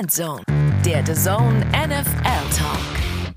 [0.00, 0.42] Endzone,
[0.84, 3.34] der The Zone NFL Talk.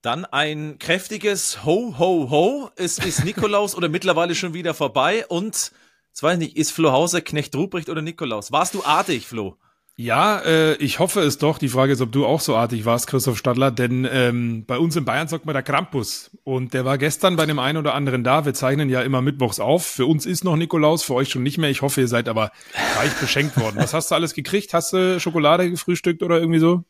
[0.00, 2.70] Dann ein kräftiges Ho, Ho, Ho.
[2.76, 5.26] Es ist Nikolaus oder mittlerweile schon wieder vorbei.
[5.26, 5.72] Und,
[6.08, 8.50] jetzt weiß ich nicht, ist Flo Hauser Knecht Ruprecht oder Nikolaus?
[8.50, 9.58] Warst du artig, Flo?
[10.02, 11.58] Ja, äh, ich hoffe es doch.
[11.58, 14.96] Die Frage ist, ob du auch so artig warst, Christoph Stadler, denn ähm, bei uns
[14.96, 18.24] in Bayern sagt man der Krampus und der war gestern bei dem einen oder anderen
[18.24, 18.46] da.
[18.46, 19.84] Wir zeichnen ja immer mittwochs auf.
[19.84, 21.68] Für uns ist noch Nikolaus, für euch schon nicht mehr.
[21.68, 22.50] Ich hoffe, ihr seid aber
[22.96, 23.76] reich beschenkt worden.
[23.76, 24.72] Was hast du alles gekriegt?
[24.72, 26.82] Hast du Schokolade gefrühstückt oder irgendwie so?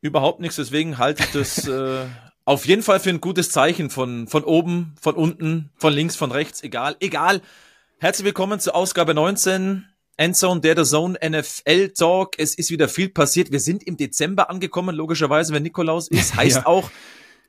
[0.00, 2.04] Überhaupt nichts, deswegen halte ich das äh,
[2.44, 6.32] auf jeden Fall für ein gutes Zeichen von, von oben, von unten, von links, von
[6.32, 7.42] rechts, egal, egal.
[8.00, 9.84] Herzlich willkommen zur Ausgabe 19
[10.18, 12.38] Endzone, der Zone NFL Talk.
[12.38, 13.52] Es ist wieder viel passiert.
[13.52, 16.34] Wir sind im Dezember angekommen, logischerweise, wenn Nikolaus ist.
[16.36, 16.66] Heißt ja.
[16.66, 16.90] auch,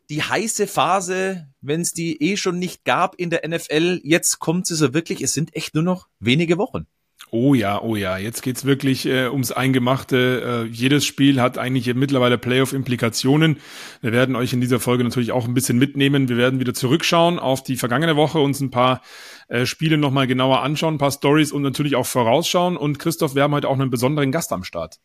[0.10, 4.66] die heiße Phase, wenn es die eh schon nicht gab in der NFL, jetzt kommt
[4.66, 5.22] sie so wirklich.
[5.22, 6.88] Es sind echt nur noch wenige Wochen.
[7.32, 10.66] Oh ja, oh ja, jetzt geht's wirklich äh, ums Eingemachte.
[10.68, 13.58] Äh, jedes Spiel hat eigentlich mittlerweile Playoff-Implikationen.
[14.02, 16.28] Wir werden euch in dieser Folge natürlich auch ein bisschen mitnehmen.
[16.28, 19.04] Wir werden wieder zurückschauen auf die vergangene Woche, uns ein paar
[19.48, 22.76] äh, Spiele nochmal genauer anschauen, ein paar Stories und natürlich auch vorausschauen.
[22.76, 24.98] Und Christoph, wir haben heute auch einen besonderen Gast am Start.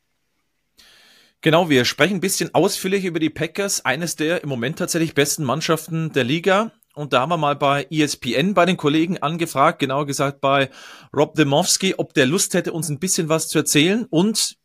[1.43, 5.45] Genau, wir sprechen ein bisschen ausführlich über die Packers, eines der im Moment tatsächlich besten
[5.45, 6.73] Mannschaften der Liga.
[6.95, 10.71] Und da haben wir mal bei ESPN bei den Kollegen angefragt, genauer gesagt bei
[11.15, 14.07] Rob Demowski, ob der Lust hätte, uns ein bisschen was zu erzählen.
[14.09, 14.57] Und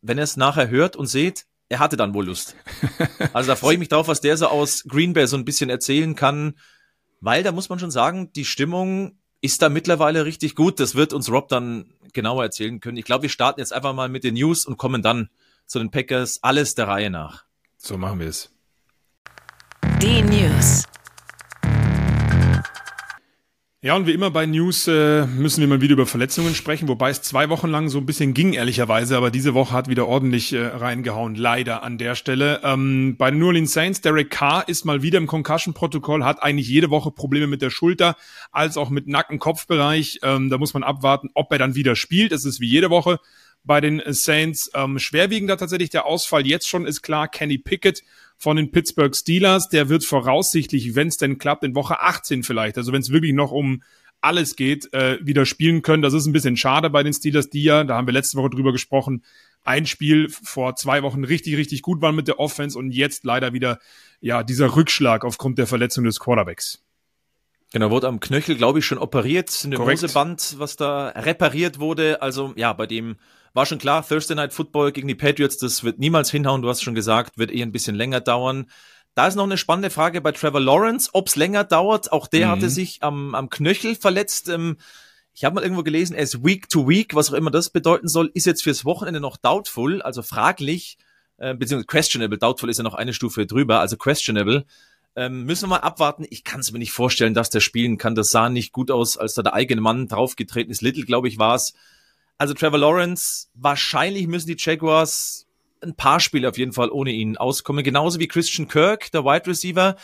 [0.00, 2.54] wenn er es nachher hört und seht, er hatte dann wohl Lust.
[3.32, 5.70] Also da freue ich mich drauf, was der so aus Green Bay so ein bisschen
[5.70, 6.54] erzählen kann.
[7.20, 10.80] Weil da muss man schon sagen, die Stimmung ist da mittlerweile richtig gut.
[10.80, 12.98] Das wird uns Rob dann genauer erzählen können.
[12.98, 15.30] Ich glaube, wir starten jetzt einfach mal mit den News und kommen dann
[15.66, 16.42] zu den Packers.
[16.42, 17.44] Alles der Reihe nach.
[17.78, 18.50] So machen wir es.
[20.00, 20.84] Die News.
[23.84, 27.10] Ja, und wie immer bei News äh, müssen wir mal wieder über Verletzungen sprechen, wobei
[27.10, 30.52] es zwei Wochen lang so ein bisschen ging, ehrlicherweise, aber diese Woche hat wieder ordentlich
[30.52, 32.60] äh, reingehauen, leider an der Stelle.
[32.62, 36.68] Ähm, bei den New Orleans Saints, Derek Carr ist mal wieder im Concussion-Protokoll, hat eigentlich
[36.68, 38.14] jede Woche Probleme mit der Schulter,
[38.52, 40.20] als auch mit Nacken-Kopfbereich.
[40.22, 42.30] Ähm, da muss man abwarten, ob er dann wieder spielt.
[42.30, 43.18] Es ist wie jede Woche
[43.64, 44.70] bei den Saints.
[44.74, 48.04] Ähm, schwerwiegender tatsächlich der Ausfall jetzt schon ist klar, Kenny Pickett
[48.42, 49.68] von den Pittsburgh Steelers.
[49.68, 53.34] Der wird voraussichtlich, wenn es denn klappt, in Woche 18 vielleicht, also wenn es wirklich
[53.34, 53.84] noch um
[54.20, 56.02] alles geht, äh, wieder spielen können.
[56.02, 58.50] Das ist ein bisschen schade bei den Steelers, die ja, da haben wir letzte Woche
[58.50, 59.22] drüber gesprochen,
[59.62, 63.52] ein Spiel vor zwei Wochen richtig, richtig gut waren mit der Offense und jetzt leider
[63.52, 63.78] wieder,
[64.20, 66.82] ja, dieser Rückschlag aufgrund der Verletzung des Quarterbacks.
[67.72, 72.20] Genau, wurde am Knöchel, glaube ich, schon operiert, eine Hoseband, was da repariert wurde.
[72.22, 73.16] Also ja, bei dem
[73.54, 76.82] war schon klar, Thursday Night Football gegen die Patriots, das wird niemals hinhauen, du hast
[76.82, 78.66] schon gesagt, wird eh ein bisschen länger dauern.
[79.14, 82.12] Da ist noch eine spannende Frage bei Trevor Lawrence, ob es länger dauert.
[82.12, 82.50] Auch der mhm.
[82.52, 84.48] hatte sich am, am Knöchel verletzt.
[84.48, 84.78] Ähm,
[85.34, 88.08] ich habe mal irgendwo gelesen, er ist week to week, was auch immer das bedeuten
[88.08, 90.98] soll, ist jetzt fürs Wochenende noch doubtful, also fraglich,
[91.38, 92.38] äh, beziehungsweise questionable.
[92.38, 94.64] Doubtful ist ja noch eine Stufe drüber, also questionable.
[95.14, 96.24] Ähm, müssen wir mal abwarten.
[96.30, 98.14] Ich kann es mir nicht vorstellen, dass der spielen kann.
[98.14, 100.80] Das sah nicht gut aus, als da der eigene Mann draufgetreten ist.
[100.80, 101.74] Little, glaube ich, war es.
[102.42, 105.46] Also Trevor Lawrence, wahrscheinlich müssen die Jaguars
[105.80, 107.84] ein paar Spiele auf jeden Fall ohne ihn auskommen.
[107.84, 109.94] Genauso wie Christian Kirk, der Wide Receiver,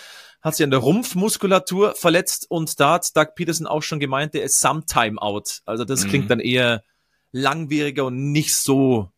[0.41, 4.45] hat sich an der Rumpfmuskulatur verletzt und da hat Doug Peterson auch schon gemeint, der
[4.45, 5.63] ist sometime out.
[5.67, 6.11] Also das mhm.
[6.11, 6.85] klingt dann eher
[7.33, 9.11] langwieriger und nicht so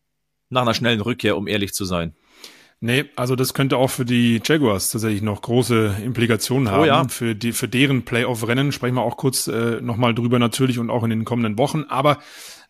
[0.49, 2.15] nach einer schnellen Rückkehr, um ehrlich zu sein.
[2.83, 6.81] Nee, also das könnte auch für die Jaguars tatsächlich noch große Implikationen oh haben.
[6.81, 7.07] Oh ja.
[7.07, 11.03] Für, die, für deren Playoff-Rennen sprechen wir auch kurz äh, nochmal drüber natürlich und auch
[11.03, 11.83] in den kommenden Wochen.
[11.83, 12.17] Aber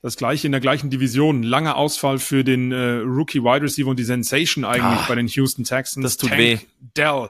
[0.02, 1.44] das gleiche in der gleichen Division.
[1.44, 5.28] Langer Ausfall für den äh, Rookie Wide Receiver und die Sensation eigentlich Ach, bei den
[5.28, 6.04] Houston Texans.
[6.04, 6.58] Das tut Tank weh.
[6.98, 7.30] Dell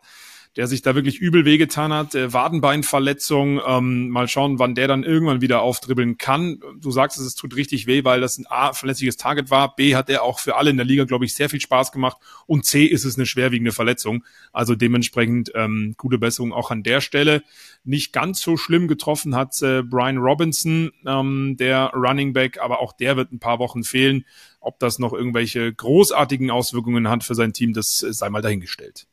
[0.58, 3.62] der sich da wirklich übel wehgetan hat, äh, Wadenbeinverletzung.
[3.66, 6.60] Ähm, mal schauen, wann der dann irgendwann wieder aufdribbeln kann.
[6.80, 9.76] Du sagst es, es tut richtig weh, weil das ein A, verlässliches Target war.
[9.76, 12.18] B, hat er auch für alle in der Liga, glaube ich, sehr viel Spaß gemacht.
[12.48, 14.26] Und C, ist es eine schwerwiegende Verletzung.
[14.52, 17.44] Also dementsprechend ähm, gute Besserung auch an der Stelle.
[17.86, 22.92] Nicht ganz so schlimm getroffen hat äh, Brian Robinson, ähm, der Running Back, aber auch
[22.94, 24.26] der wird ein paar Wochen fehlen.
[24.60, 29.08] Ob das noch irgendwelche großartigen Auswirkungen hat für sein Team, das äh, sei mal dahingestellt.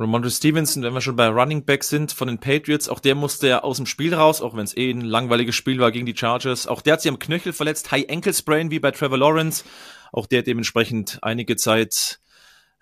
[0.00, 3.48] Ramondre Stevenson, wenn wir schon bei Running Back sind, von den Patriots, auch der musste
[3.48, 6.16] ja aus dem Spiel raus, auch wenn es eh ein langweiliges Spiel war gegen die
[6.16, 6.68] Chargers.
[6.68, 9.64] Auch der hat sich am Knöchel verletzt, High Ankle Sprain wie bei Trevor Lawrence.
[10.12, 12.20] Auch der dementsprechend einige Zeit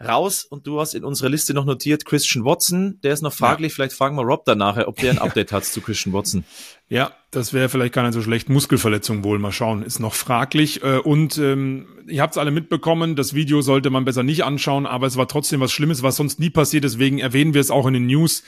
[0.04, 3.72] raus und du hast in unserer Liste noch notiert Christian Watson, der ist noch fraglich,
[3.72, 3.76] ja.
[3.76, 6.44] vielleicht fragen wir Rob danach, ob der ein Update hat zu Christian Watson.
[6.88, 8.48] Ja, das wäre vielleicht gar nicht so schlecht.
[8.48, 10.82] Muskelverletzung wohl, mal schauen, ist noch fraglich.
[10.82, 14.87] Äh, und ähm, ihr habt es alle mitbekommen, das Video sollte man besser nicht anschauen,
[14.87, 17.87] aber es war trotzdem was Schlimmes, was sonst nie passiert, deswegen erwähnen wir es auch
[17.87, 18.42] in den News.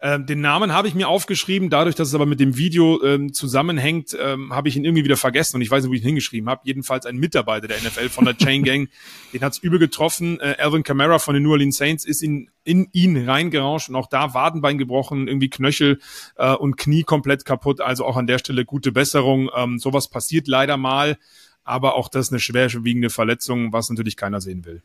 [0.00, 3.32] Ähm, den Namen habe ich mir aufgeschrieben, dadurch, dass es aber mit dem Video ähm,
[3.32, 6.06] zusammenhängt, ähm, habe ich ihn irgendwie wieder vergessen und ich weiß nicht, wo ich ihn
[6.06, 6.60] hingeschrieben habe.
[6.64, 8.88] Jedenfalls ein Mitarbeiter der NFL von der Chain Gang,
[9.32, 10.38] den hat's übel getroffen.
[10.38, 14.06] Äh, Alvin Kamara von den New Orleans Saints ist in, in ihn reingerauscht und auch
[14.06, 15.98] da Wadenbein gebrochen, irgendwie Knöchel
[16.36, 17.80] äh, und Knie komplett kaputt.
[17.80, 19.50] Also auch an der Stelle gute Besserung.
[19.56, 21.18] Ähm, sowas passiert leider mal,
[21.64, 24.82] aber auch das eine schwerwiegende Verletzung, was natürlich keiner sehen will.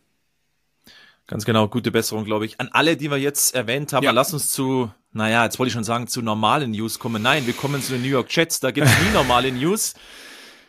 [1.28, 2.60] Ganz genau, gute Besserung, glaube ich.
[2.60, 4.12] An alle, die wir jetzt erwähnt haben, ja.
[4.12, 7.22] lass uns zu, naja, jetzt wollte ich schon sagen, zu normalen News kommen.
[7.22, 9.94] Nein, wir kommen zu den New York Jets, da gibt es nie normale News.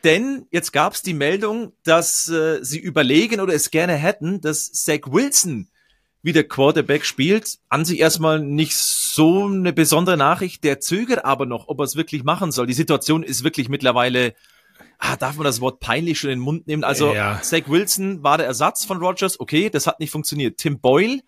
[0.05, 4.71] Denn jetzt gab es die Meldung, dass äh, sie überlegen oder es gerne hätten, dass
[4.73, 5.69] Zach Wilson
[6.23, 7.59] wieder Quarterback spielt.
[7.69, 10.63] An sich erstmal nicht so eine besondere Nachricht.
[10.63, 12.67] Der zögert aber noch, ob er es wirklich machen soll.
[12.67, 14.35] Die Situation ist wirklich mittlerweile
[14.99, 16.85] ah, darf man das Wort peinlich schon in den Mund nehmen?
[16.85, 17.41] Also ja.
[17.43, 20.59] Zach Wilson war der Ersatz von Rogers, okay, das hat nicht funktioniert.
[20.59, 21.21] Tim Boyle,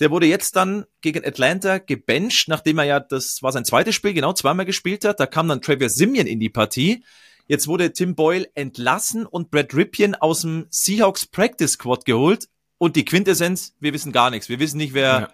[0.00, 4.14] der wurde jetzt dann gegen Atlanta gebencht, nachdem er ja, das war sein zweites Spiel,
[4.14, 5.20] genau zweimal gespielt hat.
[5.20, 7.04] Da kam dann Travis Simeon in die Partie.
[7.46, 12.48] Jetzt wurde Tim Boyle entlassen und Brad Ripien aus dem Seahawks Practice Squad geholt.
[12.76, 14.48] Und die Quintessenz, wir wissen gar nichts.
[14.48, 15.32] Wir wissen nicht, wer, ja.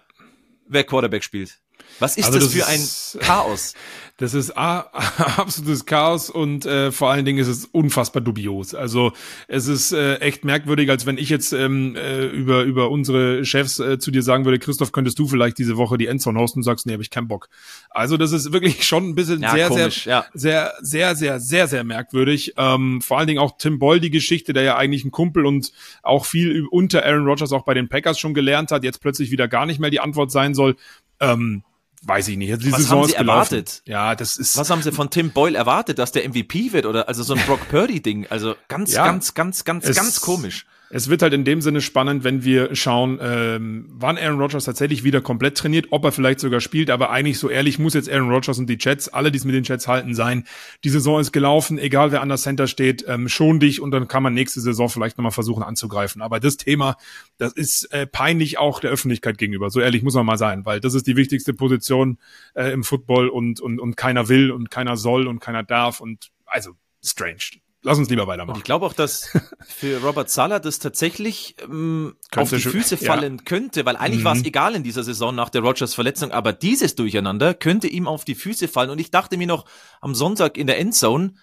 [0.67, 1.59] wer Quarterback spielt.
[1.99, 3.73] Was ist also das, das, für ein Chaos?
[4.17, 8.73] Das ist absolutes Chaos und äh, vor allen Dingen ist es unfassbar dubios.
[8.73, 9.11] Also
[9.49, 13.79] es ist äh, echt merkwürdig, als wenn ich jetzt ähm, äh, über über unsere Chefs
[13.79, 16.63] äh, zu dir sagen würde, Christoph, könntest du vielleicht diese Woche die Endzone hosten und
[16.63, 17.49] sagst, nee, habe ich keinen Bock.
[17.89, 20.25] Also das ist wirklich schon ein bisschen ja, sehr, komisch, sehr, ja.
[20.33, 22.53] sehr, sehr, sehr, sehr, sehr merkwürdig.
[22.55, 25.73] Ähm, vor allen Dingen auch Tim Boyle, die Geschichte, der ja eigentlich ein Kumpel und
[26.03, 29.49] auch viel unter Aaron Rodgers auch bei den Packers schon gelernt hat, jetzt plötzlich wieder
[29.49, 30.77] gar nicht mehr die Antwort sein soll.
[31.19, 31.63] Ähm,
[32.07, 32.51] weiß ich nicht.
[32.51, 33.81] Also die Was Saison haben Sie erwartet?
[33.85, 34.57] Ja, das ist.
[34.57, 37.39] Was haben Sie von Tim Boyle erwartet, dass der MVP wird oder also so ein
[37.47, 38.27] Brock Purdy Ding?
[38.29, 42.23] Also ganz, ja, ganz, ganz, ganz, ganz komisch es wird halt in dem Sinne spannend,
[42.23, 46.61] wenn wir schauen, ähm, wann Aaron Rodgers tatsächlich wieder komplett trainiert, ob er vielleicht sogar
[46.61, 49.45] spielt, aber eigentlich so ehrlich muss jetzt Aaron Rodgers und die Jets, alle, die es
[49.45, 50.45] mit den Jets halten, sein.
[50.83, 54.07] Die Saison ist gelaufen, egal wer an der Center steht, ähm, schon dich und dann
[54.07, 56.21] kann man nächste Saison vielleicht nochmal versuchen anzugreifen.
[56.21, 56.97] Aber das Thema,
[57.37, 59.69] das ist äh, peinlich auch der Öffentlichkeit gegenüber.
[59.69, 62.19] So ehrlich muss man mal sein, weil das ist die wichtigste Position
[62.53, 66.31] äh, im Football und, und, und keiner will und keiner soll und keiner darf und
[66.45, 66.71] also
[67.03, 68.55] strange lass uns lieber weitermachen.
[68.55, 69.29] Und ich glaube auch, dass
[69.65, 73.43] für Robert Sala das tatsächlich ähm, auf die Füße fallen ja.
[73.45, 74.25] könnte, weil eigentlich mhm.
[74.25, 78.07] war es egal in dieser Saison nach der Rogers Verletzung, aber dieses Durcheinander könnte ihm
[78.07, 78.89] auf die Füße fallen.
[78.89, 79.65] Und ich dachte mir noch
[80.01, 81.35] am Sonntag in der Endzone,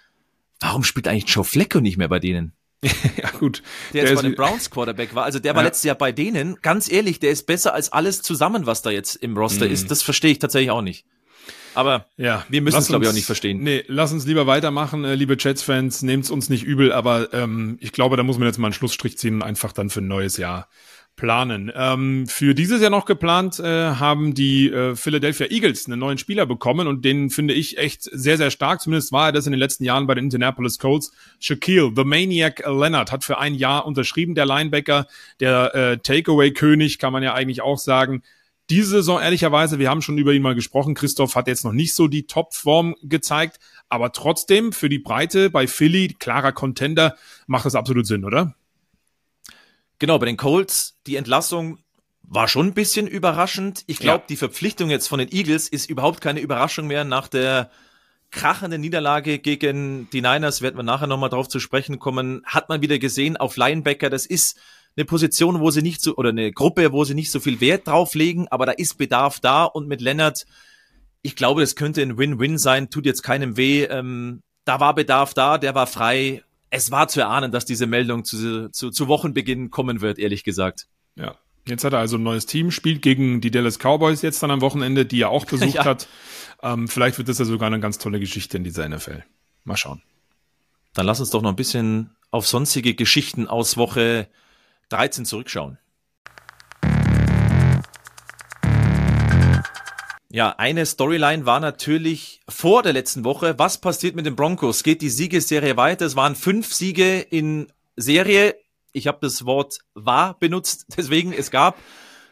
[0.60, 2.52] warum spielt eigentlich Joe Flecko nicht mehr bei denen?
[3.16, 3.62] ja, gut.
[3.92, 5.24] Der, der jetzt bei den Browns Quarterback war.
[5.24, 6.58] Also der war letztes Jahr bei denen.
[6.62, 9.72] Ganz ehrlich, der ist besser als alles zusammen, was da jetzt im Roster mhm.
[9.72, 9.90] ist.
[9.90, 11.06] Das verstehe ich tatsächlich auch nicht.
[11.74, 13.62] Aber ja, wir müssen es, glaube ich, auch nicht verstehen.
[13.62, 16.02] Nee, lass uns lieber weitermachen, äh, liebe Jets-Fans.
[16.02, 19.18] Nehmt's uns nicht übel, aber ähm, ich glaube, da muss man jetzt mal einen Schlussstrich
[19.18, 20.68] ziehen und einfach dann für ein neues Jahr
[21.16, 21.70] planen.
[21.74, 26.46] Ähm, für dieses Jahr noch geplant äh, haben die äh, Philadelphia Eagles einen neuen Spieler
[26.46, 28.80] bekommen und den finde ich echt sehr, sehr stark.
[28.80, 31.12] Zumindest war er das in den letzten Jahren bei den Indianapolis Colts.
[31.38, 35.06] Shaquille, the Maniac Leonard, hat für ein Jahr unterschrieben, der Linebacker,
[35.40, 38.22] der äh, Takeaway-König, kann man ja eigentlich auch sagen.
[38.70, 41.94] Diese Saison, ehrlicherweise, wir haben schon über ihn mal gesprochen, Christoph hat jetzt noch nicht
[41.94, 47.16] so die Topform gezeigt, aber trotzdem für die Breite bei Philly, klarer Contender,
[47.46, 48.54] macht das absolut Sinn, oder?
[49.98, 51.78] Genau, bei den Colts, die Entlassung
[52.22, 53.84] war schon ein bisschen überraschend.
[53.86, 54.26] Ich glaube, ja.
[54.28, 57.70] die Verpflichtung jetzt von den Eagles ist überhaupt keine Überraschung mehr nach der
[58.30, 62.80] krachenden Niederlage gegen die Niners, werden wir nachher nochmal drauf zu sprechen kommen, hat man
[62.80, 64.58] wieder gesehen auf Linebacker, das ist
[64.96, 67.86] eine Position, wo sie nicht so, oder eine Gruppe, wo sie nicht so viel Wert
[67.86, 70.46] drauf legen, aber da ist Bedarf da und mit Lennart,
[71.22, 73.84] ich glaube, das könnte ein Win-Win sein, tut jetzt keinem weh.
[73.84, 76.42] Ähm, da war Bedarf da, der war frei.
[76.70, 80.88] Es war zu erahnen, dass diese Meldung zu, zu, zu Wochenbeginn kommen wird, ehrlich gesagt.
[81.16, 81.36] Ja.
[81.66, 84.60] Jetzt hat er also ein neues Team, spielt gegen die Dallas Cowboys jetzt dann am
[84.62, 85.84] Wochenende, die er auch besucht ja.
[85.84, 86.08] hat.
[86.62, 89.22] Ähm, vielleicht wird das ja sogar eine ganz tolle Geschichte in dieser NFL.
[89.64, 90.02] Mal schauen.
[90.94, 94.28] Dann lass uns doch noch ein bisschen auf sonstige Geschichten aus Woche
[94.92, 95.78] 13 zurückschauen.
[100.34, 103.58] Ja, eine Storyline war natürlich vor der letzten Woche.
[103.58, 104.82] Was passiert mit den Broncos?
[104.82, 106.06] Geht die Siegesserie weiter?
[106.06, 108.56] Es waren fünf Siege in Serie.
[108.92, 111.76] Ich habe das Wort war benutzt, deswegen es gab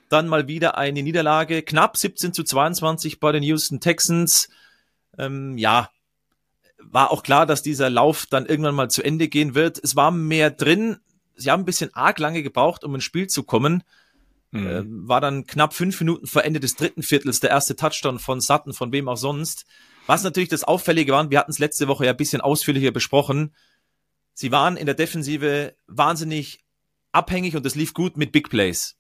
[0.09, 1.63] dann mal wieder eine Niederlage.
[1.63, 4.49] Knapp 17 zu 22 bei den Houston Texans.
[5.19, 5.91] Ähm, ja,
[6.79, 9.79] war auch klar, dass dieser Lauf dann irgendwann mal zu Ende gehen wird.
[9.83, 11.01] Es war mehr drin
[11.41, 13.83] sie haben ein bisschen arg lange gebraucht, um ins Spiel zu kommen.
[14.53, 14.67] Mhm.
[14.67, 18.41] Äh, war dann knapp fünf Minuten vor Ende des dritten Viertels der erste Touchdown von
[18.41, 19.67] Sutton, von wem auch sonst.
[20.07, 23.55] Was natürlich das Auffällige war, wir hatten es letzte Woche ja ein bisschen ausführlicher besprochen.
[24.35, 26.65] Sie waren in der Defensive wahnsinnig
[27.13, 28.97] abhängig und es lief gut mit Big Plays.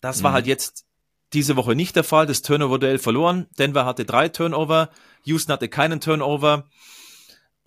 [0.00, 0.34] Das war mhm.
[0.34, 0.86] halt jetzt
[1.32, 2.26] diese Woche nicht der Fall.
[2.26, 3.46] Das Turnover-Duell verloren.
[3.58, 4.90] Denver hatte drei Turnover.
[5.24, 6.66] Houston hatte keinen Turnover.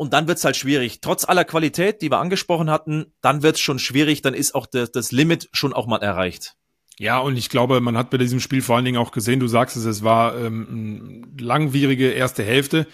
[0.02, 1.00] Und dann wird's halt schwierig.
[1.02, 4.24] Trotz aller Qualität, die wir angesprochen hatten, dann wird's schon schwierig.
[4.24, 6.56] Dann ist auch das, das Limit schon auch mal erreicht.
[6.98, 9.46] Ja, und ich glaube, man hat bei diesem Spiel vor allen Dingen auch gesehen, du
[9.46, 12.88] sagst es, es war ähm, langwierige erste Hälfte.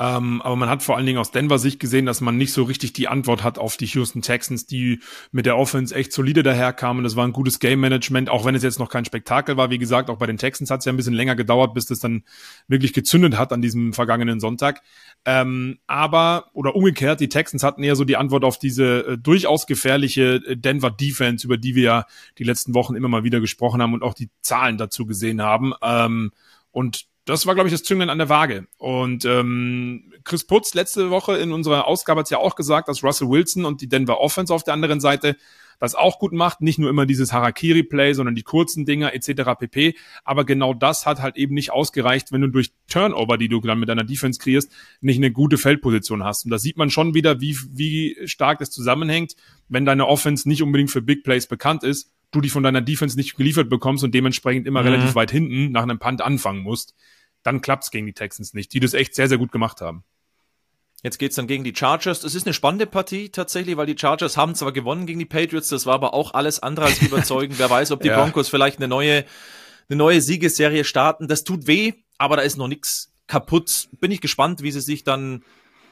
[0.00, 2.62] Ähm, aber man hat vor allen Dingen aus Denver Sicht gesehen, dass man nicht so
[2.62, 7.04] richtig die Antwort hat auf die Houston Texans, die mit der Offense echt solide daherkamen.
[7.04, 9.68] Das war ein gutes Game Management, auch wenn es jetzt noch kein Spektakel war.
[9.68, 11.98] Wie gesagt, auch bei den Texans hat es ja ein bisschen länger gedauert, bis das
[11.98, 12.24] dann
[12.66, 14.80] wirklich gezündet hat an diesem vergangenen Sonntag.
[15.26, 19.66] Ähm, aber, oder umgekehrt, die Texans hatten eher so die Antwort auf diese äh, durchaus
[19.66, 22.04] gefährliche äh, Denver Defense, über die wir ja
[22.38, 25.74] die letzten Wochen immer mal wieder gesprochen haben und auch die Zahlen dazu gesehen haben.
[25.82, 26.30] Ähm,
[26.72, 28.66] und das war, glaube ich, das Zünglein an der Waage.
[28.78, 33.28] Und ähm, Chris Putz letzte Woche in unserer Ausgabe hat ja auch gesagt, dass Russell
[33.28, 35.36] Wilson und die Denver Offense auf der anderen Seite
[35.78, 36.60] das auch gut macht.
[36.60, 39.58] Nicht nur immer dieses Harakiri-Play, sondern die kurzen Dinger etc.
[39.58, 39.96] pp.
[40.24, 43.80] Aber genau das hat halt eben nicht ausgereicht, wenn du durch Turnover, die du dann
[43.80, 46.44] mit deiner Defense kreierst, nicht eine gute Feldposition hast.
[46.44, 49.34] Und da sieht man schon wieder, wie, wie stark das zusammenhängt,
[49.68, 53.16] wenn deine Offense nicht unbedingt für Big Plays bekannt ist du die von deiner Defense
[53.16, 54.88] nicht geliefert bekommst und dementsprechend immer mhm.
[54.88, 56.94] relativ weit hinten nach einem Punt anfangen musst,
[57.42, 60.04] dann klappt's gegen die Texans nicht, die das echt sehr, sehr gut gemacht haben.
[61.02, 62.20] Jetzt geht's dann gegen die Chargers.
[62.20, 65.68] Das ist eine spannende Partie tatsächlich, weil die Chargers haben zwar gewonnen gegen die Patriots,
[65.68, 67.58] das war aber auch alles andere als überzeugend.
[67.58, 68.20] Wer weiß, ob die ja.
[68.20, 69.24] Broncos vielleicht eine neue,
[69.88, 71.26] eine neue Siegesserie starten.
[71.26, 73.88] Das tut weh, aber da ist noch nichts kaputt.
[74.00, 75.42] Bin ich gespannt, wie sie sich dann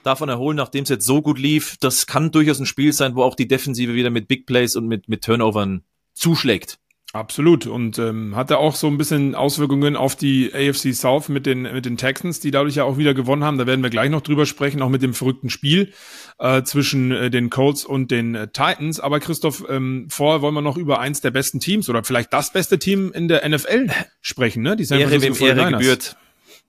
[0.02, 1.76] davon erholen, nachdem es jetzt so gut lief.
[1.80, 4.86] Das kann durchaus ein Spiel sein, wo auch die Defensive wieder mit Big Plays und
[4.86, 5.84] mit, mit Turnovern
[6.18, 6.78] zuschlägt.
[7.14, 11.62] Absolut und ähm, hatte auch so ein bisschen Auswirkungen auf die AFC South mit den
[11.62, 13.56] mit den Texans, die dadurch ja auch wieder gewonnen haben.
[13.56, 15.94] Da werden wir gleich noch drüber sprechen, auch mit dem verrückten Spiel
[16.38, 19.00] äh, zwischen äh, den Colts und den äh, Titans.
[19.00, 22.52] Aber Christoph, ähm, vorher wollen wir noch über eins der besten Teams oder vielleicht das
[22.52, 23.88] beste Team in der NFL
[24.20, 24.76] sprechen, ne?
[24.76, 26.18] Die San Ehre wem Ehre gebührt.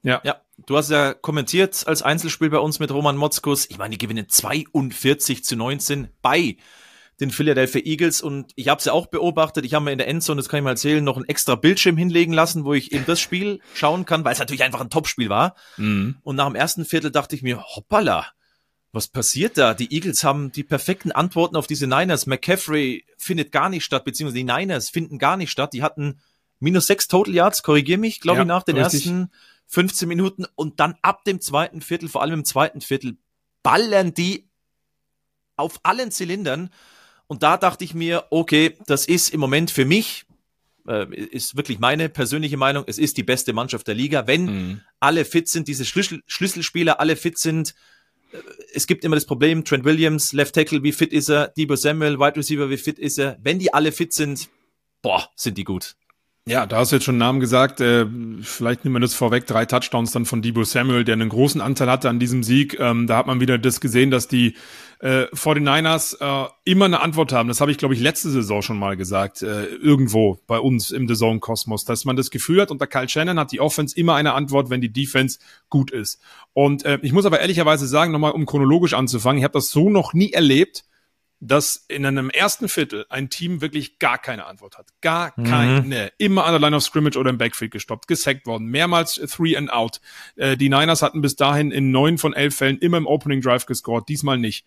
[0.03, 0.21] Ja.
[0.23, 3.69] ja, du hast ja kommentiert als Einzelspiel bei uns mit Roman Motzkus.
[3.69, 6.55] Ich meine, die gewinnen 42 zu 19 bei
[7.19, 9.65] den Philadelphia Eagles und ich habe es ja auch beobachtet.
[9.65, 11.97] Ich habe mir in der Endzone, das kann ich mal erzählen, noch ein extra Bildschirm
[11.97, 15.29] hinlegen lassen, wo ich eben das Spiel schauen kann, weil es natürlich einfach ein Topspiel
[15.29, 15.55] war.
[15.77, 16.17] Mhm.
[16.23, 18.27] Und nach dem ersten Viertel dachte ich mir, hoppala,
[18.91, 19.73] was passiert da?
[19.73, 22.25] Die Eagles haben die perfekten Antworten auf diese Niners.
[22.25, 25.73] McCaffrey findet gar nicht statt, beziehungsweise die Niners finden gar nicht statt.
[25.73, 26.19] Die hatten
[26.59, 29.05] minus sechs Total Yards, korrigier mich, glaube ja, ich, nach den richtig.
[29.05, 29.31] ersten
[29.67, 33.17] 15 Minuten und dann ab dem zweiten Viertel, vor allem im zweiten Viertel,
[33.61, 34.49] ballern die
[35.55, 36.71] auf allen Zylindern.
[37.29, 40.25] Und da dachte ich mir, okay, das ist im Moment für mich,
[40.87, 44.25] äh, ist wirklich meine persönliche Meinung, es ist die beste Mannschaft der Liga.
[44.25, 44.81] Wenn mhm.
[44.99, 47.75] alle fit sind, diese Schlüssel Schlüsselspieler alle fit sind,
[48.31, 48.37] äh,
[48.73, 52.17] es gibt immer das Problem, Trent Williams, Left Tackle, wie fit ist er, Debo Samuel,
[52.17, 53.37] Wide Receiver, wie fit ist er.
[53.43, 54.49] Wenn die alle fit sind,
[55.03, 55.95] boah, sind die gut.
[56.47, 57.79] Ja, da hast du jetzt schon einen Namen gesagt.
[57.79, 58.07] Äh,
[58.41, 59.45] vielleicht nehmen wir das vorweg.
[59.45, 62.79] Drei Touchdowns dann von Debo Samuel, der einen großen Anteil hatte an diesem Sieg.
[62.79, 64.55] Ähm, da hat man wieder das gesehen, dass die
[64.99, 67.49] äh, 49ers äh, immer eine Antwort haben.
[67.49, 69.43] Das habe ich, glaube ich, letzte Saison schon mal gesagt.
[69.43, 71.85] Äh, irgendwo bei uns im The Zone Kosmos.
[71.85, 74.81] Dass man das Gefühl hat, unter Kyle Shannon hat die Offense immer eine Antwort, wenn
[74.81, 75.37] die Defense
[75.69, 76.19] gut ist.
[76.53, 79.91] Und äh, ich muss aber ehrlicherweise sagen, nochmal um chronologisch anzufangen, ich habe das so
[79.91, 80.85] noch nie erlebt
[81.41, 84.87] dass in einem ersten Viertel ein Team wirklich gar keine Antwort hat.
[85.01, 85.43] Gar mhm.
[85.45, 86.11] keine.
[86.17, 89.71] Immer an der Line of Scrimmage oder im Backfield gestoppt, gesackt worden, mehrmals Three and
[89.71, 90.01] Out.
[90.35, 93.65] Äh, die Niners hatten bis dahin in neun von elf Fällen immer im Opening Drive
[93.65, 94.65] gescored, diesmal nicht.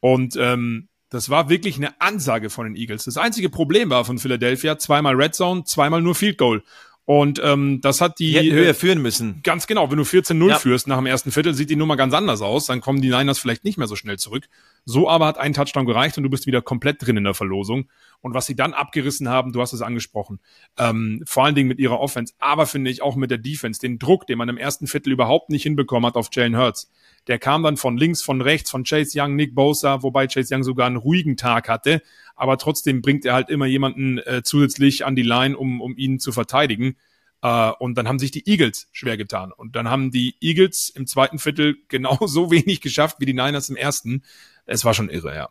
[0.00, 3.04] Und ähm, das war wirklich eine Ansage von den Eagles.
[3.04, 6.62] Das einzige Problem war von Philadelphia, zweimal Red Zone, zweimal nur Field Goal.
[7.06, 9.40] Und ähm, das hat die, die höher führen müssen.
[9.44, 9.88] Ganz genau.
[9.92, 10.58] Wenn du 14-0 ja.
[10.58, 12.66] führst nach dem ersten Viertel, sieht die Nummer ganz anders aus.
[12.66, 14.48] Dann kommen die Niners vielleicht nicht mehr so schnell zurück.
[14.84, 17.88] So aber hat ein Touchdown gereicht und du bist wieder komplett drin in der Verlosung.
[18.22, 20.40] Und was sie dann abgerissen haben, du hast es angesprochen,
[20.78, 24.00] ähm, vor allen Dingen mit ihrer Offense, aber finde ich auch mit der Defense, den
[24.00, 26.90] Druck, den man im ersten Viertel überhaupt nicht hinbekommen hat auf Jalen Hurts.
[27.28, 30.62] Der kam dann von links, von rechts, von Chase Young, Nick Bosa, wobei Chase Young
[30.64, 32.02] sogar einen ruhigen Tag hatte.
[32.36, 36.20] Aber trotzdem bringt er halt immer jemanden äh, zusätzlich an die Line, um, um ihn
[36.20, 36.96] zu verteidigen.
[37.44, 39.52] Uh, und dann haben sich die Eagles schwer getan.
[39.52, 43.76] Und dann haben die Eagles im zweiten Viertel genauso wenig geschafft wie die Niners im
[43.76, 44.22] ersten.
[44.64, 45.48] Es war schon irre, ja.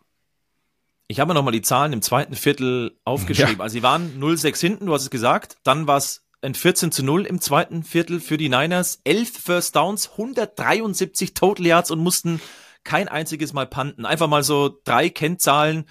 [1.08, 3.58] Ich habe mir nochmal die Zahlen im zweiten Viertel aufgeschrieben.
[3.58, 3.62] Ja.
[3.62, 5.56] Also sie waren 0-6 hinten, du hast es gesagt.
[5.62, 9.00] Dann war es ein 14 zu 0 im zweiten Viertel für die Niners.
[9.04, 12.40] 11 First Downs, 173 Total Yards und mussten
[12.82, 14.04] kein einziges Mal panten.
[14.04, 15.86] Einfach mal so drei Kennzahlen,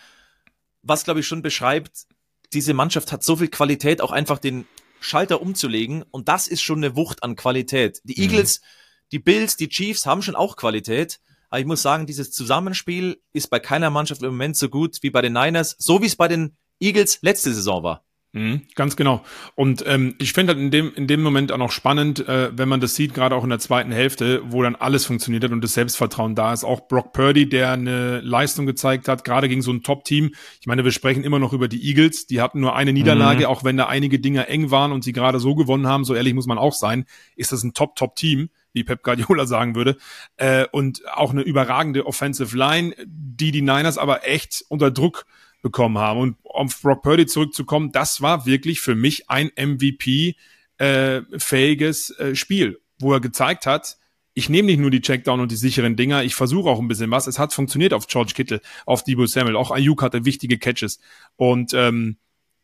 [0.86, 2.06] was glaube ich schon beschreibt,
[2.54, 4.66] diese Mannschaft hat so viel Qualität, auch einfach den
[5.02, 6.04] Schalter umzulegen.
[6.12, 8.02] Und das ist schon eine Wucht an Qualität.
[8.04, 8.30] Die mhm.
[8.30, 8.66] Eagles, mhm.
[9.12, 11.20] die Bills, die Chiefs haben schon auch Qualität.
[11.50, 15.10] Aber ich muss sagen, dieses Zusammenspiel ist bei keiner Mannschaft im Moment so gut wie
[15.10, 18.05] bei den Niners, so wie es bei den Eagles letzte Saison war.
[18.36, 19.24] Mhm, ganz genau.
[19.56, 22.68] Und ähm, ich finde halt in dem, in dem Moment auch noch spannend, äh, wenn
[22.68, 25.64] man das sieht, gerade auch in der zweiten Hälfte, wo dann alles funktioniert hat und
[25.64, 26.66] das Selbstvertrauen da ist.
[26.66, 30.36] Auch Brock Purdy, der eine Leistung gezeigt hat, gerade gegen so ein Top-Team.
[30.60, 32.28] Ich meine, wir sprechen immer noch über die Eagles.
[32.28, 33.46] Die hatten nur eine Niederlage, mhm.
[33.46, 36.04] auch wenn da einige Dinge eng waren und sie gerade so gewonnen haben.
[36.04, 37.06] So ehrlich muss man auch sein.
[37.38, 38.50] Ist das ein Top-Top-Team?
[38.74, 39.96] wie Pep Guardiola sagen würde,
[40.36, 45.26] äh, und auch eine überragende Offensive Line, die die Niners aber echt unter Druck
[45.66, 46.20] bekommen haben.
[46.20, 52.36] Und um auf Brock Purdy zurückzukommen, das war wirklich für mich ein MVP-fähiges äh, äh,
[52.36, 53.98] Spiel, wo er gezeigt hat,
[54.36, 57.10] ich nehme nicht nur die Checkdown und die sicheren Dinger, ich versuche auch ein bisschen
[57.10, 57.26] was.
[57.26, 61.00] Es hat funktioniert auf George Kittle, auf Debo Samuel, auch Ayuk hatte wichtige Catches.
[61.36, 62.18] Und ähm,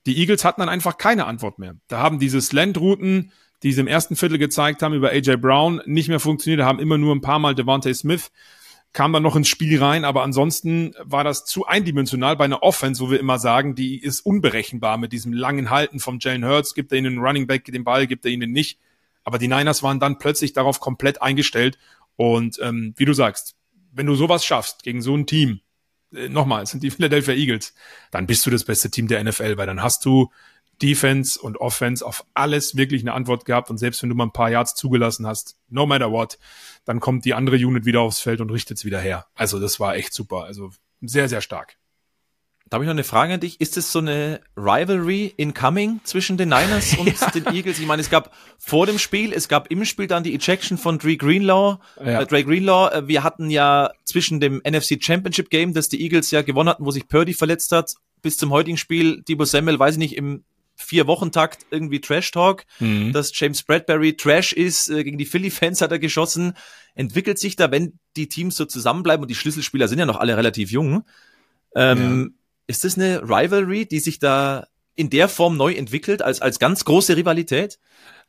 [0.05, 1.74] die Eagles hatten dann einfach keine Antwort mehr.
[1.88, 3.31] Da haben diese Slant-Routen,
[3.63, 7.00] die sie im ersten Viertel gezeigt haben über AJ Brown, nicht mehr funktioniert, haben immer
[7.00, 8.29] nur ein paar Mal Devontae Smith
[8.94, 13.02] kam dann noch ins Spiel rein, aber ansonsten war das zu eindimensional bei einer Offense,
[13.02, 16.92] wo wir immer sagen, die ist unberechenbar mit diesem langen Halten vom Jalen Hurts, gibt
[16.92, 18.80] er ihnen einen Running Back den Ball, gibt er ihnen nicht.
[19.24, 21.78] Aber die Niners waren dann plötzlich darauf komplett eingestellt.
[22.18, 23.56] Und ähm, wie du sagst,
[23.94, 25.62] wenn du sowas schaffst gegen so ein Team,
[26.14, 27.74] äh, nochmal, es sind die Philadelphia Eagles,
[28.10, 30.32] dann bist du das beste Team der NFL, weil dann hast du
[30.82, 33.70] Defense und Offense auf alles wirklich eine Antwort gehabt.
[33.70, 36.40] Und selbst wenn du mal ein paar Yards zugelassen hast, no matter what,
[36.86, 39.28] dann kommt die andere Unit wieder aufs Feld und richtet es wieder her.
[39.36, 40.44] Also das war echt super.
[40.44, 40.72] Also
[41.02, 41.78] sehr, sehr stark.
[42.72, 43.60] Da habe ich noch eine Frage an dich.
[43.60, 47.30] Ist es so eine Rivalry incoming zwischen den Niners und ja.
[47.32, 47.80] den Eagles?
[47.80, 50.98] Ich meine, es gab vor dem Spiel, es gab im Spiel dann die Ejection von
[50.98, 51.80] Dre Greenlaw.
[52.00, 52.22] Ja.
[52.22, 56.32] Äh, Dre Greenlaw, äh, wir hatten ja zwischen dem NFC Championship Game, das die Eagles
[56.32, 59.96] ja gewonnen hatten, wo sich Purdy verletzt hat, bis zum heutigen Spiel, Debo Samuel, weiß
[59.96, 60.46] ich nicht, im
[60.82, 63.14] vier Wochen Takt irgendwie Trash Talk, mhm.
[63.14, 66.54] dass James Bradbury Trash ist, äh, gegen die Philly Fans hat er geschossen,
[66.96, 70.38] entwickelt sich da, wenn die Teams so zusammenbleiben und die Schlüsselspieler sind ja noch alle
[70.38, 71.04] relativ jung.
[71.76, 72.38] Ähm, ja.
[72.68, 76.86] Ist das eine Rivalry, die sich da in der Form neu entwickelt als als ganz
[76.86, 77.80] große Rivalität?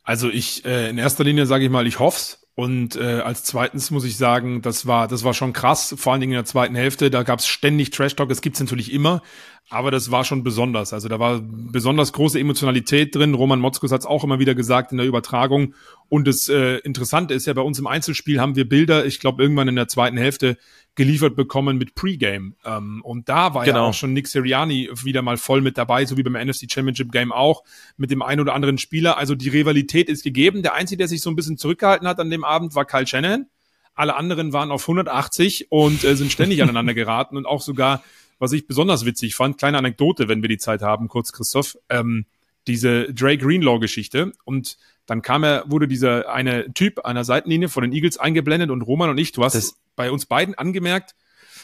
[0.03, 3.89] Also ich äh, in erster Linie sage ich mal, ich hoff's und äh, als zweitens
[3.89, 6.75] muss ich sagen, das war das war schon krass, vor allen Dingen in der zweiten
[6.75, 7.09] Hälfte.
[7.09, 8.29] Da gab es ständig Trash Talk.
[8.29, 9.21] Das gibt's natürlich immer,
[9.69, 10.93] aber das war schon besonders.
[10.93, 13.33] Also da war besonders große Emotionalität drin.
[13.33, 15.73] Roman Motzkus hat es auch immer wieder gesagt in der Übertragung.
[16.09, 19.41] Und das äh, Interessante ist ja, bei uns im Einzelspiel haben wir Bilder, ich glaube,
[19.41, 20.57] irgendwann in der zweiten Hälfte
[20.95, 22.55] geliefert bekommen mit Pre-Game.
[22.65, 23.77] Ähm, und da war genau.
[23.77, 27.11] ja auch schon Nick Siriani wieder mal voll mit dabei, so wie beim NFC Championship
[27.11, 27.63] Game auch,
[27.97, 29.17] mit dem einen oder anderen Spieler.
[29.17, 30.61] Also die Rivalität ist gegeben.
[30.61, 33.47] Der Einzige, der sich so ein bisschen zurückgehalten hat an dem Abend, war Kyle Shannon.
[33.95, 38.03] Alle anderen waren auf 180 und äh, sind ständig aneinander geraten und auch sogar
[38.43, 42.25] was ich besonders witzig fand, kleine Anekdote, wenn wir die Zeit haben, kurz Christoph, ähm,
[42.67, 44.33] diese Dre Greenlaw-Geschichte.
[44.43, 48.81] Und dann kam er, wurde dieser eine Typ einer Seitenlinie von den Eagles eingeblendet und
[48.81, 51.15] Roman und ich, du hast es bei uns beiden angemerkt,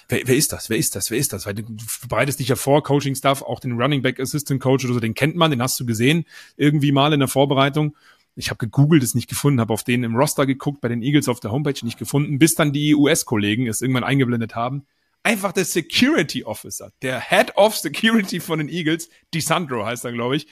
[0.08, 0.70] wer, wer ist das?
[0.70, 1.12] Wer ist das?
[1.12, 1.46] Wer ist das?
[1.46, 1.64] Weil du
[2.08, 5.36] bereitest dich ja vor, Coaching-Stuff, auch den Running Back Assistant Coach oder so, den kennt
[5.36, 6.24] man, den hast du gesehen,
[6.56, 7.94] irgendwie mal in der Vorbereitung.
[8.38, 11.28] Ich habe gegoogelt, es nicht gefunden, habe auf den im Roster geguckt, bei den Eagles
[11.28, 14.86] auf der Homepage nicht gefunden, bis dann die US-Kollegen es irgendwann eingeblendet haben
[15.24, 20.36] einfach der Security Officer, der Head of Security von den Eagles, DeSandro heißt er, glaube
[20.38, 20.48] ich,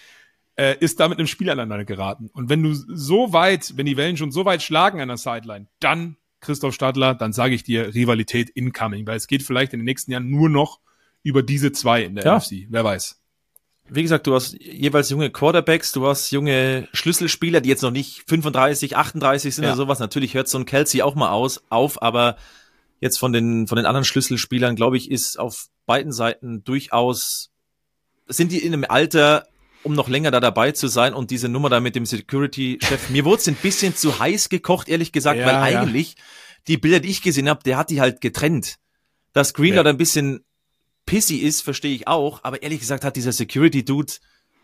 [0.55, 2.29] äh, ist da mit einem Spiel aneinander geraten.
[2.33, 5.67] Und wenn du so weit, wenn die Wellen schon so weit schlagen an der Sideline,
[5.79, 9.85] dann, Christoph Stadler, dann sage ich dir Rivalität incoming, weil es geht vielleicht in den
[9.85, 10.79] nächsten Jahren nur noch
[11.23, 12.37] über diese zwei in der ja.
[12.37, 12.67] NFC.
[12.69, 13.21] Wer weiß.
[13.89, 18.23] Wie gesagt, du hast jeweils junge Quarterbacks, du hast junge Schlüsselspieler, die jetzt noch nicht
[18.27, 19.71] 35, 38 sind ja.
[19.71, 19.99] oder sowas.
[19.99, 22.35] Natürlich hört so ein Kelsey auch mal aus, auf, aber
[22.99, 27.51] jetzt von den, von den anderen Schlüsselspielern, glaube ich, ist auf beiden Seiten durchaus,
[28.27, 29.47] sind die in einem Alter,
[29.83, 33.25] um noch länger da dabei zu sein und diese Nummer da mit dem Security-Chef, mir
[33.25, 36.23] wurde es ein bisschen zu heiß gekocht, ehrlich gesagt, ja, weil eigentlich ja.
[36.67, 38.77] die Bilder, die ich gesehen habe, der hat die halt getrennt.
[39.33, 39.89] Dass Greenlaw ja.
[39.89, 40.43] ein bisschen
[41.05, 44.13] pissy ist, verstehe ich auch, aber ehrlich gesagt hat dieser Security-Dude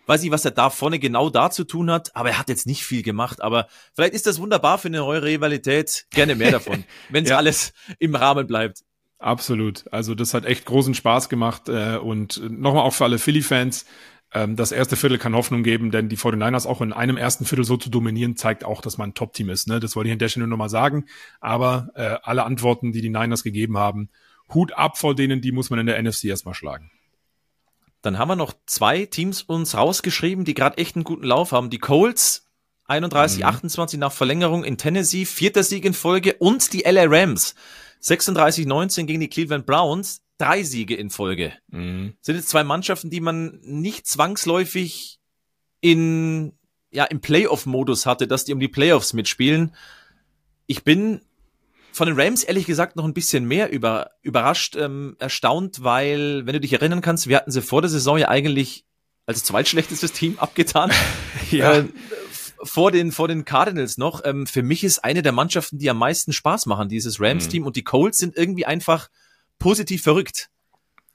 [0.05, 2.67] weiß nicht, was er da vorne genau da zu tun hat, aber er hat jetzt
[2.67, 3.41] nicht viel gemacht.
[3.41, 6.05] Aber vielleicht ist das wunderbar für eine neue Rivalität.
[6.11, 7.37] Gerne mehr davon, wenn es ja.
[7.37, 8.83] alles im Rahmen bleibt.
[9.19, 9.85] Absolut.
[9.91, 11.69] Also das hat echt großen Spaß gemacht.
[11.69, 13.85] Äh, und nochmal auch für alle Philly-Fans.
[14.33, 17.63] Ähm, das erste Viertel kann Hoffnung geben, denn die 49ers auch in einem ersten Viertel
[17.63, 19.67] so zu dominieren, zeigt auch, dass man ein Top-Team ist.
[19.67, 19.79] Ne?
[19.79, 21.05] Das wollte ich an der Stelle nur nochmal sagen.
[21.39, 24.09] Aber äh, alle Antworten, die die Niners gegeben haben,
[24.53, 26.91] Hut ab vor denen, die muss man in der NFC erstmal schlagen.
[28.03, 31.69] Dann haben wir noch zwei Teams uns rausgeschrieben, die gerade echt einen guten Lauf haben.
[31.69, 32.45] Die Colts
[32.85, 33.45] 31, mhm.
[33.45, 37.55] 28 nach Verlängerung in Tennessee, vierter Sieg in Folge und die LA Rams
[38.01, 41.53] 36, 19 gegen die Cleveland Browns, drei Siege in Folge.
[41.69, 42.15] Mhm.
[42.19, 45.19] Sind jetzt zwei Mannschaften, die man nicht zwangsläufig
[45.79, 46.51] in,
[46.91, 49.73] ja, im Playoff-Modus hatte, dass die um die Playoffs mitspielen.
[50.67, 51.21] Ich bin
[51.93, 56.53] von den Rams ehrlich gesagt noch ein bisschen mehr über, überrascht, ähm, erstaunt, weil, wenn
[56.53, 58.83] du dich erinnern kannst, wir hatten sie vor der Saison ja eigentlich
[59.25, 60.91] als zweitschlechtestes Team abgetan.
[61.51, 61.79] ja.
[61.79, 61.85] Äh,
[62.63, 64.21] vor den, vor den Cardinals noch.
[64.25, 67.61] Ähm, für mich ist eine der Mannschaften, die am meisten Spaß machen, dieses Rams-Team.
[67.61, 67.67] Mhm.
[67.67, 69.09] Und die Colts sind irgendwie einfach
[69.59, 70.49] positiv verrückt.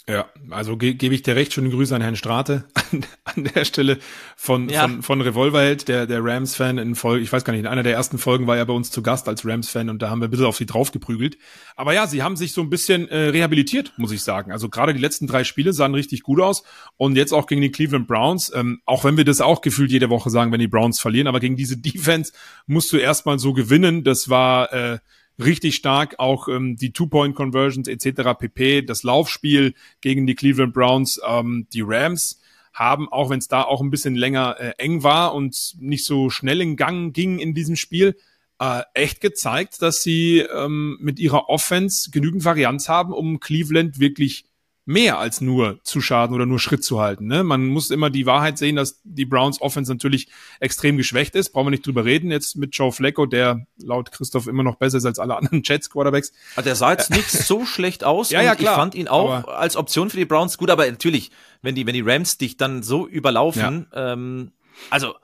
[0.09, 3.67] Ja, also ge gebe ich dir recht, schöne Grüße an Herrn Strate an, an der
[3.67, 3.99] Stelle
[4.37, 4.83] von, ja.
[4.83, 7.93] von, von Revolverheld, der, der Rams-Fan in Folge, ich weiß gar nicht, in einer der
[7.93, 10.31] ersten Folgen war er bei uns zu Gast als Rams-Fan und da haben wir ein
[10.31, 11.37] bisschen auf sie draufgeprügelt.
[11.77, 14.51] Aber ja, sie haben sich so ein bisschen äh, rehabilitiert, muss ich sagen.
[14.51, 16.63] Also gerade die letzten drei Spiele sahen richtig gut aus
[16.97, 20.09] und jetzt auch gegen die Cleveland Browns, ähm, auch wenn wir das auch gefühlt jede
[20.09, 22.33] Woche sagen, wenn die Browns verlieren, aber gegen diese Defense
[22.67, 24.05] musst du erstmal so gewinnen.
[24.05, 24.99] Das war äh,
[25.39, 26.17] richtig stark.
[26.19, 28.39] Auch ähm, die Two-Point-Conversions etc.
[28.39, 28.83] pp.
[28.83, 32.41] Das Laufspiel gegen die Cleveland Browns, ähm, die Rams
[32.73, 36.31] haben, auch wenn es da auch ein bisschen länger äh, eng war und nicht so
[36.31, 38.17] schnell in Gang ging in diesem Spiel,
[38.61, 44.45] äh, echt gezeigt, dass sie ähm, mit ihrer Offense genügend Varianz haben, um Cleveland wirklich
[44.89, 47.27] mehr als nur zu schaden oder nur Schritt zu halten.
[47.27, 47.45] Ne?
[47.45, 50.29] Man muss immer die Wahrheit sehen, dass die Browns Offense natürlich
[50.61, 51.51] extrem geschwächt ist.
[51.51, 52.31] Brauchen wir nicht drüber reden.
[52.31, 55.91] Jetzt mit Joe Flacco, der laut Christoph immer noch besser ist als alle anderen Jets
[55.91, 56.33] Quarterbacks.
[56.57, 58.31] Also der sah jetzt nicht so schlecht aus.
[58.39, 58.75] Ja, ja, klar.
[58.75, 61.31] Ich fand ihn auch als Option für die Browns gut, aber natürlich,
[61.63, 64.13] wenn die, wenn die Rams dich dann so überlaufen, ja.
[64.13, 64.53] ähm,
[64.91, 65.15] also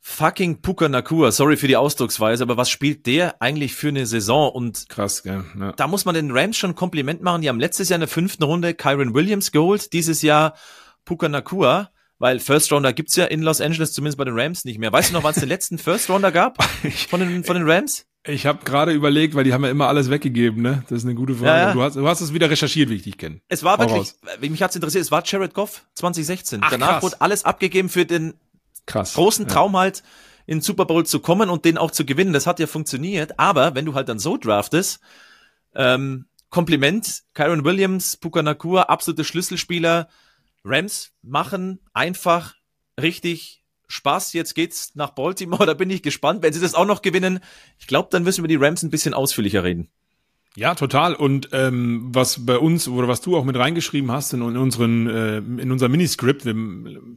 [0.00, 4.50] fucking Puka Nakua, sorry für die Ausdrucksweise, aber was spielt der eigentlich für eine Saison?
[4.50, 5.44] Und krass, gell?
[5.58, 5.72] Ja.
[5.72, 7.42] Da muss man den Rams schon ein Kompliment machen.
[7.42, 10.54] Die haben letztes Jahr in der fünften Runde Kyron Williams geholt, dieses Jahr
[11.04, 11.90] Puka Nakua.
[12.18, 14.92] Weil First Rounder gibt's ja in Los Angeles, zumindest bei den Rams nicht mehr.
[14.92, 16.62] Weißt du noch, wann es den letzten First Rounder gab
[17.08, 18.04] von den, von den Rams?
[18.26, 20.84] Ich habe gerade überlegt, weil die haben ja immer alles weggegeben, ne?
[20.90, 21.48] Das ist eine gute Frage.
[21.48, 21.72] Ja, ja.
[21.72, 23.40] Du, hast, du hast es wieder recherchiert, wie ich dich kenne.
[23.48, 24.16] Es war Hau wirklich, raus.
[24.38, 26.60] mich hat's interessiert, es war Jared Goff 2016.
[26.62, 27.02] Ach, Danach krass.
[27.04, 28.34] wurde alles abgegeben für den
[28.86, 29.14] Krass.
[29.14, 29.80] großen Traum ja.
[29.80, 30.02] halt,
[30.46, 32.32] in den Super Bowl zu kommen und den auch zu gewinnen.
[32.32, 33.38] Das hat ja funktioniert.
[33.38, 35.00] Aber wenn du halt dann so draftest,
[35.74, 40.08] ähm, Kompliment, Kyron Williams, Puka Nakua, absolute Schlüsselspieler.
[40.64, 42.56] Rams machen einfach
[43.00, 44.32] richtig Spaß.
[44.32, 45.64] Jetzt geht's nach Baltimore.
[45.66, 46.42] Da bin ich gespannt.
[46.42, 47.40] Wenn sie das auch noch gewinnen,
[47.78, 49.88] ich glaube, dann müssen wir die Rams ein bisschen ausführlicher reden.
[50.56, 51.14] Ja, total.
[51.14, 55.06] Und ähm, was bei uns oder was du auch mit reingeschrieben hast in, in unseren
[55.06, 56.54] äh, in unser Miniscript, wir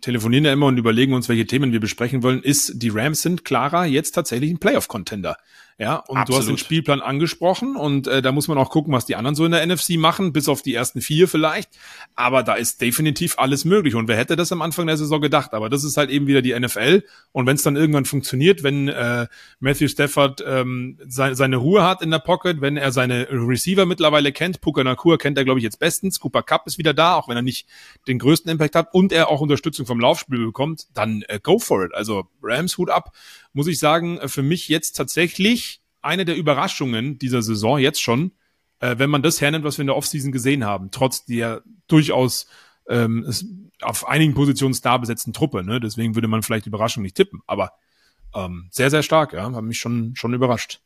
[0.01, 3.43] telefonieren ja immer und überlegen uns, welche Themen wir besprechen wollen, ist die Rams sind
[3.43, 5.37] klarer jetzt tatsächlich ein Playoff-Contender.
[5.79, 6.27] Ja, und Absolut.
[6.27, 9.35] du hast den Spielplan angesprochen und äh, da muss man auch gucken, was die anderen
[9.35, 11.69] so in der NFC machen, bis auf die ersten vier vielleicht.
[12.15, 13.95] Aber da ist definitiv alles möglich.
[13.95, 15.53] Und wer hätte das am Anfang der Saison gedacht?
[15.53, 17.03] Aber das ist halt eben wieder die NFL.
[17.31, 19.27] Und wenn es dann irgendwann funktioniert, wenn äh,
[19.59, 24.31] Matthew Stafford ähm, seine, seine Ruhe hat in der Pocket, wenn er seine Receiver mittlerweile
[24.31, 27.27] kennt, Puka Nakur kennt er, glaube ich, jetzt bestens, Cooper Cup ist wieder da, auch
[27.27, 27.67] wenn er nicht
[28.07, 31.85] den größten Impact hat und er auch Unterstützung vom Laufspiel bekommt, dann äh, go for
[31.85, 31.93] it.
[31.95, 33.11] Also Rams Hut ab
[33.53, 38.33] muss ich sagen, äh, für mich jetzt tatsächlich eine der Überraschungen dieser Saison jetzt schon,
[38.79, 42.47] äh, wenn man das hernimmt, was wir in der Offseason gesehen haben, trotz der durchaus
[42.89, 45.63] ähm, auf einigen Positionen star besetzten Truppe.
[45.63, 45.79] Ne?
[45.79, 47.71] Deswegen würde man vielleicht Überraschung nicht tippen, aber
[48.35, 50.81] ähm, sehr, sehr stark, ja, hat mich schon, schon überrascht.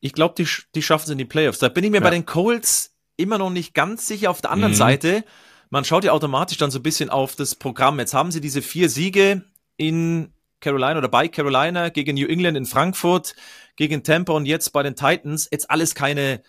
[0.00, 1.58] Ich glaube, die, die schaffen es in die Playoffs.
[1.58, 2.04] Da bin ich mir ja.
[2.04, 4.30] bei den Colts immer noch nicht ganz sicher.
[4.30, 4.76] Auf der anderen mhm.
[4.76, 5.24] Seite,
[5.70, 7.98] man schaut ja automatisch dann so ein bisschen auf das Programm.
[7.98, 9.44] Jetzt haben sie diese vier Siege
[9.76, 13.34] in Carolina oder bei Carolina gegen New England in Frankfurt,
[13.76, 15.48] gegen Tampa und jetzt bei den Titans.
[15.50, 16.42] Jetzt alles keine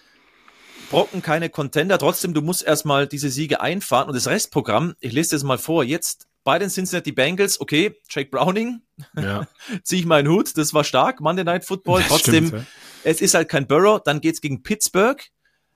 [0.89, 1.97] Brocken, keine Contender.
[1.97, 5.83] Trotzdem, du musst erstmal diese Siege einfahren und das Restprogramm, ich lese das mal vor,
[5.83, 8.81] jetzt bei den Cincinnati Bengals, okay, Jake Browning,
[9.15, 9.47] ja.
[9.83, 12.03] ziehe ich meinen Hut, das war stark, Monday Night Football.
[12.07, 12.67] Trotzdem, stimmt, ja.
[13.03, 15.21] es ist halt kein Burrow, dann geht's gegen Pittsburgh,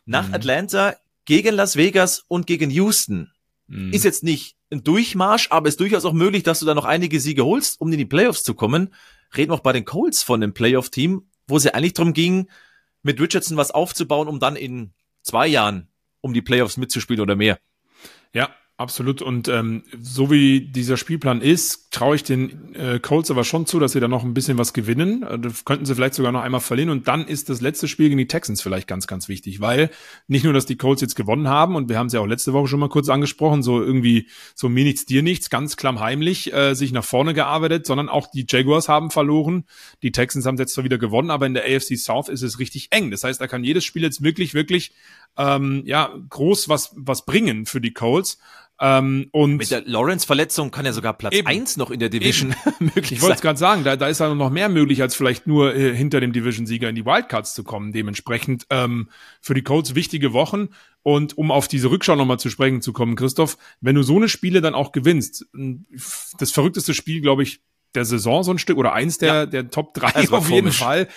[0.05, 0.33] nach mhm.
[0.33, 3.32] Atlanta, gegen Las Vegas und gegen Houston.
[3.67, 3.93] Mhm.
[3.93, 7.19] Ist jetzt nicht ein Durchmarsch, aber ist durchaus auch möglich, dass du da noch einige
[7.19, 8.93] Siege holst, um in die Playoffs zu kommen.
[9.35, 12.49] Reden wir auch bei den Colts von einem Playoff-Team, wo es ja eigentlich darum ging,
[13.01, 15.87] mit Richardson was aufzubauen, um dann in zwei Jahren
[16.21, 17.59] um die Playoffs mitzuspielen oder mehr.
[18.33, 19.21] Ja, Absolut.
[19.21, 23.79] Und ähm, so wie dieser Spielplan ist, traue ich den äh, Colts aber schon zu,
[23.79, 25.21] dass sie da noch ein bisschen was gewinnen.
[25.21, 26.89] Äh, das könnten sie vielleicht sogar noch einmal verlieren.
[26.89, 29.91] Und dann ist das letzte Spiel gegen die Texans vielleicht ganz, ganz wichtig, weil
[30.27, 32.51] nicht nur, dass die Colts jetzt gewonnen haben, und wir haben es ja auch letzte
[32.53, 36.73] Woche schon mal kurz angesprochen, so irgendwie so mir nichts, dir nichts, ganz klammheimlich äh,
[36.73, 39.65] sich nach vorne gearbeitet, sondern auch die Jaguars haben verloren.
[40.01, 42.87] Die Texans haben jetzt zwar wieder gewonnen, aber in der AFC South ist es richtig
[42.89, 43.11] eng.
[43.11, 44.93] Das heißt, da kann jedes Spiel jetzt wirklich, wirklich
[45.37, 48.37] ähm, ja groß was was bringen für die Colts.
[48.81, 52.55] Ähm, und Mit der Lawrence-Verletzung kann ja sogar Platz eben, eins noch in der Division
[52.79, 53.15] möglich sein.
[53.17, 55.75] Ich wollte es gerade sagen, da, da ist ja noch mehr möglich, als vielleicht nur
[55.75, 57.93] äh, hinter dem Division-Sieger in die Wildcards zu kommen.
[57.93, 59.09] Dementsprechend ähm,
[59.41, 60.69] für die Colts wichtige Wochen.
[61.03, 64.27] Und um auf diese Rückschau nochmal zu sprechen zu kommen, Christoph, wenn du so eine
[64.27, 65.45] Spiele dann auch gewinnst,
[66.37, 67.61] das verrückteste Spiel, glaube ich,
[67.93, 69.45] der Saison so ein Stück oder eins der, ja.
[69.45, 71.07] der Top drei auf jeden Fall.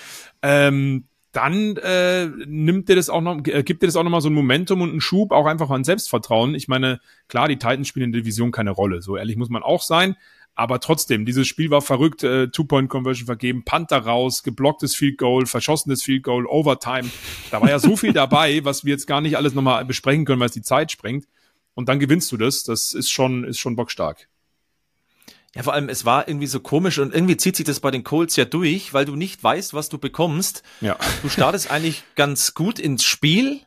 [0.42, 4.22] Ähm, dann äh, nimmt dir das auch noch, äh, gibt dir das auch noch mal
[4.22, 6.54] so ein Momentum und einen Schub, auch einfach an Selbstvertrauen.
[6.54, 9.02] Ich meine, klar, die Titans spielen in der Division keine Rolle.
[9.02, 10.16] So ehrlich muss man auch sein.
[10.54, 16.02] Aber trotzdem, dieses Spiel war verrückt, äh, Two-Point-Conversion vergeben, Panther raus, geblocktes Field Goal, verschossenes
[16.02, 17.10] Field Goal, Overtime.
[17.50, 20.40] Da war ja so viel dabei, was wir jetzt gar nicht alles nochmal besprechen können,
[20.40, 21.26] weil es die Zeit sprengt.
[21.74, 22.62] Und dann gewinnst du das.
[22.64, 24.28] Das ist schon, ist schon bockstark.
[25.56, 28.04] Ja, vor allem, es war irgendwie so komisch und irgendwie zieht sich das bei den
[28.04, 30.62] Colts ja durch, weil du nicht weißt, was du bekommst.
[30.82, 30.98] Ja.
[31.22, 33.62] Du startest eigentlich ganz gut ins Spiel.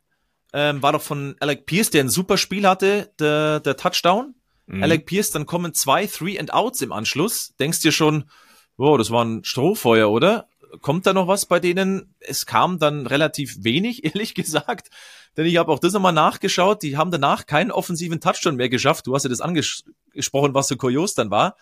[0.54, 4.36] Ähm, war doch von Alec Pierce, der ein super Spiel hatte, der, der Touchdown.
[4.67, 4.84] Mhm.
[4.84, 7.56] Alec Pierce, dann kommen zwei Three and Outs im Anschluss.
[7.60, 8.30] Denkst dir schon,
[8.78, 10.47] wow, das war ein Strohfeuer, oder?
[10.82, 12.13] Kommt da noch was bei denen?
[12.19, 14.89] Es kam dann relativ wenig, ehrlich gesagt.
[15.38, 16.84] Denn ich habe auch das nochmal nachgeschaut.
[16.84, 19.08] Die haben danach keinen offensiven Touchdown mehr geschafft.
[19.08, 21.56] Du hast ja das angesprochen, was so kurios dann war.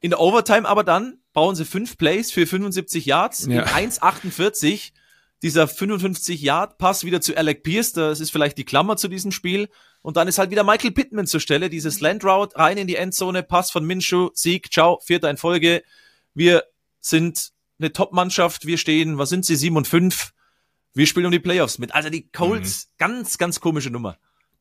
[0.00, 3.62] In der Overtime aber dann bauen sie fünf Plays für 75 Yards ja.
[3.62, 4.92] in 1,48.
[5.42, 9.68] Dieser 55-Yard-Pass wieder zu Alec Pierce, das ist vielleicht die Klammer zu diesem Spiel.
[10.00, 11.68] Und dann ist halt wieder Michael Pittman zur Stelle.
[11.68, 15.82] Dieses Landroute rein in die Endzone, Pass von Minshew, Sieg, ciao, vierter in Folge.
[16.32, 16.64] Wir
[17.00, 20.32] sind eine Top-Mannschaft, wir stehen, was sind sie, sieben und fünf.
[20.94, 21.94] Wir spielen um die Playoffs mit.
[21.94, 22.90] Also die Colts, mhm.
[22.98, 24.16] ganz, ganz komische Nummer.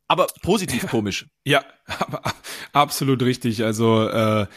[0.07, 1.25] Aber positiv komisch.
[1.45, 1.63] Ja,
[2.73, 3.63] absolut richtig.
[3.63, 4.47] Also äh,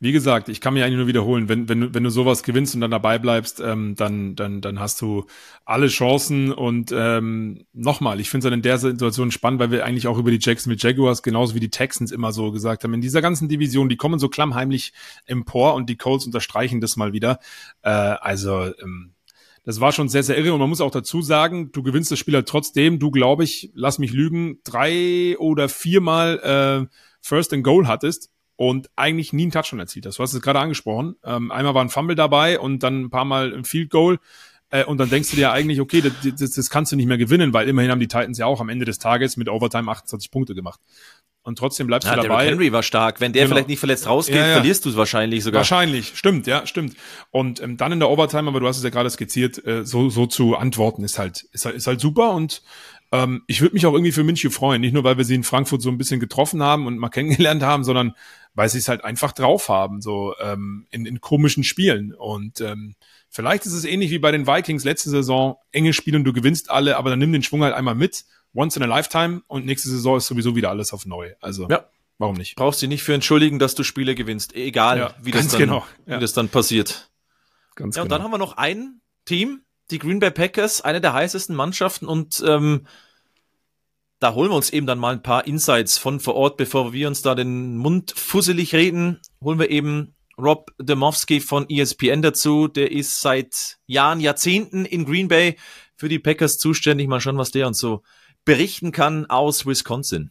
[0.00, 2.80] wie gesagt, ich kann mich eigentlich nur wiederholen, wenn, wenn, wenn du sowas gewinnst und
[2.82, 5.26] dann dabei bleibst, ähm, dann, dann, dann hast du
[5.64, 9.84] alle Chancen und ähm, nochmal, ich finde es dann in der Situation spannend, weil wir
[9.84, 13.00] eigentlich auch über die Jacksonville Jaguars genauso wie die Texans immer so gesagt haben, in
[13.00, 14.92] dieser ganzen Division, die kommen so klammheimlich
[15.26, 17.40] empor und die Colts unterstreichen das mal wieder.
[17.82, 19.14] Äh, also ähm,
[19.64, 20.54] das war schon sehr, sehr irre.
[20.54, 22.98] Und man muss auch dazu sagen, du gewinnst das Spiel halt trotzdem.
[22.98, 28.90] Du, glaube ich, lass mich lügen, drei oder viermal äh, First and Goal hattest und
[28.96, 30.18] eigentlich nie einen Touchdown erzielt hast.
[30.18, 31.14] Du hast es gerade angesprochen.
[31.22, 34.18] Ähm, einmal war ein Fumble dabei und dann ein paar Mal ein Field Goal.
[34.70, 37.18] Äh, und dann denkst du dir eigentlich, okay, das, das, das kannst du nicht mehr
[37.18, 40.32] gewinnen, weil immerhin haben die Titans ja auch am Ende des Tages mit Overtime 28
[40.32, 40.80] Punkte gemacht.
[41.42, 42.42] Und trotzdem bleibst ja, du dabei.
[42.46, 43.20] Derrick Henry war stark.
[43.20, 43.54] Wenn der genau.
[43.54, 44.52] vielleicht nicht verletzt rausgeht, ja, ja.
[44.54, 45.60] verlierst du es wahrscheinlich sogar.
[45.60, 46.96] Wahrscheinlich, stimmt, ja, stimmt.
[47.30, 50.10] Und ähm, dann in der Overtime, aber du hast es ja gerade skizziert, äh, so,
[50.10, 52.60] so zu antworten ist halt, ist halt, ist halt super und
[53.12, 55.44] ähm, ich würde mich auch irgendwie für München freuen, nicht nur, weil wir sie in
[55.44, 58.14] Frankfurt so ein bisschen getroffen haben und mal kennengelernt haben, sondern
[58.54, 62.12] weil sie es halt einfach drauf haben, so ähm, in, in komischen Spielen.
[62.12, 62.96] Und ähm,
[63.30, 66.70] vielleicht ist es ähnlich wie bei den Vikings letzte Saison, enge Spiele und du gewinnst
[66.70, 69.88] alle, aber dann nimm den Schwung halt einmal mit, once in a lifetime und nächste
[69.88, 71.32] Saison ist sowieso wieder alles auf neu.
[71.40, 71.84] Also ja.
[72.18, 72.56] warum nicht?
[72.56, 75.86] Brauchst du nicht für entschuldigen, dass du Spiele gewinnst, egal ja, wie, das dann, genau.
[76.06, 76.16] ja.
[76.16, 77.10] wie das dann passiert.
[77.74, 78.16] Ganz ja, und genau.
[78.16, 82.42] dann haben wir noch ein Team, die Green Bay Packers, eine der heißesten Mannschaften und
[82.46, 82.86] ähm,
[84.20, 87.06] da holen wir uns eben dann mal ein paar Insights von vor Ort, bevor wir
[87.06, 92.68] uns da den Mund fusselig reden, holen wir eben Rob Demowski von ESPN dazu.
[92.68, 95.56] Der ist seit Jahren, Jahrzehnten in Green Bay
[95.96, 97.08] für die Packers zuständig.
[97.08, 98.02] Mal schauen, was der uns so
[98.44, 100.30] berichten kann aus Wisconsin.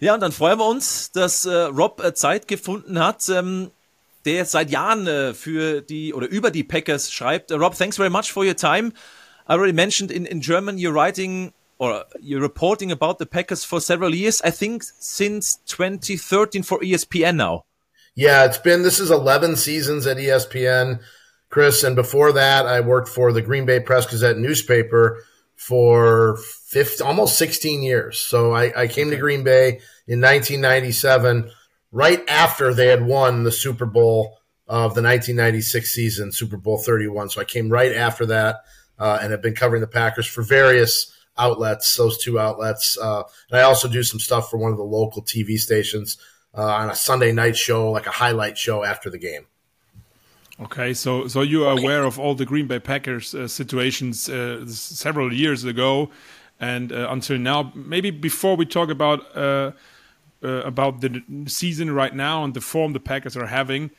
[0.00, 3.28] Ja, und dann freuen wir uns, dass äh, Rob äh, Zeit gefunden hat.
[3.30, 3.72] Ähm,
[4.24, 7.50] der seit Jahren äh, für die oder über die Packers schreibt.
[7.50, 8.92] Uh, Rob, thanks very much for your time.
[9.48, 13.80] I already mentioned in, in German you're writing or you're reporting about the Packers for
[13.80, 14.42] several years.
[14.42, 17.64] I think since 2013 for ESPN now.
[18.14, 21.00] Yeah, it's been this is 11 seasons at ESPN,
[21.50, 25.22] Chris, and before that I worked for the Green Bay Press Gazette newspaper
[25.54, 28.18] for 50, almost 16 years.
[28.18, 29.16] So I, I came okay.
[29.16, 31.50] to Green Bay in 1997
[31.92, 37.30] right after they had won the Super Bowl of the 1996 season, Super Bowl 31.
[37.30, 38.56] So I came right after that
[38.98, 42.98] uh, and have been covering the Packers for various outlets, those two outlets.
[42.98, 46.18] Uh, and I also do some stuff for one of the local TV stations
[46.56, 49.46] uh, on a Sunday night show, like a highlight show after the game.
[50.60, 54.66] Okay, so so you are aware of all the Green Bay Packers uh, situations uh,
[54.66, 56.10] several years ago,
[56.58, 57.72] and uh, until now.
[57.76, 59.20] Maybe before we talk about
[60.42, 63.90] uh, about the season right now and the form the Packers are having.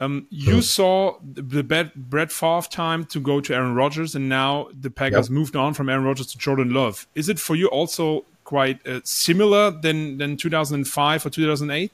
[0.00, 1.64] Um, you saw the
[1.96, 5.34] Brett Favre time to go to Aaron Rodgers, and now the Packers yep.
[5.34, 7.08] moved on from Aaron Rodgers to Jordan Love.
[7.16, 11.90] Is it for you also quite uh, similar than than 2005 or 2008?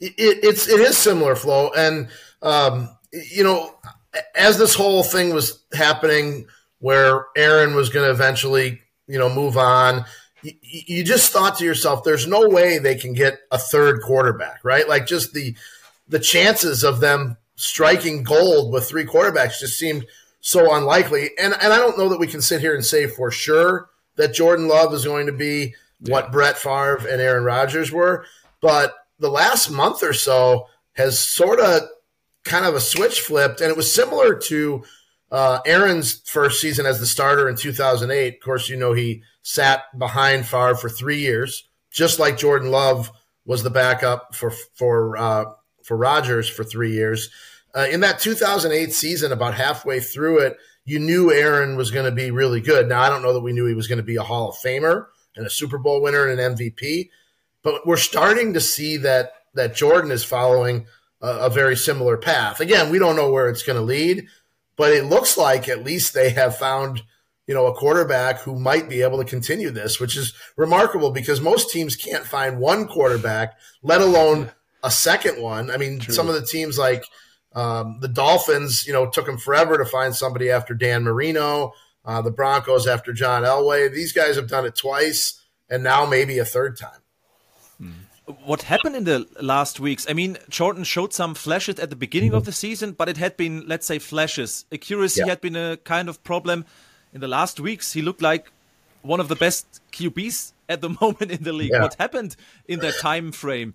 [0.00, 2.08] It, it's it is similar, Flo, and
[2.42, 3.76] um, you know,
[4.34, 6.48] as this whole thing was happening,
[6.80, 10.04] where Aaron was going to eventually, you know, move on
[10.62, 14.88] you just thought to yourself, there's no way they can get a third quarterback, right?
[14.88, 15.54] Like just the
[16.08, 20.06] the chances of them striking gold with three quarterbacks just seemed
[20.40, 21.30] so unlikely.
[21.38, 24.34] And and I don't know that we can sit here and say for sure that
[24.34, 26.12] Jordan Love is going to be yeah.
[26.12, 28.26] what Brett Favre and Aaron Rodgers were,
[28.60, 31.82] but the last month or so has sort of
[32.44, 34.84] kind of a switch flipped, and it was similar to
[35.30, 38.34] uh, Aaron's first season as the starter in 2008.
[38.34, 43.12] Of course, you know he sat behind Favre for three years, just like Jordan Love
[43.44, 45.44] was the backup for for uh,
[45.84, 47.30] for Rodgers for three years.
[47.76, 52.12] Uh, in that 2008 season, about halfway through it, you knew Aaron was going to
[52.12, 52.88] be really good.
[52.88, 54.56] Now, I don't know that we knew he was going to be a Hall of
[54.56, 57.10] Famer and a Super Bowl winner and an MVP,
[57.62, 60.86] but we're starting to see that that Jordan is following
[61.20, 62.60] a, a very similar path.
[62.60, 64.26] Again, we don't know where it's going to lead,
[64.76, 67.02] but it looks like at least they have found
[67.46, 71.40] you know a quarterback who might be able to continue this, which is remarkable because
[71.40, 74.50] most teams can't find one quarterback, let alone
[74.82, 75.70] a second one.
[75.70, 76.14] I mean, True.
[76.14, 77.04] some of the teams like
[77.54, 81.72] um, the Dolphins, you know, took them forever to find somebody after Dan Marino.
[82.04, 83.90] Uh, the Broncos after John Elway.
[83.90, 87.00] These guys have done it twice, and now maybe a third time.
[87.78, 87.90] Hmm.
[88.44, 90.06] What happened in the last weeks?
[90.08, 92.38] I mean, Jordan showed some flashes at the beginning mm -hmm.
[92.38, 94.66] of the season, but it had been, let's say, flashes.
[94.70, 95.28] Accuracy yeah.
[95.28, 96.64] had been a kind of problem.
[97.14, 98.50] In the last weeks, he looked like
[99.02, 101.70] one of the best QBs at the moment in the league.
[101.72, 101.82] Yeah.
[101.82, 103.74] What happened in that time frame?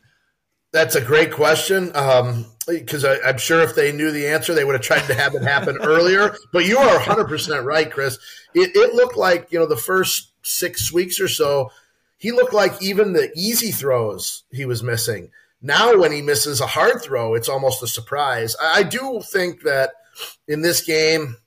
[0.71, 1.87] That's a great question.
[1.87, 5.33] Because um, I'm sure if they knew the answer, they would have tried to have
[5.35, 6.35] it happen earlier.
[6.51, 8.19] But you are 100% right, Chris.
[8.53, 11.71] It, it, looked like, you know, the first six weeks or so,
[12.17, 15.31] he looked like even the easy throws he was missing.
[15.61, 18.55] Now, when he misses a hard throw, it's almost a surprise.
[18.61, 19.91] I, I do think that
[20.47, 21.37] in this game,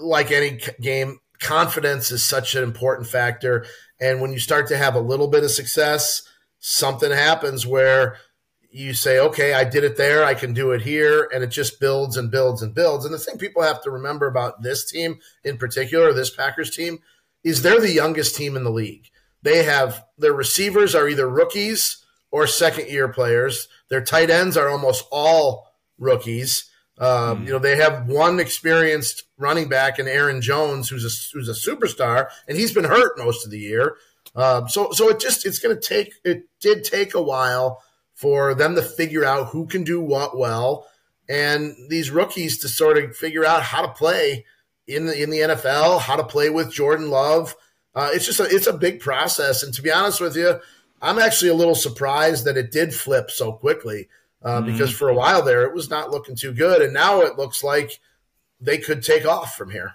[0.00, 3.64] like any game, confidence is such an important factor.
[4.00, 6.22] And when you start to have a little bit of success,
[6.58, 8.16] something happens where–
[8.70, 11.80] you say, okay, I did it there, I can do it here, and it just
[11.80, 13.04] builds and builds and builds.
[13.04, 16.98] And the thing people have to remember about this team in particular, this Packers team,
[17.42, 19.08] is they're the youngest team in the league.
[19.42, 23.68] They have their receivers are either rookies or second year players.
[23.88, 26.70] Their tight ends are almost all rookies.
[26.98, 27.46] Um, mm.
[27.46, 31.70] You know, they have one experienced running back in Aaron Jones, who's a who's a
[31.70, 33.96] superstar, and he's been hurt most of the year.
[34.34, 36.14] Um, so, so it just it's going to take.
[36.24, 37.82] It did take a while
[38.14, 40.86] for them to figure out who can do what well,
[41.28, 44.44] and these rookies to sort of figure out how to play
[44.86, 47.54] in the in the NFL, how to play with Jordan Love.
[47.94, 50.60] Uh, it's just a, it's a big process, and to be honest with you,
[51.00, 54.08] I'm actually a little surprised that it did flip so quickly
[54.42, 54.72] uh, mm-hmm.
[54.72, 57.62] because for a while there it was not looking too good, and now it looks
[57.62, 57.98] like
[58.60, 59.94] they could take off from here.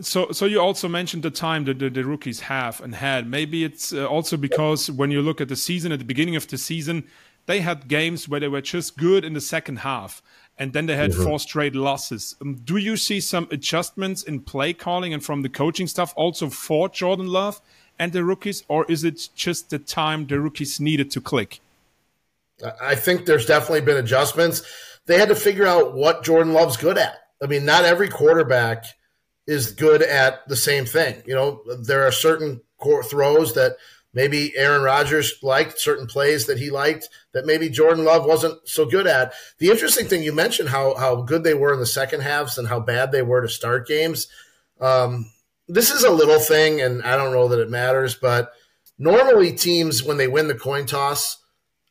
[0.00, 3.28] So, so you also mentioned the time that the, the rookies have and had.
[3.28, 6.46] Maybe it's uh, also because when you look at the season at the beginning of
[6.48, 7.04] the season,
[7.44, 10.22] they had games where they were just good in the second half
[10.58, 11.24] and then they had mm-hmm.
[11.24, 12.36] four straight losses.
[12.40, 16.50] Um, do you see some adjustments in play calling and from the coaching staff also
[16.50, 17.60] for Jordan Love
[17.98, 21.60] and the rookies, or is it just the time the rookies needed to click?
[22.80, 24.62] I think there's definitely been adjustments.
[25.06, 27.16] They had to figure out what Jordan Love's good at.
[27.42, 28.84] I mean, not every quarterback
[29.46, 31.22] is good at the same thing.
[31.26, 32.60] You know, there are certain
[33.08, 33.76] throws that
[34.14, 38.84] Maybe Aaron Rodgers liked certain plays that he liked that maybe Jordan Love wasn't so
[38.84, 39.32] good at.
[39.58, 42.68] The interesting thing you mentioned how how good they were in the second halves and
[42.68, 44.28] how bad they were to start games.
[44.80, 45.30] Um,
[45.66, 48.52] this is a little thing, and I don't know that it matters, but
[48.98, 51.38] normally teams when they win the coin toss,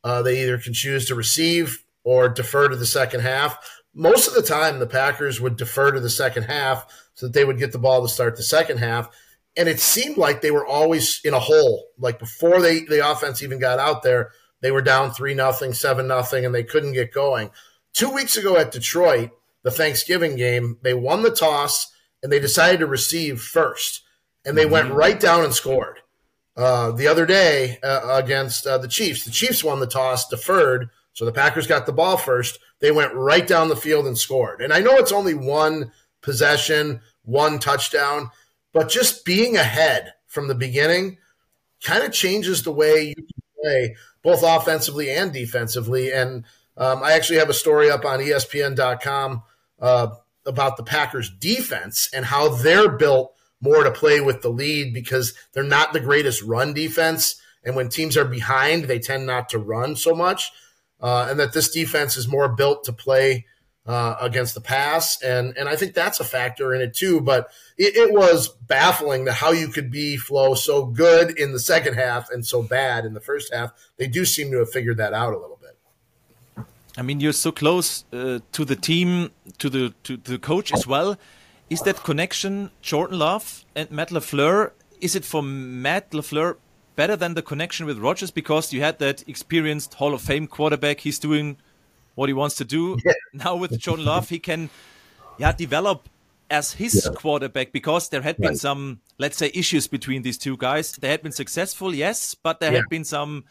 [0.04, 3.56] uh, they either can choose to receive or defer to the second half.
[3.94, 7.44] Most of the time, the Packers would defer to the second half so that they
[7.44, 9.08] would get the ball to start the second half
[9.56, 11.88] and it seemed like they were always in a hole.
[11.98, 16.06] Like before they the offense even got out there, they were down three nothing, seven
[16.06, 17.50] nothing, and they couldn't get going.
[17.92, 19.30] Two weeks ago at Detroit,
[19.62, 24.02] the Thanksgiving game, they won the toss and they decided to receive first,
[24.44, 24.72] and they mm-hmm.
[24.72, 25.98] went right down and scored.
[26.56, 30.90] Uh, the other day uh, against uh, the Chiefs, the Chiefs won the toss, deferred,
[31.14, 32.58] so the Packers got the ball first.
[32.80, 34.60] They went right down the field and scored.
[34.60, 38.30] And I know it's only one possession, one touchdown
[38.72, 41.18] but just being ahead from the beginning
[41.82, 43.26] kind of changes the way you
[43.62, 46.12] play both offensively and defensively.
[46.12, 46.44] And
[46.76, 49.42] um, I actually have a story up on ESPN.com
[49.80, 50.08] uh,
[50.46, 55.32] about the Packers defense and how they're built more to play with the lead because
[55.52, 57.40] they're not the greatest run defense.
[57.64, 60.50] And when teams are behind, they tend not to run so much.
[61.00, 63.46] Uh, and that this defense is more built to play
[63.86, 67.20] uh, against the pass, and and I think that's a factor in it too.
[67.20, 71.58] But it, it, was baffling that how you could be flow so good in the
[71.58, 73.72] second half and so bad in the first half.
[73.96, 76.64] They do seem to have figured that out a little bit.
[76.96, 80.86] I mean, you're so close uh, to the team, to the to the coach as
[80.86, 81.18] well.
[81.72, 84.72] Is that connection Jordan Love and Matt Lafleur?
[85.00, 86.56] Is it for Matt Lafleur
[86.96, 91.00] better than the connection with Rodgers because you had that experienced Hall of Fame quarterback?
[91.00, 91.56] He's doing
[92.14, 92.98] what he wants to do.
[93.06, 93.12] Yeah.
[93.32, 94.68] Now with Jordan Love, he can,
[95.38, 96.10] yeah, develop
[96.50, 97.14] as his yeah.
[97.14, 98.58] quarterback because there had been right.
[98.58, 100.92] some, let's say, issues between these two guys.
[100.92, 102.80] They had been successful, yes, but there yeah.
[102.80, 103.44] had been some,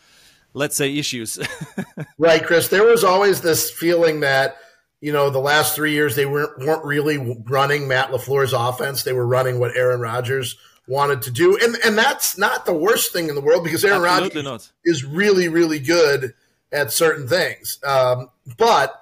[0.54, 1.40] let's say, issues.
[2.20, 2.68] right, Chris.
[2.68, 4.58] There was always this feeling that
[5.02, 7.18] you know the last three years they weren't weren't really
[7.50, 9.04] running Matt LaFleur's offense.
[9.04, 13.12] They were running what Aaron Rodgers wanted to do, and and that's not the worst
[13.12, 16.34] thing in the world because Aaron Rodgers is really really good
[16.72, 17.80] at certain things.
[17.84, 19.02] Um, but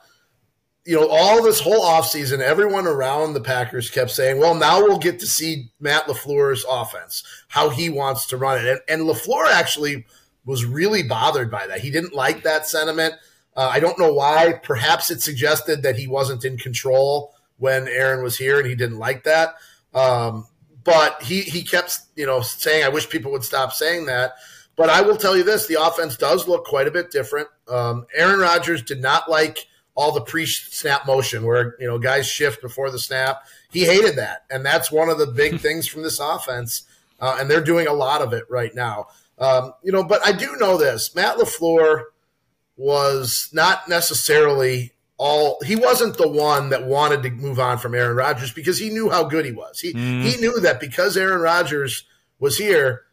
[0.86, 4.98] you know, all this whole offseason, everyone around the Packers kept saying, well, now we'll
[4.98, 8.68] get to see Matt LaFleur's offense, how he wants to run it.
[8.68, 10.06] And, and LaFleur actually
[10.46, 11.82] was really bothered by that.
[11.82, 13.14] He didn't like that sentiment.
[13.60, 14.54] Uh, I don't know why.
[14.64, 19.00] Perhaps it suggested that he wasn't in control when Aaron was here and he didn't
[19.00, 19.56] like that.
[19.94, 20.48] Um,
[20.86, 24.36] but he, he kept, you know, saying, I wish people would stop saying that.
[24.78, 27.50] But I will tell you this: the offense does look quite a bit different.
[27.68, 32.62] Um, Aaron Rodgers did not like all the pre-snap motion where you know guys shift
[32.62, 33.44] before the snap.
[33.72, 36.84] He hated that, and that's one of the big things from this offense.
[37.20, 39.08] Uh, and they're doing a lot of it right now.
[39.38, 42.04] Um, you know, but I do know this: Matt LaFleur
[42.80, 45.60] was not necessarily all.
[45.66, 49.10] He wasn't the one that wanted to move on from Aaron Rodgers because he knew
[49.10, 49.82] how good he was.
[49.82, 50.24] He mm.
[50.24, 52.06] he knew that because Aaron Rodgers
[52.40, 53.04] was here,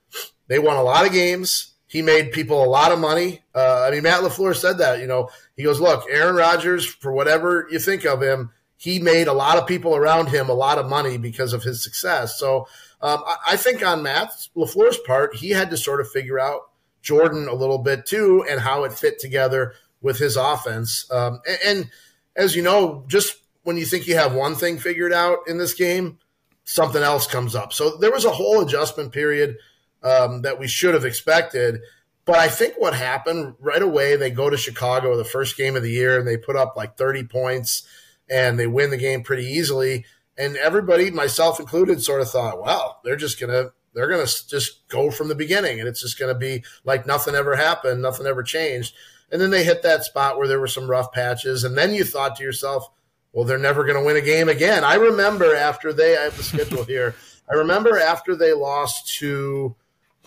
[0.46, 1.72] they won a lot of games.
[1.88, 3.42] He made people a lot of money.
[3.54, 5.00] Uh, I mean, Matt LaFleur said that.
[5.00, 9.26] You know, he goes, "Look, Aaron Rodgers, for whatever you think of him, he made
[9.26, 12.68] a lot of people around him a lot of money because of his success." So,
[13.00, 16.70] um, I, I think on Matt LaFleur's part, he had to sort of figure out
[17.06, 21.10] Jordan a little bit too, and how it fit together with his offense.
[21.10, 21.90] Um, and, and
[22.34, 25.72] as you know, just when you think you have one thing figured out in this
[25.72, 26.18] game,
[26.64, 27.72] something else comes up.
[27.72, 29.56] So there was a whole adjustment period
[30.02, 31.80] um, that we should have expected.
[32.24, 35.84] But I think what happened right away, they go to Chicago the first game of
[35.84, 37.86] the year and they put up like 30 points
[38.28, 40.04] and they win the game pretty easily.
[40.36, 44.48] And everybody, myself included, sort of thought, well, they're just going to they're going to
[44.48, 48.02] just go from the beginning and it's just going to be like nothing ever happened,
[48.02, 48.94] nothing ever changed.
[49.32, 51.64] And then they hit that spot where there were some rough patches.
[51.64, 52.88] And then you thought to yourself,
[53.32, 54.84] well, they're never going to win a game again.
[54.84, 57.16] I remember after they, I have the schedule here.
[57.50, 59.74] I remember after they lost to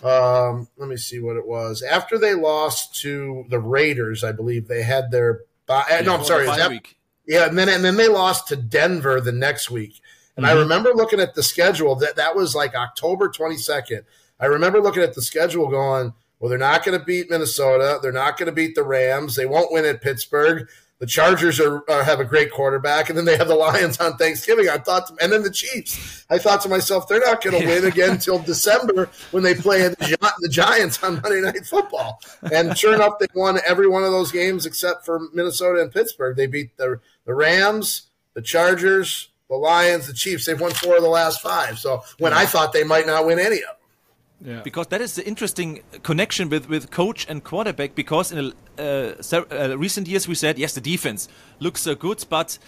[0.02, 1.82] um, let me see what it was.
[1.82, 5.42] After they lost to the Raiders, I believe they had their.
[5.68, 6.46] Uh, yeah, no, I'm sorry.
[6.46, 6.82] That,
[7.26, 10.00] yeah, and then and then they lost to Denver the next week.
[10.40, 10.56] And mm-hmm.
[10.56, 11.94] I remember looking at the schedule.
[11.96, 14.04] That that was like October 22nd.
[14.40, 17.98] I remember looking at the schedule, going, "Well, they're not going to beat Minnesota.
[18.00, 19.36] They're not going to beat the Rams.
[19.36, 20.66] They won't win at Pittsburgh.
[20.98, 24.16] The Chargers are, are, have a great quarterback, and then they have the Lions on
[24.16, 24.70] Thanksgiving.
[24.70, 26.24] I thought, to, and then the Chiefs.
[26.30, 29.88] I thought to myself, they're not going to win again until December when they play
[29.88, 32.22] the, the Giants on Monday Night Football.
[32.50, 36.34] And sure enough, they won every one of those games except for Minnesota and Pittsburgh.
[36.34, 40.46] They beat the the Rams, the Chargers, the Lions, the Chiefs.
[40.46, 41.78] They've won four of the last five.
[41.78, 43.76] So when I thought they might not win any of them.
[44.42, 44.62] Yeah.
[44.62, 47.94] Because that is the interesting connection with, with coach and quarterback.
[47.94, 51.28] Because in uh, uh, recent years we said yes, the defense
[51.58, 52.58] looks so good, but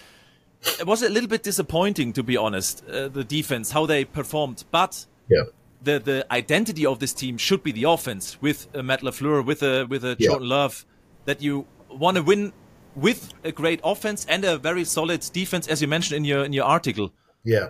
[0.79, 2.83] it was a little bit disappointing to be honest.
[2.87, 5.43] Uh, the defense, how they performed, but yeah.
[5.81, 9.63] the the identity of this team should be the offense with uh, Matt Lafleur, with
[9.63, 10.37] a with a yeah.
[10.39, 10.85] Love,
[11.25, 12.53] that you want to win
[12.95, 16.53] with a great offense and a very solid defense, as you mentioned in your in
[16.53, 17.13] your article.
[17.43, 17.67] Yeah.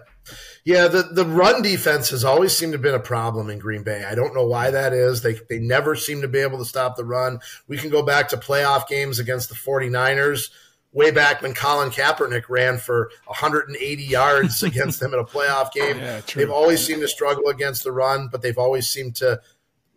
[0.63, 3.83] Yeah, the, the run defense has always seemed to have been a problem in Green
[3.83, 4.05] Bay.
[4.05, 5.21] I don't know why that is.
[5.21, 7.39] They, they never seem to be able to stop the run.
[7.67, 10.49] We can go back to playoff games against the 49ers
[10.93, 15.97] way back when Colin Kaepernick ran for 180 yards against them in a playoff game.
[15.97, 19.41] Yeah, they've always seemed to struggle against the run, but they've always seemed to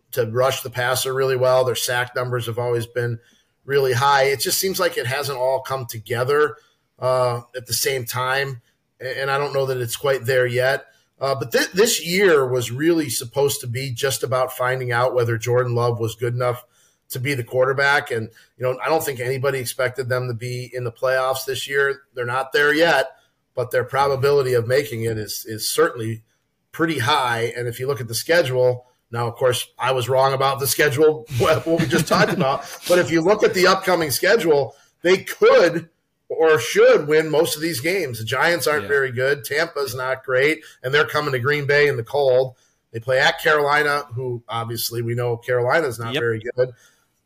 [0.09, 1.63] to rush the passer really well.
[1.63, 3.19] Their sack numbers have always been
[3.67, 4.23] really high.
[4.23, 6.57] It just seems like it hasn't all come together
[6.97, 8.63] uh, at the same time
[8.99, 10.85] and I don't know that it's quite there yet.
[11.19, 15.37] Uh, but th- this year was really supposed to be just about finding out whether
[15.37, 16.63] Jordan Love was good enough
[17.09, 18.11] to be the quarterback.
[18.11, 21.67] And, you know, I don't think anybody expected them to be in the playoffs this
[21.67, 22.01] year.
[22.13, 23.07] They're not there yet,
[23.55, 26.23] but their probability of making it is, is certainly
[26.71, 27.53] pretty high.
[27.55, 30.67] And if you look at the schedule, now, of course, I was wrong about the
[30.67, 32.65] schedule, what we just talked about.
[32.87, 35.89] But if you look at the upcoming schedule, they could
[36.29, 38.19] or should win most of these games.
[38.19, 38.89] The Giants aren't yeah.
[38.89, 39.45] very good.
[39.45, 42.55] Tampa's not great, and they're coming to Green Bay in the cold.
[42.91, 46.21] They play at Carolina, who obviously we know Carolina's not yep.
[46.21, 46.71] very good.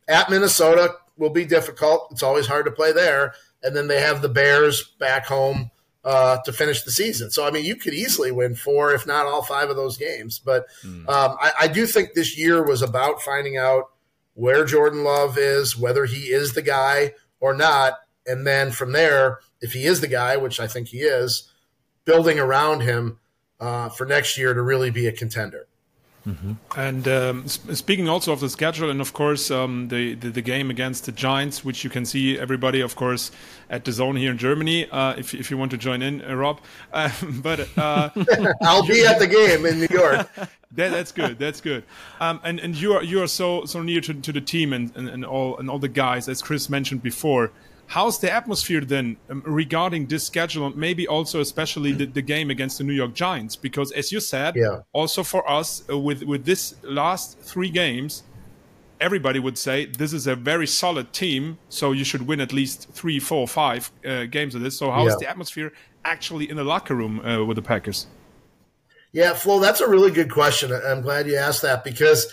[0.07, 2.09] At Minnesota will be difficult.
[2.11, 3.33] It's always hard to play there.
[3.63, 5.70] And then they have the Bears back home
[6.03, 7.31] uh, to finish the season.
[7.31, 10.39] So, I mean, you could easily win four, if not all five of those games.
[10.39, 11.07] But mm.
[11.07, 13.91] um, I, I do think this year was about finding out
[14.33, 17.95] where Jordan Love is, whether he is the guy or not
[18.25, 21.51] and then from there, if he is the guy, which I think he is,
[22.05, 23.19] building around him
[23.59, 25.67] uh, for next year to really be a contender.
[26.27, 26.53] Mm-hmm.
[26.77, 30.69] And um, speaking also of the schedule, and of course um, the, the, the game
[30.69, 33.31] against the Giants, which you can see everybody, of course,
[33.71, 34.87] at the zone here in Germany.
[34.91, 36.61] Uh, if if you want to join in, uh, Rob,
[36.93, 37.09] uh,
[37.41, 38.09] but uh,
[38.61, 40.29] I'll be at the game in New York.
[40.35, 41.39] that, that's good.
[41.39, 41.83] That's good.
[42.19, 44.95] Um, and and you are you are so so near to, to the team and,
[44.95, 47.51] and, and all and all the guys, as Chris mentioned before.
[47.91, 52.49] How's the atmosphere then um, regarding this schedule and maybe also especially the, the, game
[52.49, 53.57] against the New York Giants?
[53.57, 54.79] Because as you said, yeah.
[54.93, 58.23] also for us uh, with with this last three games,
[59.01, 62.87] everybody would say this is a very solid team, so you should win at least
[62.93, 64.77] three, four, five uh, games of this.
[64.77, 65.17] So how's yeah.
[65.19, 65.73] the atmosphere
[66.05, 68.07] actually in the locker room uh, with the Packers?
[69.11, 70.71] Yeah, Flo, that's a really good question.
[70.71, 72.27] I'm glad you asked that because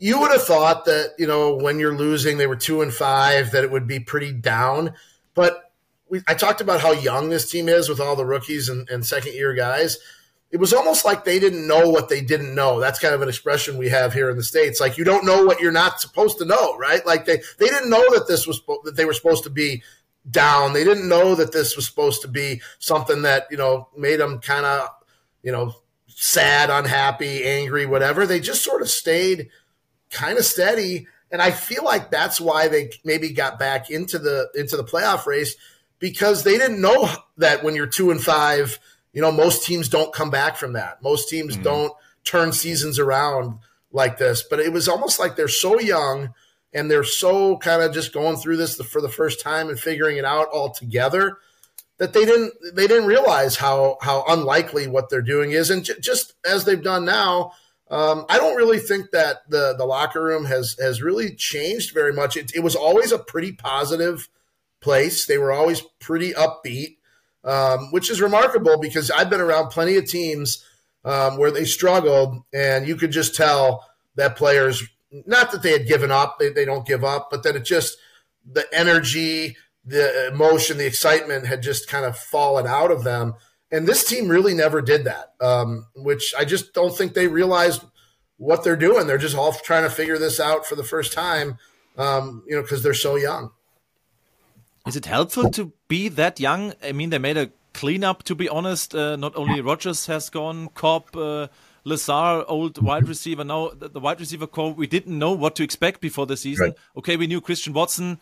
[0.00, 3.52] you would have thought that you know when you're losing, they were two and five,
[3.52, 4.94] that it would be pretty down.
[5.34, 5.72] But
[6.08, 9.06] we, I talked about how young this team is with all the rookies and, and
[9.06, 9.98] second year guys.
[10.50, 12.80] It was almost like they didn't know what they didn't know.
[12.80, 14.80] That's kind of an expression we have here in the states.
[14.80, 17.06] Like you don't know what you're not supposed to know, right?
[17.06, 19.82] Like they they didn't know that this was that they were supposed to be
[20.28, 20.72] down.
[20.72, 24.40] They didn't know that this was supposed to be something that you know made them
[24.40, 24.88] kind of
[25.42, 25.74] you know
[26.08, 28.26] sad, unhappy, angry, whatever.
[28.26, 29.50] They just sort of stayed
[30.10, 31.06] kind of steady.
[31.30, 35.26] And I feel like that's why they maybe got back into the into the playoff
[35.26, 35.56] race
[35.98, 38.78] because they didn't know that when you're two and five,
[39.12, 41.02] you know, most teams don't come back from that.
[41.02, 41.62] Most teams mm-hmm.
[41.62, 41.92] don't
[42.24, 43.58] turn seasons around
[43.92, 44.42] like this.
[44.42, 46.34] But it was almost like they're so young
[46.72, 50.16] and they're so kind of just going through this for the first time and figuring
[50.16, 51.38] it out all together
[52.00, 56.00] that they didn't they didn't realize how how unlikely what they're doing is and j-
[56.00, 57.52] just as they've done now
[57.90, 62.12] um, I don't really think that the the locker room has has really changed very
[62.12, 62.36] much.
[62.36, 64.28] It, it was always a pretty positive
[64.80, 65.26] place.
[65.26, 66.98] They were always pretty upbeat,
[67.44, 70.64] um, which is remarkable because I've been around plenty of teams
[71.04, 73.84] um, where they struggled, and you could just tell
[74.14, 74.82] that players
[75.26, 77.96] not that they had given up, they, they don't give up, but that it just
[78.44, 83.34] the energy, the emotion, the excitement had just kind of fallen out of them.
[83.72, 87.82] And this team really never did that, um, which I just don't think they realized
[88.36, 89.06] what they're doing.
[89.06, 91.58] They're just all trying to figure this out for the first time,
[91.96, 93.52] um, you know, because they're so young.
[94.86, 96.72] Is it helpful to be that young?
[96.82, 98.94] I mean, they made a cleanup, to be honest.
[98.94, 101.48] Uh, not only Rogers has gone, Cobb, uh,
[101.84, 103.44] Lazar, old wide receiver.
[103.44, 106.66] Now the, the, wide receiver core, we didn't know what to expect before the season.
[106.66, 106.78] Right.
[106.96, 108.18] Okay, we knew Christian Watson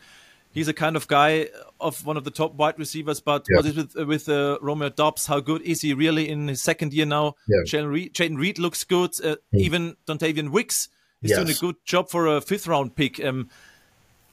[0.59, 1.49] he's a kind of guy
[1.81, 3.21] of one of the top wide receivers.
[3.21, 3.57] But yeah.
[3.57, 5.27] what is with with uh, Romeo Dobbs?
[5.27, 7.35] How good is he really in his second year now?
[7.49, 7.63] Yeah.
[7.65, 9.11] Jayden Reed, Reed looks good.
[9.23, 9.61] Uh, mm.
[9.61, 10.89] Even Dontayvion Wicks
[11.23, 11.39] is yes.
[11.39, 13.25] doing a good job for a fifth round pick.
[13.25, 13.49] Um,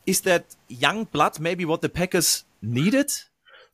[0.06, 3.12] is that young blood maybe what the Packers needed?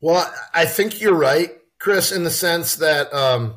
[0.01, 3.13] Well, I think you're right, Chris, in the sense that.
[3.13, 3.55] Um,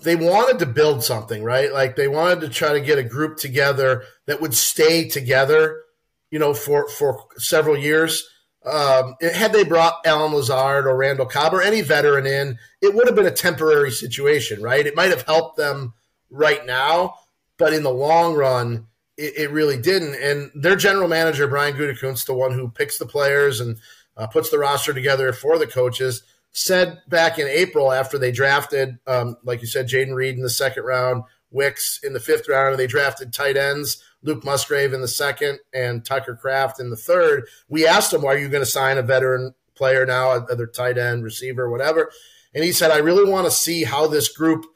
[0.00, 1.72] they wanted to build something, right?
[1.72, 5.82] Like they wanted to try to get a group together that would stay together
[6.30, 8.28] you know, for for several years.
[8.64, 13.06] Um, had they brought Allen Lazard or Randall Cobb or any veteran in, it would
[13.06, 14.86] have been a temporary situation, right?
[14.86, 15.94] It might have helped them
[16.28, 17.14] right now,
[17.56, 20.16] but in the long run, it, it really didn't.
[20.16, 23.78] And their general manager, Brian Gutekunst, the one who picks the players and
[24.16, 28.98] uh, puts the roster together for the coaches, said back in April after they drafted,
[29.06, 32.72] um, like you said, Jayden Reed in the second round, Wicks in the fifth round,
[32.72, 36.96] and they drafted tight ends Luke Musgrave in the second and Tucker Kraft in the
[36.96, 37.46] third.
[37.68, 40.98] We asked him, "Why are you going to sign a veteran player now, either tight
[40.98, 42.10] end, receiver, whatever?"
[42.54, 44.66] And he said, "I really want to see how this group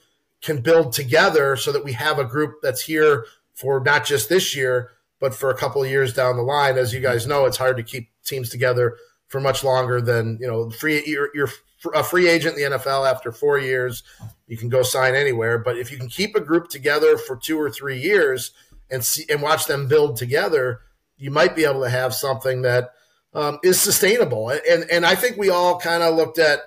[0.43, 3.25] can build together so that we have a group that's here
[3.55, 4.91] for not just this year,
[5.21, 6.77] but for a couple of years down the line.
[6.77, 8.97] As you guys know, it's hard to keep teams together
[9.29, 10.69] for much longer than you know.
[10.71, 11.51] Free, you're, you're
[11.95, 14.03] a free agent in the NFL after four years.
[14.47, 17.61] You can go sign anywhere, but if you can keep a group together for two
[17.61, 18.53] or three years."
[18.93, 20.81] And see and watch them build together,
[21.17, 22.91] you might be able to have something that
[23.35, 24.51] um, is sustainable.
[24.51, 26.61] And and I think we all kind of looked at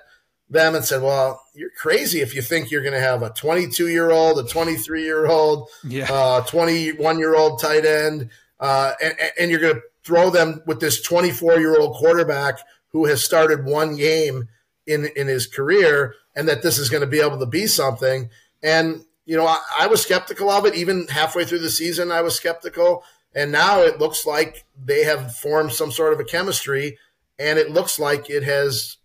[0.50, 3.88] them and said, "Well, you're crazy if you think you're going to have a 22
[3.88, 6.06] year old, a 23 year old, yeah.
[6.10, 10.80] uh, 21 year old tight end, uh, and, and you're going to throw them with
[10.80, 12.58] this 24 year old quarterback
[12.88, 14.48] who has started one game
[14.86, 18.30] in in his career, and that this is going to be able to be something."
[18.62, 20.74] And you know, I, I, was skeptical of it.
[20.74, 23.02] Even halfway through the season, I was skeptical.
[23.34, 26.96] And now it looks like they have formed some sort of a chemistry,
[27.38, 28.96] and it looks like it has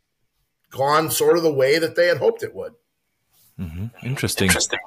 [0.70, 2.74] gone sort of the way that they had hoped it would.
[3.60, 3.88] Mm-hmm.
[4.06, 4.48] Interesting.
[4.48, 4.80] Interesting.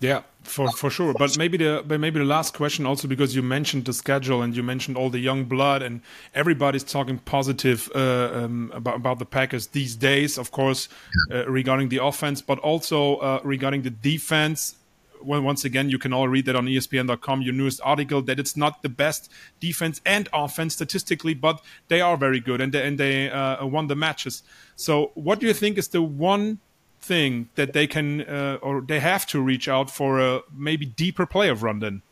[0.00, 1.14] Yeah, for for sure.
[1.14, 4.54] But maybe the but maybe the last question also because you mentioned the schedule and
[4.56, 6.02] you mentioned all the young blood and
[6.34, 10.88] everybody's talking positive uh, um, about about the Packers these days, of course,
[11.32, 14.76] uh, regarding the offense, but also uh, regarding the defense.
[15.22, 18.58] Well, once again, you can all read that on ESPN.com, your newest article, that it's
[18.58, 22.98] not the best defense and offense statistically, but they are very good and they, and
[22.98, 24.42] they uh, won the matches.
[24.76, 26.58] So, what do you think is the one
[27.04, 31.26] thing that they can uh, or they have to reach out for a maybe deeper
[31.26, 32.02] playoff run then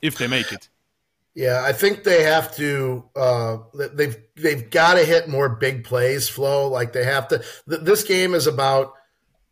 [0.00, 0.68] if they make it.
[1.34, 3.58] Yeah i think they have to uh,
[3.94, 8.04] they've they've got to hit more big plays flow like they have to th- this
[8.04, 8.92] game is about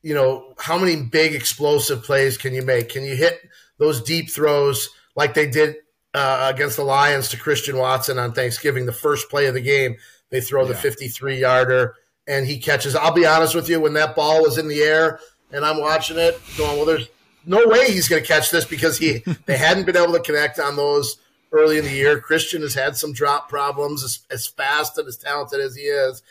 [0.02, 2.88] you know how many big explosive plays can you make?
[2.88, 3.40] Can you hit
[3.78, 5.76] those deep throws like they did
[6.14, 9.96] uh, against the lions to christian watson on thanksgiving the first play of the game?
[10.30, 10.68] They throw yeah.
[10.68, 11.94] the 53 yarder
[12.30, 12.94] and he catches.
[12.94, 15.18] I'll be honest with you, when that ball was in the air
[15.50, 17.08] and I'm watching it, going, well, there's
[17.44, 20.60] no way he's going to catch this because he they hadn't been able to connect
[20.60, 21.16] on those
[21.50, 22.20] early in the year.
[22.20, 26.22] Christian has had some drop problems as, as fast and as talented as he is.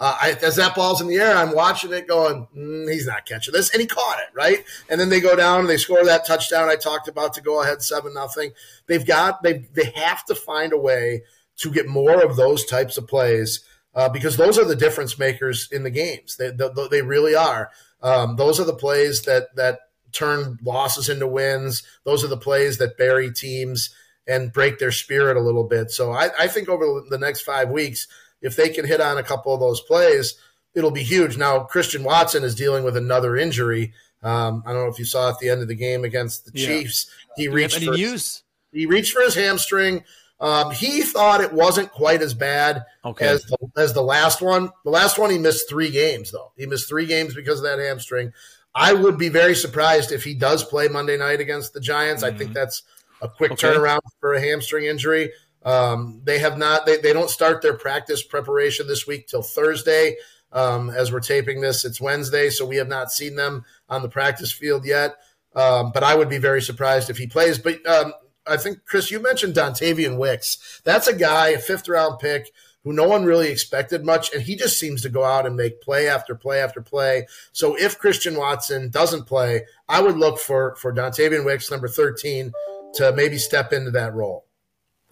[0.00, 3.26] Uh, I, as that ball's in the air, I'm watching it going, mm, he's not
[3.26, 3.72] catching this.
[3.72, 4.64] And he caught it, right?
[4.88, 7.60] And then they go down and they score that touchdown I talked about to go
[7.60, 8.52] ahead 7 nothing.
[8.86, 11.24] They've got, they, they have to find a way
[11.56, 13.64] to get more of those types of plays
[13.94, 16.36] uh, because those are the difference makers in the games.
[16.36, 17.70] They, they, they really are.
[18.02, 19.80] Um, those are the plays that that
[20.12, 21.82] turn losses into wins.
[22.04, 23.90] Those are the plays that bury teams
[24.26, 25.90] and break their spirit a little bit.
[25.90, 28.06] So I, I think over the next five weeks,
[28.40, 30.34] if they can hit on a couple of those plays,
[30.74, 31.36] it'll be huge.
[31.36, 33.92] Now Christian Watson is dealing with another injury.
[34.22, 36.58] Um, I don't know if you saw at the end of the game against the
[36.58, 36.66] yeah.
[36.66, 37.10] Chiefs.
[37.36, 40.04] He reached for his, he reached for his hamstring.
[40.40, 43.26] Um, he thought it wasn't quite as bad okay.
[43.26, 44.70] as the, as the last one.
[44.84, 46.52] The last one he missed three games though.
[46.56, 48.32] He missed three games because of that hamstring.
[48.74, 52.22] I would be very surprised if he does play Monday night against the Giants.
[52.22, 52.34] Mm-hmm.
[52.34, 52.58] I think mm-hmm.
[52.58, 52.82] that's
[53.20, 53.68] a quick okay.
[53.68, 55.32] turnaround for a hamstring injury.
[55.64, 56.86] Um, they have not.
[56.86, 60.16] They, they don't start their practice preparation this week till Thursday.
[60.52, 64.08] Um, as we're taping this, it's Wednesday, so we have not seen them on the
[64.08, 65.16] practice field yet.
[65.54, 67.58] Um, but I would be very surprised if he plays.
[67.58, 68.14] But um,
[68.46, 70.80] I think Chris, you mentioned Dontayvion Wicks.
[70.84, 72.52] That's a guy, a fifth round pick
[72.88, 75.82] who no one really expected much, and he just seems to go out and make
[75.82, 77.26] play after play after play.
[77.52, 82.50] So if Christian Watson doesn't play, I would look for for Dontayvion Wicks, number thirteen,
[82.94, 84.46] to maybe step into that role.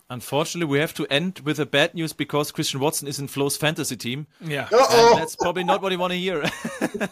[0.09, 3.59] Unfortunately, we have to end with a bad news because Christian Watson is in Flo's
[3.59, 4.27] fantasy team.
[4.41, 6.45] Yeah, that's probably not what you want to hear.
[6.81, 7.09] I'm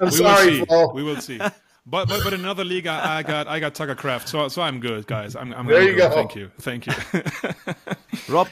[0.00, 0.92] we sorry, will Flo.
[0.94, 1.40] We will see.
[1.86, 4.78] But but but another league, I, I, got I got Tucker Craft, so so I'm
[4.78, 5.34] good, guys.
[5.34, 5.82] I'm, I'm there.
[5.82, 6.08] You go.
[6.08, 6.92] Thank you, thank you.
[8.32, 8.48] Rob,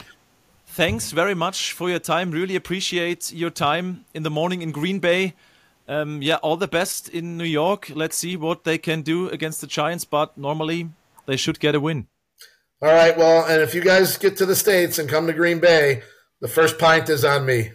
[0.73, 2.31] thanks very much for your time.
[2.31, 5.35] Really appreciate your time in the morning in Green Bay.
[5.87, 7.91] Um, yeah, all the best in New York.
[7.95, 10.91] Let's see what they can do against the Giants, but normally
[11.27, 12.07] they should get a win.
[12.81, 13.17] All right.
[13.17, 16.03] Well, and if you guys get to the states and come to Green Bay,
[16.41, 17.71] the first pint is on me.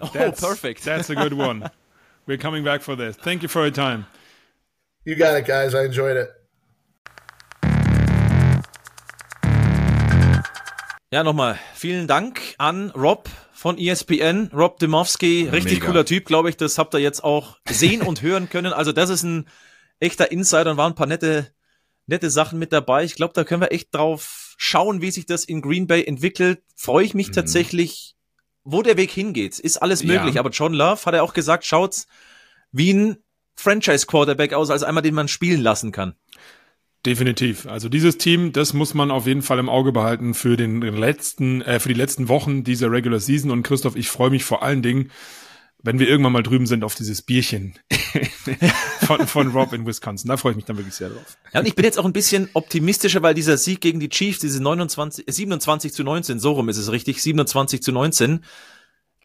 [0.00, 0.82] Oh, that's, perfect.
[0.82, 1.68] That's a good one.
[2.26, 3.16] We're coming back for this.
[3.16, 4.06] Thank you for your time.
[5.04, 5.74] You got it, guys.
[5.74, 6.30] I enjoyed it.
[11.12, 15.48] Ja, nochmal vielen Dank an Rob von ESPN, Rob Demowski.
[15.50, 15.86] Richtig Mega.
[15.86, 16.56] cooler Typ, glaube ich.
[16.56, 18.72] Das habt ihr jetzt auch sehen und hören können.
[18.72, 19.48] Also das ist ein
[19.98, 21.52] echter Insider und waren ein paar nette,
[22.06, 23.02] nette Sachen mit dabei.
[23.02, 26.62] Ich glaube, da können wir echt drauf schauen, wie sich das in Green Bay entwickelt.
[26.76, 27.32] Freue ich mich mhm.
[27.32, 28.14] tatsächlich,
[28.62, 29.58] wo der Weg hingeht.
[29.58, 30.36] Ist alles möglich.
[30.36, 30.40] Ja.
[30.40, 32.06] Aber John Love hat er auch gesagt, schaut's
[32.70, 33.16] wie ein
[33.56, 36.14] Franchise-Quarterback aus, als einmal den man spielen lassen kann.
[37.06, 37.66] Definitiv.
[37.66, 41.62] Also dieses Team, das muss man auf jeden Fall im Auge behalten für den letzten,
[41.62, 43.50] äh, für die letzten Wochen dieser Regular Season.
[43.50, 45.10] Und Christoph, ich freue mich vor allen Dingen,
[45.82, 47.78] wenn wir irgendwann mal drüben sind auf dieses Bierchen
[49.00, 50.28] von, von Rob in Wisconsin.
[50.28, 51.38] Da freue ich mich dann wirklich sehr drauf.
[51.54, 54.40] Ja, und ich bin jetzt auch ein bisschen optimistischer, weil dieser Sieg gegen die Chiefs,
[54.40, 58.44] diese 29, 27 zu 19, so rum ist es richtig, 27 zu 19,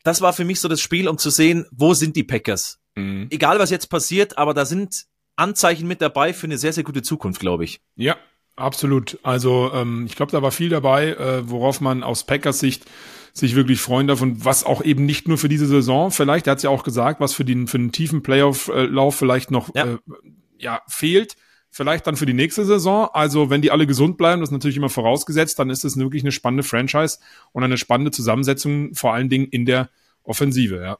[0.05, 2.79] das war für mich so das Spiel, um zu sehen, wo sind die Packers?
[2.95, 3.27] Mhm.
[3.31, 7.01] Egal was jetzt passiert, aber da sind Anzeichen mit dabei für eine sehr, sehr gute
[7.01, 7.81] Zukunft, glaube ich.
[7.95, 8.17] Ja,
[8.55, 9.19] absolut.
[9.23, 12.85] Also ähm, ich glaube, da war viel dabei, äh, worauf man aus Packers Sicht
[13.33, 16.51] sich wirklich freuen darf und was auch eben nicht nur für diese Saison, vielleicht, er
[16.51, 19.85] hat es ja auch gesagt, was für den, für den tiefen Playoff-Lauf vielleicht noch ja.
[19.85, 19.97] Äh,
[20.57, 21.35] ja, fehlt,
[21.69, 23.09] vielleicht dann für die nächste Saison.
[23.11, 26.23] Also wenn die alle gesund bleiben, das ist natürlich immer vorausgesetzt, dann ist es wirklich
[26.23, 27.19] eine spannende Franchise
[27.51, 29.89] und eine spannende Zusammensetzung, vor allen Dingen in der
[30.23, 30.97] Offensive, ja.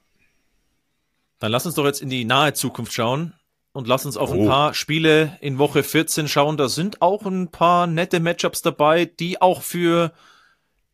[1.40, 3.34] Dann lass uns doch jetzt in die nahe Zukunft schauen
[3.76, 4.42] und lass uns auf oh.
[4.42, 6.56] ein paar Spiele in Woche 14 schauen.
[6.56, 10.14] Da sind auch ein paar nette Matchups dabei, die auch für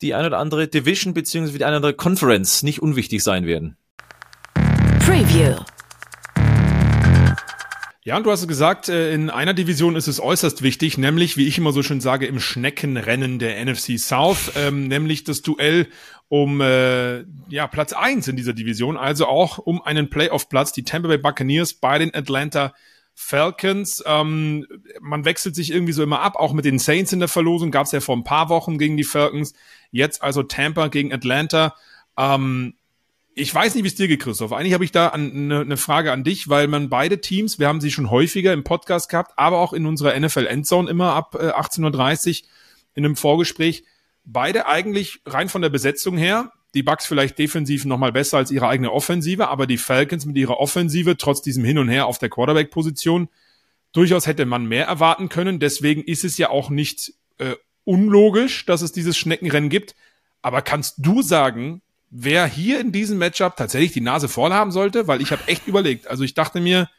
[0.01, 3.77] die eine oder andere Division beziehungsweise die eine oder andere Conference nicht unwichtig sein werden.
[5.05, 5.57] Preview.
[8.03, 11.47] Ja, und du hast gesagt, äh, in einer Division ist es äußerst wichtig, nämlich, wie
[11.47, 15.87] ich immer so schön sage, im Schneckenrennen der NFC South, ähm, nämlich das Duell
[16.27, 21.09] um äh, ja, Platz eins in dieser Division, also auch um einen Playoff-Platz, die Tampa
[21.09, 22.73] Bay Buccaneers bei den Atlanta
[23.13, 24.03] Falcons.
[24.07, 24.65] Ähm,
[24.99, 27.85] man wechselt sich irgendwie so immer ab, auch mit den Saints in der Verlosung gab
[27.85, 29.53] es ja vor ein paar Wochen gegen die Falcons.
[29.91, 31.75] Jetzt also Tampa gegen Atlanta.
[32.17, 32.73] Ähm,
[33.34, 34.51] ich weiß nicht, wie es dir geht, Christoph.
[34.51, 37.82] Eigentlich habe ich da eine ne Frage an dich, weil man beide Teams, wir haben
[37.82, 41.49] sie schon häufiger im Podcast gehabt, aber auch in unserer NFL Endzone immer ab äh,
[41.51, 42.47] 18.30 Uhr
[42.93, 43.86] in einem Vorgespräch,
[44.25, 48.67] beide eigentlich rein von der Besetzung her, die Bucks vielleicht defensiv nochmal besser als ihre
[48.67, 52.29] eigene Offensive, aber die Falcons mit ihrer Offensive, trotz diesem Hin und Her auf der
[52.29, 53.29] Quarterback-Position,
[53.91, 55.59] durchaus hätte man mehr erwarten können.
[55.59, 59.95] Deswegen ist es ja auch nicht äh, unlogisch, dass es dieses Schneckenrennen gibt.
[60.41, 61.82] Aber kannst du sagen,
[62.12, 65.66] wer hier in diesem Matchup tatsächlich die Nase voll haben sollte, weil ich habe echt
[65.68, 66.07] überlegt.
[66.07, 66.89] Also ich dachte mir,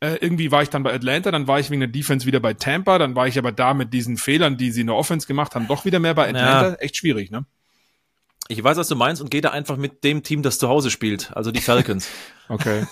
[0.00, 2.52] äh, irgendwie war ich dann bei Atlanta, dann war ich wegen der Defense wieder bei
[2.52, 5.54] Tampa, dann war ich aber da mit diesen Fehlern, die sie in der Offense gemacht
[5.54, 6.70] haben, doch wieder mehr bei Atlanta.
[6.70, 6.74] Ja.
[6.74, 7.46] Echt schwierig, ne?
[8.48, 10.90] Ich weiß, was du meinst und gehe da einfach mit dem Team, das zu Hause
[10.90, 12.08] spielt, also die Falcons.
[12.48, 12.84] okay.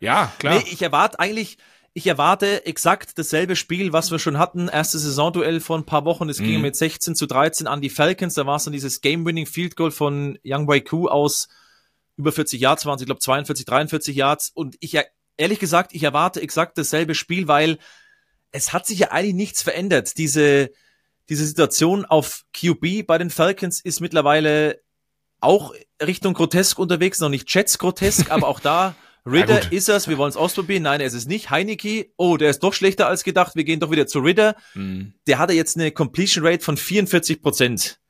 [0.00, 0.54] Ja, klar.
[0.54, 1.58] Nee, ich erwarte eigentlich,
[1.92, 4.68] ich erwarte exakt dasselbe Spiel, was wir schon hatten.
[4.68, 6.28] Erste Saisonduell vor ein paar Wochen.
[6.28, 6.62] Es ging mhm.
[6.62, 8.34] mit 16 zu 13 an die Falcons.
[8.34, 11.48] Da war es dann dieses Game-Winning Field Goal von Young Wei Ku aus
[12.20, 14.50] über 40 Yards waren es, ich glaube 42, 43 Yards.
[14.54, 14.96] Und ich,
[15.36, 17.78] ehrlich gesagt, ich erwarte exakt dasselbe Spiel, weil
[18.52, 20.16] es hat sich ja eigentlich nichts verändert.
[20.18, 20.70] Diese,
[21.28, 24.80] diese Situation auf QB bei den Falcons ist mittlerweile
[25.40, 28.94] auch Richtung grotesk unterwegs, noch nicht Jets grotesk, aber auch da
[29.26, 30.84] Ridder ist es, wir wollen es ausprobieren.
[30.84, 31.50] Nein, er ist es nicht.
[31.50, 33.54] Heineke, oh, der ist doch schlechter als gedacht.
[33.54, 34.56] Wir gehen doch wieder zu Ridder.
[34.74, 35.14] Mhm.
[35.26, 38.00] Der hatte jetzt eine Completion Rate von 44 Prozent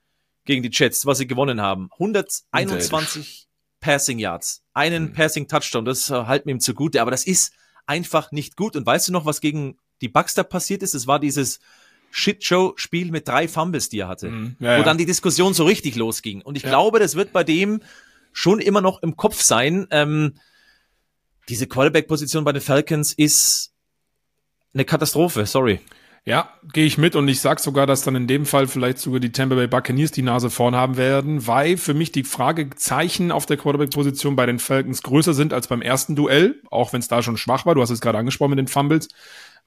[0.44, 1.90] gegen die Jets, was sie gewonnen haben.
[1.92, 3.48] 121
[3.80, 5.12] Passing Yards, einen mhm.
[5.12, 5.84] Passing Touchdown.
[5.84, 7.00] Das äh, halten wir ihm zugute.
[7.00, 7.52] Aber das ist
[7.86, 8.76] einfach nicht gut.
[8.76, 10.94] Und weißt du noch, was gegen die da passiert ist?
[10.94, 11.61] Es war dieses
[12.11, 14.56] Shitshow-Spiel mit drei Fumbles, die er hatte, mhm.
[14.58, 14.82] ja, wo ja.
[14.82, 16.42] dann die Diskussion so richtig losging.
[16.42, 16.70] Und ich ja.
[16.70, 17.82] glaube, das wird bei dem
[18.32, 19.86] schon immer noch im Kopf sein.
[19.90, 20.34] Ähm,
[21.51, 23.72] diese Quarterback-Position bei den Falcons ist
[24.72, 25.80] eine Katastrophe, sorry.
[26.24, 29.20] Ja, gehe ich mit und ich sag sogar, dass dann in dem Fall vielleicht sogar
[29.20, 33.46] die Tampa Bay Buccaneers die Nase vorn haben werden, weil für mich die Fragezeichen auf
[33.46, 37.22] der Quarterback-Position bei den Falcons größer sind als beim ersten Duell, auch wenn es da
[37.22, 37.74] schon schwach war.
[37.74, 39.09] Du hast es gerade angesprochen mit den Fumbles.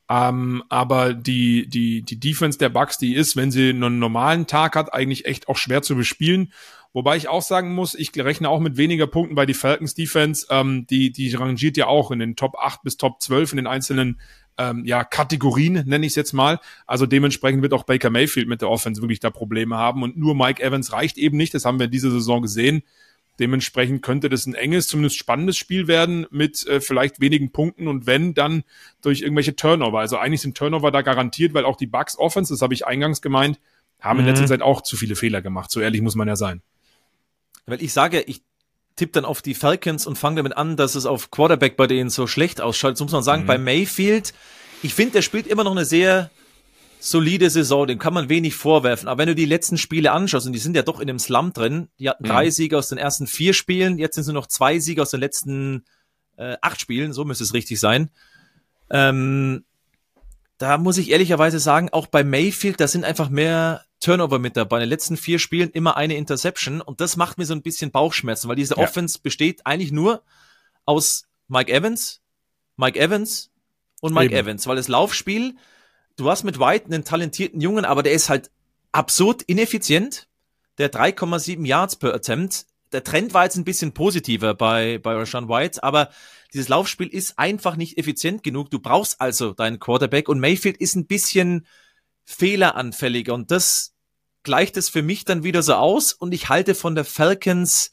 [0.10, 4.76] Ähm, aber die, die, die Defense der Bucks, die ist, wenn sie einen normalen Tag
[4.76, 6.54] hat, eigentlich echt auch schwer zu bespielen.
[6.94, 10.46] Wobei ich auch sagen muss, ich rechne auch mit weniger Punkten bei die Falcons Defense.
[10.52, 13.68] Ähm, die, die rangiert ja auch in den Top 8 bis Top 12 in den
[13.68, 14.20] einzelnen
[14.60, 16.60] ähm, ja, Kategorien, nenne ich es jetzt mal.
[16.86, 20.04] Also dementsprechend wird auch Baker Mayfield mit der Offense wirklich da Probleme haben.
[20.04, 21.56] Und nur Mike Evans reicht eben nicht.
[21.56, 22.84] Das haben wir in dieser Saison gesehen.
[23.40, 28.06] Dementsprechend könnte das ein enges, zumindest spannendes Spiel werden mit äh, vielleicht wenigen Punkten und
[28.06, 28.64] wenn, dann
[29.02, 30.00] durch irgendwelche Turnover.
[30.00, 33.24] Also eigentlich sind Turnover da garantiert, weil auch die Bucks Offense, das habe ich eingangs
[33.24, 33.60] gemeint,
[34.00, 34.28] haben mhm.
[34.28, 35.72] in letzter Zeit auch zu viele Fehler gemacht.
[35.72, 36.62] So ehrlich muss man ja sein.
[37.66, 38.44] Weil ich sage, ich
[38.96, 42.10] tippe dann auf die Falcons und fange damit an, dass es auf Quarterback bei denen
[42.10, 42.98] so schlecht ausschaut.
[42.98, 43.48] So muss man sagen, mhm.
[43.48, 44.34] bei Mayfield,
[44.82, 46.30] ich finde, der spielt immer noch eine sehr
[47.00, 49.10] solide Saison, dem kann man wenig vorwerfen.
[49.10, 51.54] Aber wenn du die letzten Spiele anschaust, und die sind ja doch in dem Slump
[51.54, 52.30] drin, die hatten mhm.
[52.30, 55.12] drei Siege aus den ersten vier Spielen, jetzt sind es nur noch zwei Siege aus
[55.12, 55.84] den letzten
[56.38, 58.10] äh, acht Spielen, so müsste es richtig sein.
[58.90, 59.66] Ähm,
[60.58, 64.78] da muss ich ehrlicherweise sagen, auch bei Mayfield, da sind einfach mehr Turnover mit dabei.
[64.78, 67.92] In den letzten vier Spielen immer eine Interception und das macht mir so ein bisschen
[67.92, 68.84] Bauchschmerzen, weil diese ja.
[68.84, 70.24] Offense besteht eigentlich nur
[70.86, 72.22] aus Mike Evans,
[72.76, 73.52] Mike Evans
[74.02, 74.46] und Mike Eben.
[74.46, 75.56] Evans, weil das Laufspiel,
[76.18, 78.52] du hast mit White einen talentierten Jungen, aber der ist halt
[78.92, 80.28] absurd ineffizient.
[80.78, 82.66] Der 3,7 Yards per Attempt.
[82.92, 86.10] Der Trend war jetzt ein bisschen positiver bei, bei Rashawn White, aber
[86.54, 88.70] dieses Laufspiel ist einfach nicht effizient genug.
[88.70, 91.66] Du brauchst also deinen Quarterback und Mayfield ist ein bisschen
[92.26, 93.93] fehleranfälliger und das
[94.44, 97.92] gleicht es für mich dann wieder so aus und ich halte von der Falcons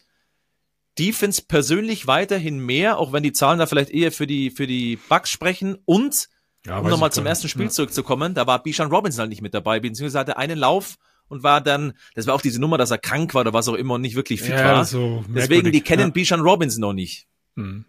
[0.98, 4.96] Defense persönlich weiterhin mehr, auch wenn die Zahlen da vielleicht eher für die, für die
[5.08, 6.28] Bucks sprechen und
[6.66, 7.70] ja, um nochmal zum ersten Spiel ja.
[7.70, 10.98] zurückzukommen, da war Bishan Robinson halt nicht mit dabei, beziehungsweise hatte einen Lauf
[11.28, 13.74] und war dann, das war auch diese Nummer, dass er krank war oder was auch
[13.74, 14.84] immer und nicht wirklich fit ja, war.
[14.84, 16.10] So Deswegen, die kennen ja.
[16.10, 17.28] Bishan Robinson noch nicht.
[17.56, 17.86] Hm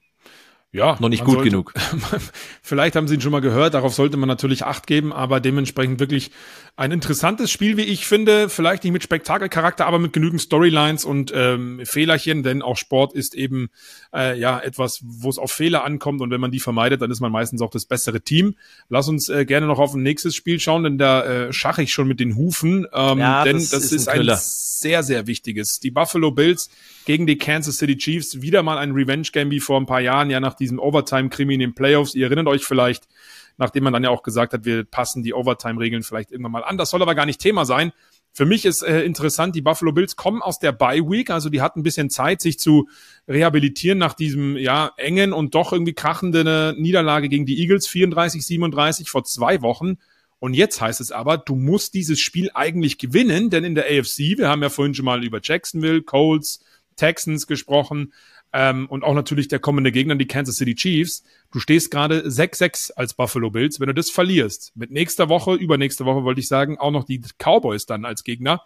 [0.74, 1.74] ja, noch nicht gut sollte, genug.
[2.62, 6.00] vielleicht haben Sie ihn schon mal gehört, darauf sollte man natürlich Acht geben, aber dementsprechend
[6.00, 6.32] wirklich
[6.78, 8.48] ein interessantes Spiel, wie ich finde.
[8.48, 13.36] Vielleicht nicht mit Spektakelcharakter, aber mit genügend Storylines und ähm, Fehlerchen, denn auch Sport ist
[13.36, 13.70] eben
[14.16, 17.20] äh, ja etwas, wo es auf Fehler ankommt und wenn man die vermeidet, dann ist
[17.20, 18.56] man meistens auch das bessere Team.
[18.88, 21.92] Lass uns äh, gerne noch auf ein nächstes Spiel schauen, denn da äh, schache ich
[21.92, 25.28] schon mit den Hufen, ähm, ja, denn das, das ist, ist ein, ein sehr, sehr
[25.28, 25.82] wichtiges.
[25.82, 26.70] Die Buffalo Bills
[27.12, 30.40] gegen die Kansas City Chiefs, wieder mal ein Revenge-Game wie vor ein paar Jahren, ja
[30.40, 32.16] nach diesem Overtime-Krimi in den Playoffs.
[32.16, 33.10] Ihr erinnert euch vielleicht,
[33.58, 36.78] nachdem man dann ja auch gesagt hat, wir passen die Overtime-Regeln vielleicht irgendwann mal an.
[36.78, 37.92] Das soll aber gar nicht Thema sein.
[38.32, 41.62] Für mich ist äh, interessant, die Buffalo Bills kommen aus der Bye Week, also die
[41.62, 42.88] hatten ein bisschen Zeit, sich zu
[43.28, 49.10] rehabilitieren nach diesem ja engen und doch irgendwie krachenden äh, Niederlage gegen die Eagles 34-37
[49.10, 49.98] vor zwei Wochen.
[50.40, 54.38] Und jetzt heißt es aber, du musst dieses Spiel eigentlich gewinnen, denn in der AFC,
[54.38, 56.64] wir haben ja vorhin schon mal über Jacksonville, Colts,
[56.96, 58.14] Texans gesprochen,
[58.54, 61.24] ähm, und auch natürlich der kommende Gegner, die Kansas City Chiefs.
[61.52, 63.80] Du stehst gerade 6-6 als Buffalo Bills.
[63.80, 67.22] Wenn du das verlierst, mit nächster Woche, übernächste Woche wollte ich sagen, auch noch die
[67.38, 68.64] Cowboys dann als Gegner,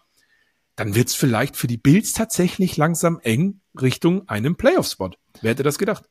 [0.76, 5.11] dann wird's vielleicht für die Bills tatsächlich langsam eng Richtung einem Playoff-Spot.
[5.41, 6.05] Wer hätte das gedacht?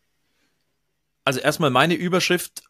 [1.25, 2.63] Also erstmal meine Überschrift.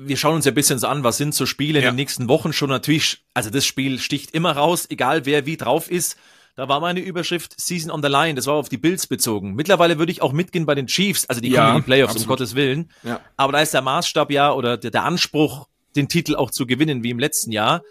[0.00, 1.90] Wir schauen uns ja ein bisschen so an, was sind so Spiele in ja.
[1.90, 3.24] den nächsten Wochen schon natürlich.
[3.34, 6.16] Also das Spiel sticht immer raus, egal wer wie drauf ist.
[6.56, 8.34] Da war meine Überschrift Season on the Line.
[8.34, 9.54] Das war auf die Bills bezogen.
[9.54, 11.26] Mittlerweile würde ich auch mitgehen bei den Chiefs.
[11.26, 12.26] Also die kommen in die Playoffs, absolut.
[12.26, 12.90] um Gottes Willen.
[13.02, 13.20] Ja.
[13.36, 17.02] Aber da ist der Maßstab ja oder der, der Anspruch, den Titel auch zu gewinnen,
[17.02, 17.82] wie im letzten Jahr.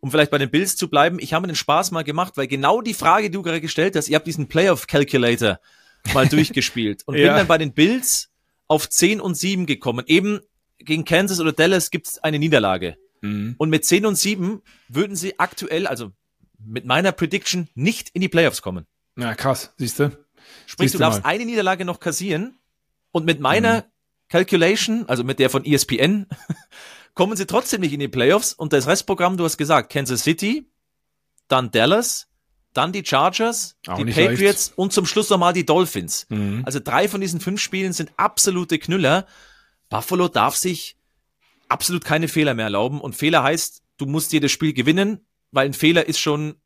[0.00, 2.46] Um vielleicht bei den Bills zu bleiben, ich habe mir den Spaß mal gemacht, weil
[2.46, 5.58] genau die Frage, die du gerade gestellt hast, ihr habt diesen Playoff Calculator
[6.14, 7.26] mal durchgespielt und ja.
[7.26, 8.30] bin dann bei den Bills
[8.68, 10.04] auf 10 und 7 gekommen.
[10.06, 10.40] Eben
[10.78, 12.96] gegen Kansas oder Dallas gibt es eine Niederlage.
[13.20, 13.56] Mhm.
[13.58, 16.12] Und mit 10 und 7 würden sie aktuell, also
[16.58, 18.86] mit meiner Prediction nicht in die Playoffs kommen.
[19.16, 20.16] Ja, krass, siehst du?
[20.66, 21.30] Sprich, du darfst mal.
[21.30, 22.58] eine Niederlage noch kassieren
[23.10, 23.82] und mit meiner mhm.
[24.28, 26.26] Calculation, also mit der von ESPN,
[27.14, 30.70] kommen sie trotzdem nicht in die Playoffs und das Restprogramm, du hast gesagt, Kansas City,
[31.48, 32.28] dann Dallas,
[32.74, 34.78] dann die Chargers, Auch die Patriots leicht.
[34.78, 36.26] und zum Schluss nochmal die Dolphins.
[36.28, 36.62] Mhm.
[36.64, 39.26] Also drei von diesen fünf Spielen sind absolute Knüller.
[39.88, 40.96] Buffalo darf sich
[41.68, 45.74] absolut keine Fehler mehr erlauben und Fehler heißt, du musst jedes Spiel gewinnen weil ein
[45.74, 46.56] Fehler ist schon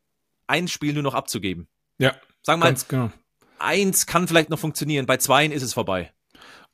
[0.46, 1.68] ein Spiel nur noch abzugeben.
[1.98, 2.14] Ja.
[2.42, 3.12] Sagen wir mal, genau.
[3.58, 6.12] eins kann vielleicht noch funktionieren, bei zweien ist es vorbei.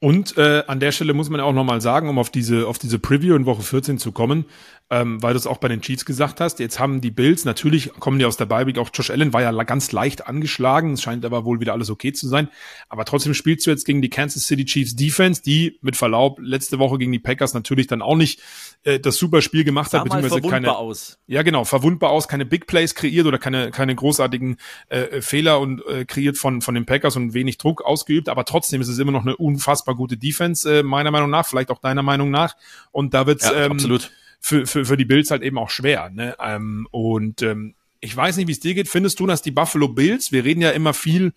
[0.01, 2.79] Und äh, an der Stelle muss man ja auch nochmal sagen, um auf diese, auf
[2.79, 4.45] diese Preview in Woche 14 zu kommen,
[4.91, 6.61] ähm, weil du es auch bei den Chiefs gesagt hast.
[6.61, 9.51] Jetzt haben die Bills, natürlich kommen die aus der Bye auch Josh Allen war ja
[9.65, 12.49] ganz leicht angeschlagen, es scheint aber wohl wieder alles okay zu sein.
[12.89, 16.79] Aber trotzdem spielst du jetzt gegen die Kansas City Chiefs Defense, die mit Verlaub letzte
[16.79, 18.41] Woche gegen die Packers natürlich dann auch nicht
[18.85, 20.77] äh, das super Spiel gemacht hat, beziehungsweise keine.
[20.77, 21.19] Aus.
[21.27, 24.57] Ja, genau, verwundbar aus, keine Big Plays kreiert oder keine, keine großartigen
[24.89, 28.81] äh, Fehler und äh, kreiert von, von den Packers und wenig Druck ausgeübt, aber trotzdem
[28.81, 32.03] ist es immer noch eine unfassbar gute Defense, äh, meiner Meinung nach, vielleicht auch deiner
[32.03, 32.57] Meinung nach.
[32.93, 34.11] Und da wird's ja, ähm, absolut
[34.41, 36.11] für, für, für die Bills halt eben auch schwer.
[36.11, 36.37] Ne?
[36.41, 38.89] Ähm, und ähm, ich weiß nicht, wie es dir geht.
[38.89, 41.33] Findest du, dass die Buffalo Bills, wir reden ja immer viel,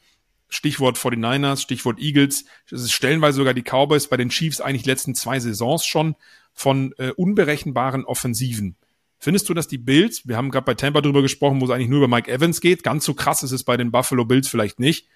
[0.49, 5.15] Stichwort 49ers, Stichwort Eagles, es ist stellenweise sogar die Cowboys bei den Chiefs eigentlich letzten
[5.15, 6.15] zwei Saisons schon
[6.53, 8.75] von äh, unberechenbaren Offensiven.
[9.19, 11.89] Findest du, dass die Bills, wir haben gerade bei Tampa drüber gesprochen, wo es eigentlich
[11.89, 14.79] nur über Mike Evans geht, ganz so krass ist es bei den Buffalo Bills vielleicht
[14.79, 15.07] nicht,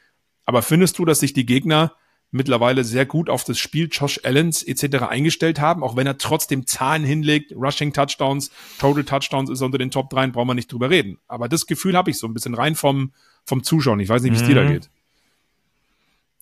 [0.46, 1.96] aber findest du, dass sich die Gegner
[2.32, 5.04] mittlerweile sehr gut auf das Spiel Josh Allens etc.
[5.04, 9.90] eingestellt haben, auch wenn er trotzdem Zahlen hinlegt, Rushing Touchdowns, Total Touchdowns ist unter den
[9.90, 11.18] Top 3, brauchen wir nicht drüber reden.
[11.28, 13.14] Aber das Gefühl habe ich so ein bisschen rein vom,
[13.46, 14.00] vom Zuschauen.
[14.00, 14.48] Ich weiß nicht, wie es mhm.
[14.48, 14.74] dir da mhm.
[14.74, 14.90] geht.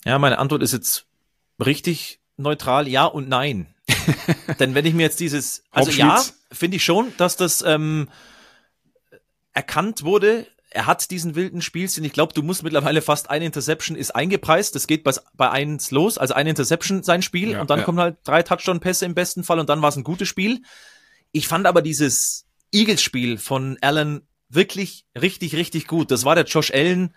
[0.06, 1.06] Ja, meine Antwort ist jetzt
[1.64, 3.73] richtig neutral, ja und nein.
[4.60, 8.10] Denn wenn ich mir jetzt dieses, also ja, finde ich schon, dass das ähm,
[9.54, 12.04] erkannt wurde, er hat diesen wilden Spielsinn.
[12.04, 14.74] Ich glaube, du musst mittlerweile fast eine Interception ist eingepreist.
[14.76, 17.86] Das geht bei, bei eins los, also eine Interception sein Spiel ja, und dann ja.
[17.86, 20.64] kommen halt drei Touchdown-Pässe im besten Fall und dann war es ein gutes Spiel.
[21.32, 26.12] Ich fand aber dieses Eagles-Spiel von Allen wirklich richtig, richtig gut.
[26.12, 27.14] Das war der Josh Allen,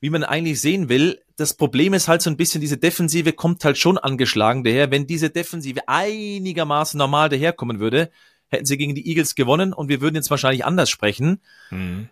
[0.00, 1.21] wie man eigentlich sehen will.
[1.36, 4.90] Das Problem ist halt so ein bisschen, diese Defensive kommt halt schon angeschlagen daher.
[4.90, 8.10] Wenn diese Defensive einigermaßen normal daherkommen würde,
[8.48, 11.40] hätten sie gegen die Eagles gewonnen und wir würden jetzt wahrscheinlich anders sprechen.
[11.70, 12.08] Mhm.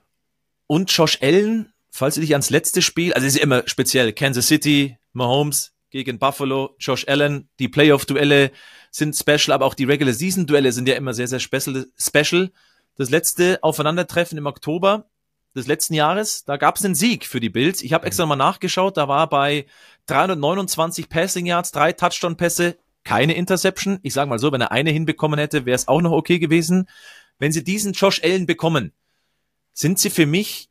[0.67, 4.47] Und Josh Allen, falls du dich ans letzte Spiel, also es ist immer speziell, Kansas
[4.47, 8.53] City, Mahomes gegen Buffalo, Josh Allen, die Playoff-Duelle
[8.91, 12.51] sind special, aber auch die Regular Season-Duelle sind ja immer sehr, sehr special.
[12.97, 15.10] Das letzte Aufeinandertreffen im Oktober
[15.55, 17.83] des letzten Jahres, da gab es einen Sieg für die Bills.
[17.83, 19.67] Ich habe extra mal nachgeschaut, da war bei
[20.07, 23.99] 329 Passing Yards, drei Touchdown-Pässe, keine Interception.
[24.03, 26.89] Ich sage mal so, wenn er eine hinbekommen hätte, wäre es auch noch okay gewesen.
[27.39, 28.93] Wenn sie diesen Josh Allen bekommen,
[29.73, 30.69] sind sie für mich,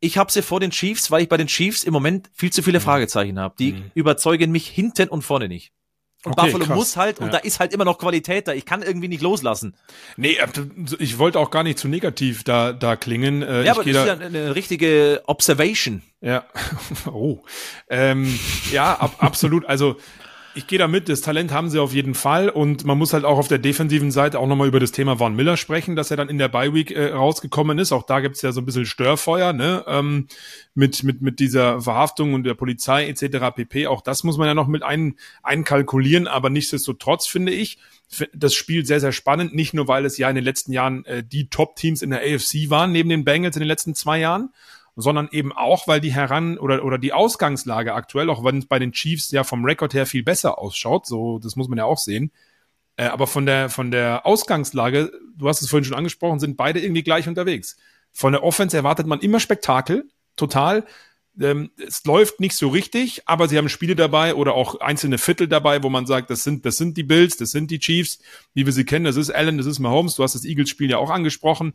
[0.00, 2.62] ich habe sie vor den Chiefs, weil ich bei den Chiefs im Moment viel zu
[2.62, 2.84] viele mhm.
[2.84, 3.54] Fragezeichen habe.
[3.58, 3.90] Die mhm.
[3.94, 5.72] überzeugen mich hinten und vorne nicht.
[6.24, 6.76] Und okay, Buffalo krass.
[6.76, 7.32] muss halt, und ja.
[7.32, 8.52] da ist halt immer noch Qualität da.
[8.52, 9.74] Ich kann irgendwie nicht loslassen.
[10.16, 10.46] Nee, äh,
[10.98, 13.42] ich wollte auch gar nicht zu negativ da, da klingen.
[13.42, 16.02] Äh, ja, aber das da, ist ja eine richtige Observation.
[16.22, 16.44] Ja,
[17.06, 17.40] oh.
[17.90, 18.38] Ähm,
[18.72, 19.66] ja, ab, absolut.
[19.66, 19.96] Also
[20.54, 23.24] ich gehe da mit, das Talent haben sie auf jeden Fall und man muss halt
[23.24, 26.16] auch auf der defensiven Seite auch nochmal über das Thema Von Miller sprechen, dass er
[26.16, 27.92] dann in der Bye Week äh, rausgekommen ist.
[27.92, 29.84] Auch da gibt's ja so ein bisschen Störfeuer, ne?
[29.86, 30.28] Ähm,
[30.74, 33.54] mit, mit, mit dieser Verhaftung und der Polizei etc.
[33.54, 33.86] pp.
[33.88, 37.78] Auch das muss man ja noch mit ein, einkalkulieren, aber nichtsdestotrotz finde ich
[38.32, 41.24] das Spiel sehr, sehr spannend, nicht nur weil es ja in den letzten Jahren äh,
[41.24, 44.50] die Top-Teams in der AFC waren, neben den Bengals in den letzten zwei Jahren,
[44.96, 48.78] sondern eben auch, weil die heran oder, oder die Ausgangslage aktuell, auch wenn es bei
[48.78, 51.98] den Chiefs ja vom Rekord her viel besser ausschaut, so, das muss man ja auch
[51.98, 52.30] sehen.
[52.96, 56.80] Äh, aber von der, von der Ausgangslage, du hast es vorhin schon angesprochen, sind beide
[56.80, 57.76] irgendwie gleich unterwegs.
[58.12, 60.84] Von der Offense erwartet man immer Spektakel, total.
[61.40, 65.48] Ähm, es läuft nicht so richtig, aber sie haben Spiele dabei oder auch einzelne Viertel
[65.48, 68.20] dabei, wo man sagt, das sind, das sind die Bills, das sind die Chiefs,
[68.54, 70.98] wie wir sie kennen, das ist Allen, das ist Mahomes, du hast das Eagles-Spiel ja
[70.98, 71.74] auch angesprochen.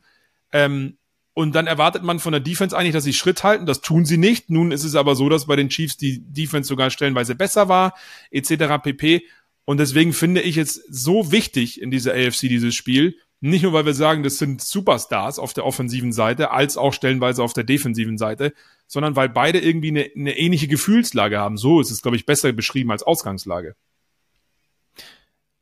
[0.54, 0.98] Ähm,
[1.40, 3.66] und dann erwartet man von der Defense eigentlich, dass sie Schritt halten.
[3.66, 4.50] Das tun sie nicht.
[4.50, 7.94] Nun ist es aber so, dass bei den Chiefs die Defense sogar stellenweise besser war,
[8.30, 8.84] etc.
[8.84, 9.26] pp.
[9.64, 13.16] Und deswegen finde ich es so wichtig in dieser AFC dieses Spiel.
[13.40, 17.42] Nicht nur, weil wir sagen, das sind Superstars auf der offensiven Seite, als auch stellenweise
[17.42, 18.52] auf der defensiven Seite,
[18.86, 21.56] sondern weil beide irgendwie eine, eine ähnliche Gefühlslage haben.
[21.56, 23.78] So ist es, glaube ich, besser beschrieben als Ausgangslage.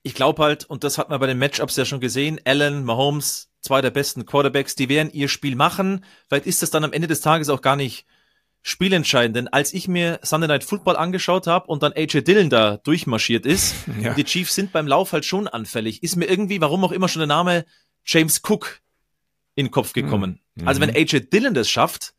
[0.02, 3.52] Ich glaube halt, und das hat man bei den Matchups ja schon gesehen, Allen, Mahomes,
[3.68, 6.04] zwei der besten Quarterbacks, die werden ihr Spiel machen.
[6.28, 8.06] Vielleicht ist das dann am Ende des Tages auch gar nicht
[8.62, 9.36] spielentscheidend.
[9.36, 13.46] Denn als ich mir Sunday Night Football angeschaut habe und dann AJ Dillon da durchmarschiert
[13.46, 14.14] ist, ja.
[14.14, 17.20] die Chiefs sind beim Lauf halt schon anfällig, ist mir irgendwie, warum auch immer schon
[17.20, 17.66] der Name
[18.06, 18.82] James Cook
[19.56, 20.40] in den Kopf gekommen.
[20.56, 20.68] Mhm.
[20.68, 22.14] Also wenn AJ Dillon das schafft,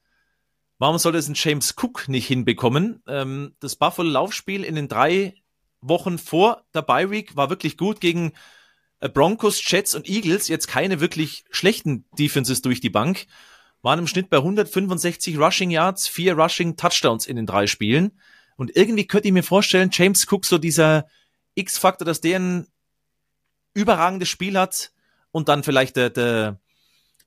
[0.79, 3.03] warum soll das ein James Cook nicht hinbekommen?
[3.07, 5.35] Ähm, das Buffalo Laufspiel in den drei
[5.81, 8.33] Wochen vor der Bye Week war wirklich gut gegen
[9.01, 10.49] Broncos, Jets und Eagles.
[10.49, 13.27] Jetzt keine wirklich schlechten Defenses durch die Bank.
[13.83, 18.19] Waren im Schnitt bei 165 Rushing Yards, vier Rushing Touchdowns in den drei Spielen.
[18.57, 21.07] Und irgendwie könnte ich mir vorstellen, James Cook, so dieser
[21.55, 22.67] X-Faktor, dass der ein
[23.73, 24.91] überragendes Spiel hat
[25.31, 26.61] und dann vielleicht der, der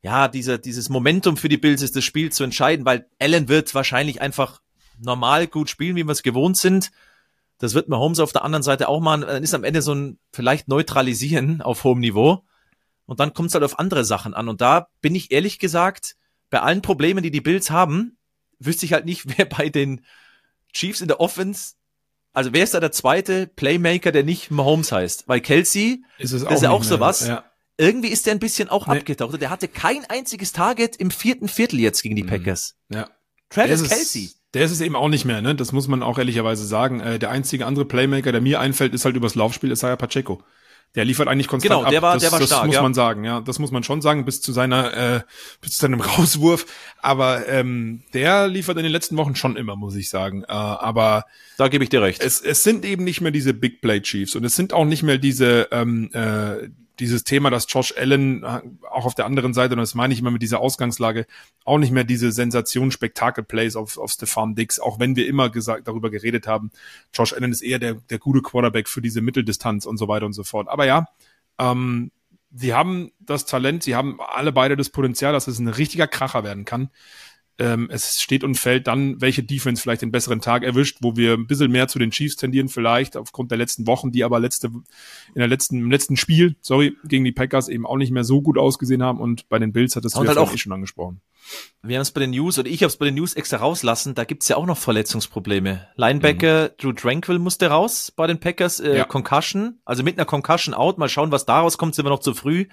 [0.01, 3.73] ja, dieser, dieses Momentum für die Bills ist, das Spiel zu entscheiden, weil Allen wird
[3.75, 4.61] wahrscheinlich einfach
[4.99, 6.91] normal gut spielen, wie wir es gewohnt sind.
[7.61, 9.21] Das wird Mahomes auf der anderen Seite auch machen.
[9.21, 12.43] Dann ist am Ende so ein vielleicht neutralisieren auf hohem Niveau.
[13.05, 14.49] Und dann kommt es halt auf andere Sachen an.
[14.49, 16.15] Und da bin ich ehrlich gesagt,
[16.49, 18.17] bei allen Problemen, die die Bills haben,
[18.57, 20.01] wüsste ich halt nicht, wer bei den
[20.73, 21.73] Chiefs in der Offense,
[22.33, 25.27] also wer ist da der zweite Playmaker, der nicht Mahomes heißt?
[25.27, 27.27] Weil Kelsey, ist es das ist ja auch sowas.
[27.27, 27.43] Ja.
[27.77, 28.97] Irgendwie ist der ein bisschen auch nee.
[28.97, 29.39] abgetaucht.
[29.39, 32.27] Der hatte kein einziges Target im vierten Viertel jetzt gegen die mhm.
[32.27, 32.75] Packers.
[32.89, 33.09] Ja.
[33.49, 34.31] Travis Kelsey.
[34.53, 35.55] Der ist es eben auch nicht mehr, ne?
[35.55, 36.99] Das muss man auch ehrlicherweise sagen.
[36.99, 40.43] Äh, der einzige andere Playmaker, der mir einfällt, ist halt übers Laufspiel, Isaiah Pacheco.
[40.95, 42.81] Der liefert eigentlich konstant genau, der war, Das, der war das stark, muss ja.
[42.81, 43.39] man sagen, ja.
[43.39, 45.21] Das muss man schon sagen, bis zu seiner, äh,
[45.61, 46.65] bis zu seinem Rauswurf.
[47.01, 50.43] Aber ähm, der liefert in den letzten Wochen schon immer, muss ich sagen.
[50.43, 51.23] Äh, aber
[51.57, 52.21] da gebe ich dir recht.
[52.21, 55.03] Es, es sind eben nicht mehr diese Big Play Chiefs und es sind auch nicht
[55.03, 56.67] mehr diese ähm, äh,
[56.99, 60.19] dieses Thema, dass Josh Allen äh, auch auf der anderen Seite, und das meine ich
[60.19, 61.25] immer mit dieser Ausgangslage,
[61.65, 66.09] auch nicht mehr diese Sensation-Spektakel-Plays auf, auf Stefan Dix, auch wenn wir immer gesagt, darüber
[66.09, 66.71] geredet haben,
[67.13, 70.33] Josh Allen ist eher der, der gute Quarterback für diese Mitteldistanz und so weiter und
[70.33, 70.67] so fort.
[70.67, 71.07] Aber ja,
[71.59, 72.11] ähm,
[72.53, 76.43] sie haben das Talent, sie haben alle beide das Potenzial, dass es ein richtiger Kracher
[76.43, 76.89] werden kann.
[77.61, 81.33] Ähm, es steht und fällt dann, welche Defense vielleicht den besseren Tag erwischt, wo wir
[81.33, 84.67] ein bisschen mehr zu den Chiefs tendieren vielleicht, aufgrund der letzten Wochen, die aber letzte,
[84.67, 84.83] in
[85.35, 88.57] der letzten, im letzten Spiel, sorry, gegen die Packers eben auch nicht mehr so gut
[88.57, 91.21] ausgesehen haben und bei den Bills hat das halt auch eh schon angesprochen.
[91.83, 94.15] Wir haben es bei den News, oder ich habe es bei den News extra rauslassen,
[94.15, 95.87] da gibt's ja auch noch Verletzungsprobleme.
[95.97, 96.73] Linebacker mhm.
[96.79, 99.03] Drew Tranquil musste raus bei den Packers, äh, ja.
[99.03, 102.33] Concussion, also mit einer Concussion out, mal schauen, was daraus kommt, sind wir noch zu
[102.33, 102.65] früh.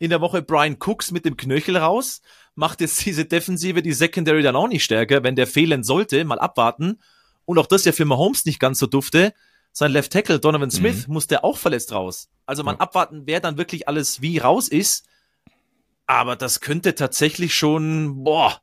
[0.00, 2.22] In der Woche Brian Cooks mit dem Knöchel raus
[2.54, 6.38] macht jetzt diese Defensive, die Secondary dann auch nicht stärker, wenn der fehlen sollte, mal
[6.38, 7.00] abwarten.
[7.44, 9.32] Und auch das ja für Mahomes nicht ganz so dufte.
[9.72, 10.72] Sein Left Tackle Donovan mhm.
[10.72, 11.14] Smith mhm.
[11.14, 12.28] musste auch verletzt raus.
[12.46, 12.80] Also mal ja.
[12.80, 15.06] abwarten, wer dann wirklich alles wie raus ist.
[16.06, 18.60] Aber das könnte tatsächlich schon, boah,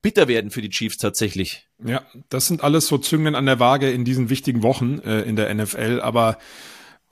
[0.00, 1.66] bitter werden für die Chiefs tatsächlich.
[1.84, 5.34] Ja, das sind alles so Zünglein an der Waage in diesen wichtigen Wochen äh, in
[5.34, 6.00] der NFL.
[6.02, 6.38] Aber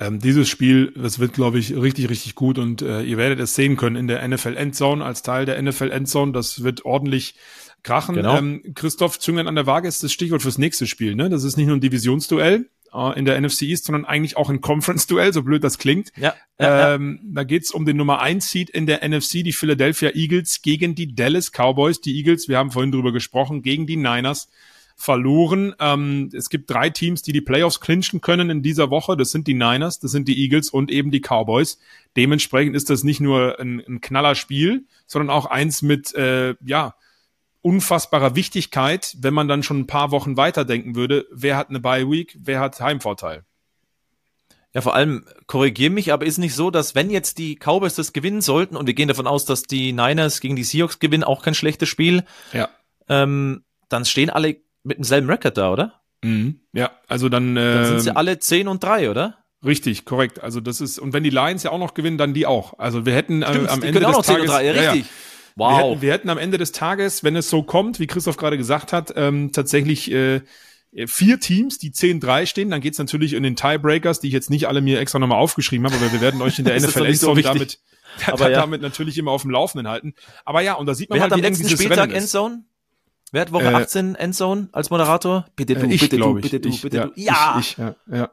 [0.03, 3.55] ähm, dieses Spiel, das wird, glaube ich, richtig, richtig gut und äh, ihr werdet es
[3.55, 6.33] sehen können in der NFL Endzone als Teil der NFL Endzone.
[6.33, 7.37] Das wird ordentlich
[7.83, 8.17] krachen.
[8.17, 8.37] Genau.
[8.37, 11.15] Ähm, Christoph Züngen an der Waage ist das Stichwort fürs nächste Spiel.
[11.15, 11.31] Ne?
[11.31, 14.61] Das ist nicht nur ein Divisionsduell äh, in der NFC East, sondern eigentlich auch ein
[14.61, 16.11] Conference-Duell, so blöd das klingt.
[16.17, 17.29] Ja, ja, ähm, ja.
[17.35, 21.15] Da geht's um den Nummer 1 Seed in der NFC, die Philadelphia Eagles gegen die
[21.15, 22.01] Dallas Cowboys.
[22.01, 24.49] Die Eagles, wir haben vorhin drüber gesprochen, gegen die Niners
[24.97, 25.75] verloren.
[25.79, 29.17] Ähm, es gibt drei Teams, die die Playoffs clinchen können in dieser Woche.
[29.17, 31.79] Das sind die Niners, das sind die Eagles und eben die Cowboys.
[32.17, 36.95] Dementsprechend ist das nicht nur ein, ein knaller Spiel, sondern auch eins mit, äh, ja,
[37.63, 41.27] unfassbarer Wichtigkeit, wenn man dann schon ein paar Wochen weiterdenken würde.
[41.31, 42.37] Wer hat eine Bye Week?
[42.41, 43.45] Wer hat Heimvorteil?
[44.75, 48.13] Ja, vor allem, korrigier mich, aber ist nicht so, dass wenn jetzt die Cowboys das
[48.13, 51.43] gewinnen sollten, und wir gehen davon aus, dass die Niners gegen die Seahawks gewinnen, auch
[51.43, 52.69] kein schlechtes Spiel, ja.
[53.09, 56.03] ähm, dann stehen alle mit demselben Rekord da, oder?
[56.23, 56.61] Mhm.
[56.73, 59.39] Ja, also dann, äh, dann sind sie ähm, alle 10 und 3, oder?
[59.65, 60.43] Richtig, korrekt.
[60.43, 62.79] Also das ist, und wenn die Lions ja auch noch gewinnen, dann die auch.
[62.79, 64.47] Also wir hätten Stimmt, am Ende des Tages.
[64.47, 65.03] 3, ja, richtig.
[65.03, 65.13] Ja.
[65.55, 65.71] Wow.
[65.71, 68.57] Wir hätten, wir hätten, am Ende des Tages, wenn es so kommt, wie Christoph gerade
[68.57, 70.41] gesagt hat, ähm, tatsächlich äh,
[71.07, 72.71] vier Teams, die 10-3 stehen.
[72.71, 75.87] Dann geht's natürlich in den Tiebreakers, die ich jetzt nicht alle mir extra nochmal aufgeschrieben
[75.87, 77.81] habe, aber wir werden euch in der NFL so damit,
[78.27, 78.61] aber ja.
[78.61, 80.15] damit natürlich immer auf dem Laufenden halten.
[80.45, 82.65] Aber ja, und da sieht man Wer mal, hat am letzten Spieltag Endzone?
[83.33, 85.47] Wer hat Woche äh, 18 Endzone als Moderator?
[85.57, 87.13] Bitte du, ich, bitte du, bitte du, ich, bitte ja, du.
[87.17, 87.57] Ja!
[87.59, 88.31] Ich, ja, ja.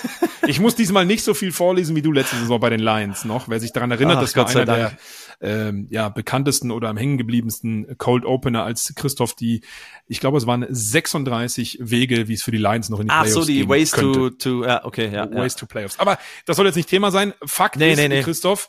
[0.46, 3.50] ich muss diesmal nicht so viel vorlesen wie du letzte Saison bei den Lions noch.
[3.50, 4.92] Wer sich daran erinnert, Ach, das war einer der
[5.40, 9.60] ähm, ja, bekanntesten oder am hängengebliebensten Cold Opener als Christoph die,
[10.06, 13.24] ich glaube, es waren 36 Wege, wie es für die Lions noch in die Ach
[13.24, 15.30] Playoffs so, die Ways to, to, ja, okay, ja.
[15.30, 15.60] Ways ja.
[15.60, 16.00] to Playoffs.
[16.00, 17.34] Aber das soll jetzt nicht Thema sein.
[17.44, 18.22] Fakt nee, ist, nee, nee.
[18.22, 18.68] Christoph,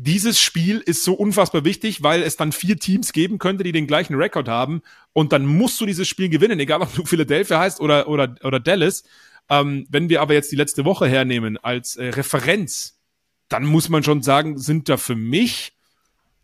[0.00, 3.88] dieses Spiel ist so unfassbar wichtig, weil es dann vier Teams geben könnte, die den
[3.88, 4.80] gleichen Rekord haben.
[5.12, 8.60] Und dann musst du dieses Spiel gewinnen, egal ob du Philadelphia heißt oder, oder, oder
[8.60, 9.02] Dallas.
[9.50, 13.00] Ähm, wenn wir aber jetzt die letzte Woche hernehmen als äh, Referenz,
[13.48, 15.72] dann muss man schon sagen, sind da für mich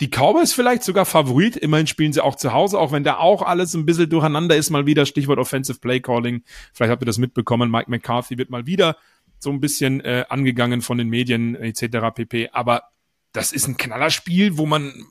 [0.00, 1.56] die Cowboys vielleicht sogar Favorit.
[1.56, 4.70] Immerhin spielen sie auch zu Hause, auch wenn da auch alles ein bisschen durcheinander ist,
[4.70, 6.42] mal wieder Stichwort Offensive Play Calling.
[6.72, 7.70] Vielleicht habt ihr das mitbekommen.
[7.70, 8.96] Mike McCarthy wird mal wieder
[9.38, 12.12] so ein bisschen äh, angegangen von den Medien etc.
[12.16, 12.48] pp.
[12.50, 12.88] Aber
[13.34, 15.04] das ist ein Knallerspiel, wo man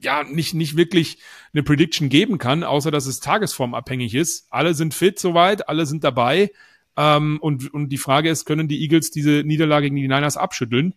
[0.00, 1.18] ja nicht, nicht wirklich
[1.54, 4.46] eine Prediction geben kann, außer dass es tagesformabhängig ist.
[4.50, 6.52] Alle sind fit soweit, alle sind dabei.
[6.96, 10.94] Ähm, und, und die Frage ist, können die Eagles diese Niederlage gegen die Niners abschütteln,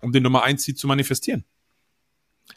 [0.00, 1.44] um den Nummer 1 Seed zu manifestieren?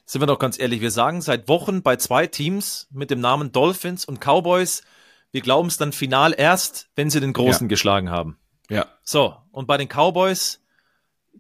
[0.05, 3.51] Sind wir doch ganz ehrlich, wir sagen seit Wochen bei zwei Teams mit dem Namen
[3.51, 4.83] Dolphins und Cowboys,
[5.31, 7.69] wir glauben es dann final erst, wenn sie den Großen ja.
[7.69, 8.37] geschlagen haben.
[8.69, 8.85] Ja.
[9.03, 10.60] So, und bei den Cowboys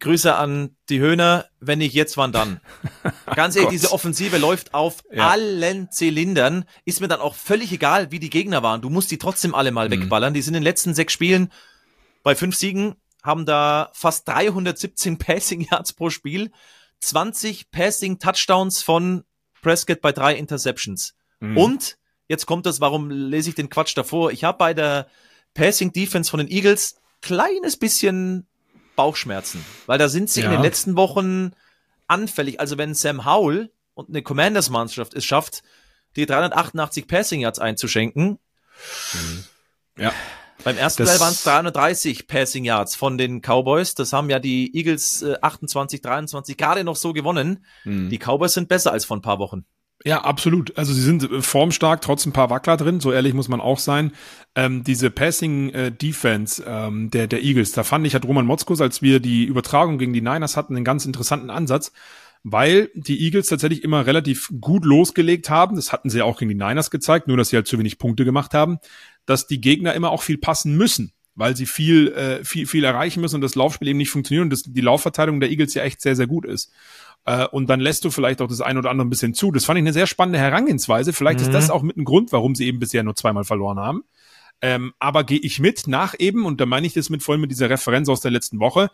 [0.01, 2.59] Grüße an die Höhner, wenn nicht jetzt, wann dann?
[3.35, 5.29] Ganz ehrlich, diese Offensive läuft auf ja.
[5.29, 6.65] allen Zylindern.
[6.85, 8.81] Ist mir dann auch völlig egal, wie die Gegner waren.
[8.81, 9.93] Du musst die trotzdem alle mal mhm.
[9.93, 10.33] wegballern.
[10.33, 11.51] Die sind in den letzten sechs Spielen
[12.23, 16.51] bei fünf Siegen, haben da fast 317 Passing Yards pro Spiel,
[16.99, 19.23] 20 Passing Touchdowns von
[19.61, 21.13] Prescott bei drei Interceptions.
[21.39, 21.57] Mhm.
[21.57, 21.97] Und
[22.27, 24.31] jetzt kommt das, warum lese ich den Quatsch davor?
[24.31, 25.07] Ich habe bei der
[25.53, 28.47] Passing Defense von den Eagles kleines bisschen
[28.95, 30.47] Bauchschmerzen, weil da sind sie ja.
[30.47, 31.51] in den letzten Wochen
[32.07, 32.59] anfällig.
[32.59, 35.63] Also wenn Sam Howell und eine Commanders-Mannschaft es schafft,
[36.15, 38.39] die 388 Passing Yards einzuschenken,
[39.13, 39.43] mhm.
[39.97, 40.13] ja.
[40.63, 43.95] Beim ersten Teil waren es 330 Passing Yards von den Cowboys.
[43.95, 47.65] Das haben ja die Eagles äh, 28, 23 gerade noch so gewonnen.
[47.83, 48.09] Mhm.
[48.09, 49.65] Die Cowboys sind besser als vor ein paar Wochen.
[50.03, 50.77] Ja, absolut.
[50.77, 53.77] Also sie sind äh, formstark, trotz ein paar Wackler drin, so ehrlich muss man auch
[53.77, 54.13] sein.
[54.55, 58.81] Ähm, diese Passing äh, Defense ähm, der, der Eagles, da fand ich, hat Roman Motzkus,
[58.81, 61.91] als wir die Übertragung gegen die Niners hatten, einen ganz interessanten Ansatz,
[62.43, 65.75] weil die Eagles tatsächlich immer relativ gut losgelegt haben.
[65.75, 68.25] Das hatten sie auch gegen die Niners gezeigt, nur dass sie halt zu wenig Punkte
[68.25, 68.79] gemacht haben,
[69.27, 73.21] dass die Gegner immer auch viel passen müssen weil sie viel, äh, viel, viel erreichen
[73.21, 76.01] müssen und das Laufspiel eben nicht funktioniert und das, die Laufverteilung der Eagles ja echt
[76.01, 76.71] sehr, sehr gut ist
[77.25, 79.51] äh, und dann lässt du vielleicht auch das ein oder andere ein bisschen zu.
[79.51, 81.13] Das fand ich eine sehr spannende Herangehensweise.
[81.13, 81.45] Vielleicht mhm.
[81.45, 81.71] ist das mhm.
[81.71, 84.03] auch mit ein Grund, warum sie eben bisher nur zweimal verloren haben.
[84.61, 87.51] Ähm, aber gehe ich mit nach eben, und da meine ich das mit voll mit
[87.51, 88.89] dieser Referenz aus der letzten Woche,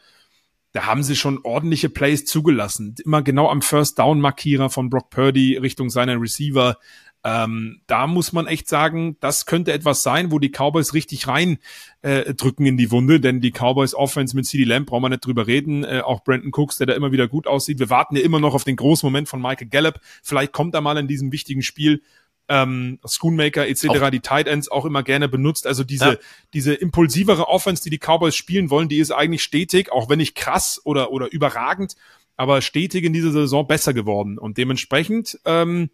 [0.72, 2.96] da haben sie schon ordentliche Plays zugelassen.
[3.04, 6.78] Immer genau am First Down Markierer von Brock Purdy Richtung seiner Receiver.
[7.24, 11.58] Ähm, da muss man echt sagen, das könnte etwas sein, wo die Cowboys richtig rein
[12.02, 15.26] äh, drücken in die Wunde, denn die Cowboys Offense mit CD Lamb brauchen wir nicht
[15.26, 15.84] drüber reden.
[15.84, 17.80] Äh, auch Brandon Cooks, der da immer wieder gut aussieht.
[17.80, 20.00] Wir warten ja immer noch auf den großen Moment von Michael Gallup.
[20.24, 22.02] Vielleicht kommt er mal in diesem wichtigen Spiel.
[22.50, 24.10] Ähm, Schoonmaker etc., auch.
[24.10, 25.68] die Tight Ends auch immer gerne benutzt.
[25.68, 26.18] Also diese, ja.
[26.54, 30.36] diese impulsivere Offense, die die Cowboys spielen wollen, die ist eigentlich stetig, auch wenn nicht
[30.36, 31.98] krass oder, oder überragend,
[32.38, 34.38] aber stetig in dieser Saison besser geworden.
[34.38, 35.90] Und dementsprechend ähm,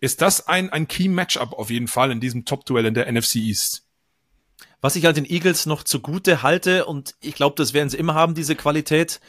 [0.00, 3.84] ist das ein, ein Key-Matchup auf jeden Fall in diesem Top-Duell in der NFC East.
[4.80, 8.14] Was ich halt den Eagles noch zugute halte, und ich glaube, das werden sie immer
[8.14, 9.20] haben, diese Qualität,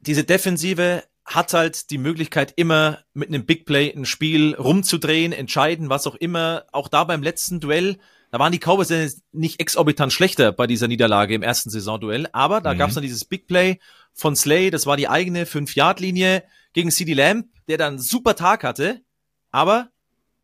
[0.00, 5.88] diese Defensive hat halt die Möglichkeit, immer mit einem Big Play ein Spiel rumzudrehen, entscheiden,
[5.88, 6.64] was auch immer.
[6.72, 7.98] Auch da beim letzten Duell,
[8.32, 12.74] da waren die Cowboys nicht exorbitant schlechter bei dieser Niederlage im ersten Saisonduell, aber da
[12.74, 12.78] mhm.
[12.78, 13.78] gab es dann dieses Big Play
[14.12, 19.02] von Slay, das war die eigene 5-Yard-Linie gegen CD Lamb, der dann super Tag hatte
[19.52, 19.90] aber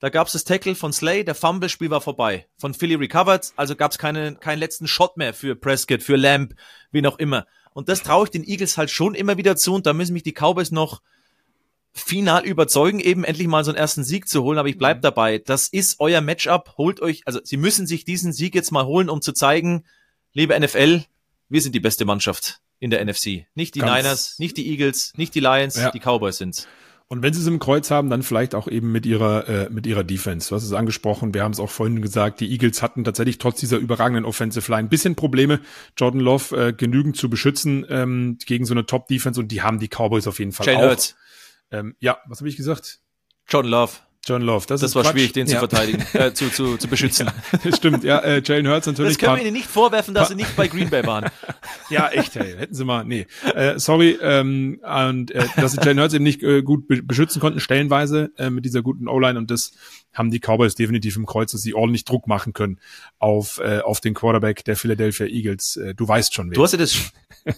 [0.01, 2.47] da gab es das Tackle von Slay, der Fumble-Spiel war vorbei.
[2.57, 6.55] Von Philly recovered, also gab es keine, keinen letzten Shot mehr für Prescott, für Lamb,
[6.93, 7.47] wie noch immer.
[7.73, 10.23] Und das traue ich den Eagles halt schon immer wieder zu und da müssen mich
[10.23, 11.03] die Cowboys noch
[11.93, 15.03] final überzeugen, eben endlich mal so einen ersten Sieg zu holen, aber ich bleib mhm.
[15.03, 15.39] dabei.
[15.39, 16.75] Das ist euer Matchup.
[16.79, 19.85] Holt euch, also sie müssen sich diesen Sieg jetzt mal holen, um zu zeigen,
[20.33, 21.05] liebe NFL,
[21.49, 23.47] wir sind die beste Mannschaft in der NFC.
[23.55, 25.91] Nicht die Ganz Niners, nicht die Eagles, nicht die Lions, ja.
[25.91, 26.69] die Cowboys sind's.
[27.11, 29.87] Und wenn sie es im Kreuz haben, dann vielleicht auch eben mit ihrer äh, mit
[29.87, 30.51] ihrer Defense.
[30.51, 33.61] Du hast es angesprochen, wir haben es auch vorhin gesagt, die Eagles hatten tatsächlich trotz
[33.61, 35.61] dieser überragenden Offensive Line ein bisschen Probleme,
[35.97, 39.79] Jordan Love äh, genügend zu beschützen ähm, gegen so eine Top Defense und die haben
[39.79, 40.91] die Cowboys auf jeden Fall Jane auch.
[40.91, 41.17] Hurts.
[41.71, 43.01] Ähm, ja, was habe ich gesagt?
[43.49, 43.93] Jordan Love.
[44.29, 44.67] John Love.
[44.67, 45.13] Das, das war Quatsch.
[45.13, 45.55] schwierig, den ja.
[45.55, 47.31] zu verteidigen, äh, zu, zu, zu beschützen.
[47.65, 49.17] Ja, stimmt, ja, äh, Jalen Hurts natürlich.
[49.17, 51.31] Das können wir Ihnen nicht vorwerfen, dass Sie nicht bei Green Bay waren.
[51.91, 53.27] ja, echt, hey, hätten Sie mal, nee.
[53.55, 57.61] Äh, sorry, ähm, und äh, dass Sie Jalen Hurts eben nicht äh, gut beschützen konnten,
[57.61, 59.73] stellenweise äh, mit dieser guten O-Line und das
[60.13, 62.79] haben die Cowboys definitiv im Kreuz, dass sie ordentlich Druck machen können
[63.19, 65.77] auf, äh, auf den Quarterback der Philadelphia Eagles.
[65.77, 66.55] Äh, du weißt schon, wer.
[66.55, 66.97] Du hast ja das,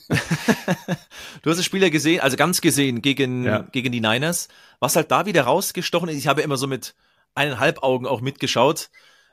[1.43, 3.61] du hast das Spiel ja gesehen, also ganz gesehen gegen, ja.
[3.73, 4.49] gegen die Niners.
[4.81, 6.95] Was halt da wieder rausgestochen ist, ich habe immer so mit
[7.35, 8.91] eineinhalb Augen auch mitgeschaut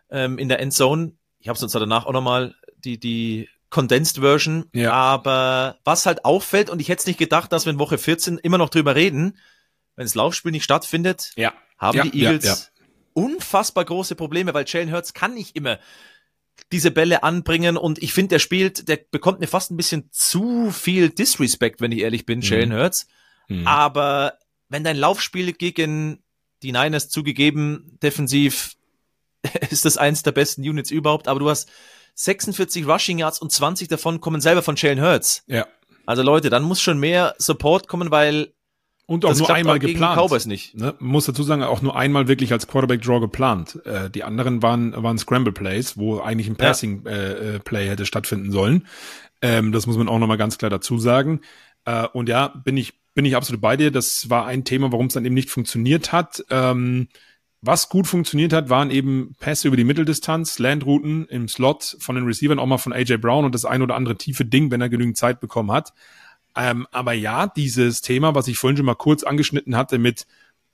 [0.10, 1.14] ähm, in der Endzone.
[1.40, 4.66] Ich habe es uns danach auch nochmal die, die Condensed Version.
[4.74, 4.94] Ja.
[4.94, 8.38] Aber was halt auffällt, und ich hätte es nicht gedacht, dass wir in Woche 14
[8.38, 9.38] immer noch drüber reden,
[9.96, 11.54] wenn das Laufspiel nicht stattfindet, ja.
[11.78, 12.72] haben ja, die Eagles
[13.14, 15.80] unfassbar große Probleme, weil Jalen Hurts kann nicht immer
[16.72, 20.70] diese Bälle anbringen und ich finde, der spielt, der bekommt mir fast ein bisschen zu
[20.72, 22.44] viel Disrespect, wenn ich ehrlich bin, mhm.
[22.44, 23.08] Jalen Hurts.
[23.48, 23.66] Mhm.
[23.66, 24.38] Aber
[24.70, 26.24] wenn dein Laufspiel gegen
[26.64, 28.76] die Niners zugegeben, defensiv
[29.70, 31.70] ist das eins der besten Units überhaupt, aber du hast
[32.16, 35.44] 46 Rushing Yards und 20 davon kommen selber von Jalen Hurts.
[35.48, 35.68] Ja.
[36.06, 38.54] Also Leute, dann muss schon mehr Support kommen, weil
[39.06, 40.20] und auch das nur einmal auch geplant.
[40.20, 40.76] Cowboys nicht.
[40.76, 40.96] Ne?
[41.00, 43.80] Muss dazu sagen, auch nur einmal wirklich als Quarterback Draw geplant.
[43.86, 47.12] Äh, die anderen waren, waren Scramble Plays, wo eigentlich ein Passing ja.
[47.12, 48.86] äh, äh, Play hätte stattfinden sollen.
[49.42, 51.42] Ähm, das muss man auch nochmal ganz klar dazu sagen.
[51.86, 53.90] Äh, und ja, bin ich, bin ich absolut bei dir.
[53.90, 56.46] Das war ein Thema, warum es dann eben nicht funktioniert hat.
[56.52, 57.08] Ähm,
[57.62, 62.26] was gut funktioniert hat, waren eben Pässe über die Mitteldistanz, Landrouten im Slot von den
[62.26, 64.90] Receivern, auch mal von AJ Brown und das ein oder andere tiefe Ding, wenn er
[64.90, 65.94] genügend Zeit bekommen hat.
[66.56, 70.28] Ähm, aber ja, dieses Thema, was ich vorhin schon mal kurz angeschnitten hatte mit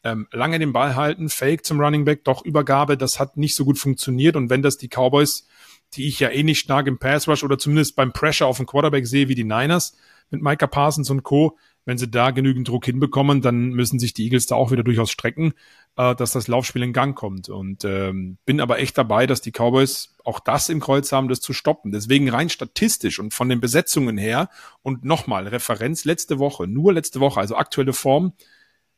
[0.03, 3.63] ähm, lange den Ball halten, Fake zum Running Back, doch Übergabe, das hat nicht so
[3.63, 4.35] gut funktioniert.
[4.35, 5.47] Und wenn das die Cowboys,
[5.93, 8.65] die ich ja eh nicht stark im Pass Rush oder zumindest beim Pressure auf den
[8.65, 9.95] Quarterback sehe, wie die Niners
[10.29, 14.23] mit Micah Parsons und Co., wenn sie da genügend Druck hinbekommen, dann müssen sich die
[14.25, 15.53] Eagles da auch wieder durchaus strecken,
[15.97, 17.49] äh, dass das Laufspiel in Gang kommt.
[17.49, 21.41] Und ähm, bin aber echt dabei, dass die Cowboys auch das im Kreuz haben, das
[21.41, 21.91] zu stoppen.
[21.91, 24.49] Deswegen rein statistisch und von den Besetzungen her
[24.81, 28.33] und nochmal Referenz letzte Woche, nur letzte Woche, also aktuelle Form,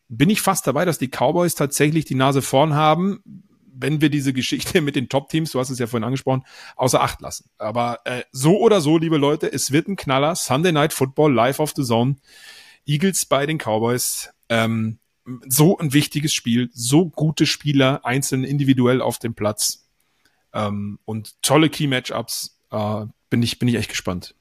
[0.07, 3.23] bin ich fast dabei, dass die Cowboys tatsächlich die Nase vorn haben,
[3.77, 6.43] wenn wir diese Geschichte mit den Top-Teams, du hast es ja vorhin angesprochen,
[6.75, 7.49] außer Acht lassen.
[7.57, 10.35] Aber äh, so oder so, liebe Leute, es wird ein Knaller.
[10.35, 12.15] Sunday Night Football live auf the Zone.
[12.85, 14.29] Eagles bei den Cowboys.
[14.49, 14.99] Ähm,
[15.47, 19.87] so ein wichtiges Spiel, so gute Spieler, einzeln individuell auf dem Platz
[20.53, 22.59] ähm, und tolle Key-Matchups.
[22.71, 24.35] Äh, bin ich bin ich echt gespannt.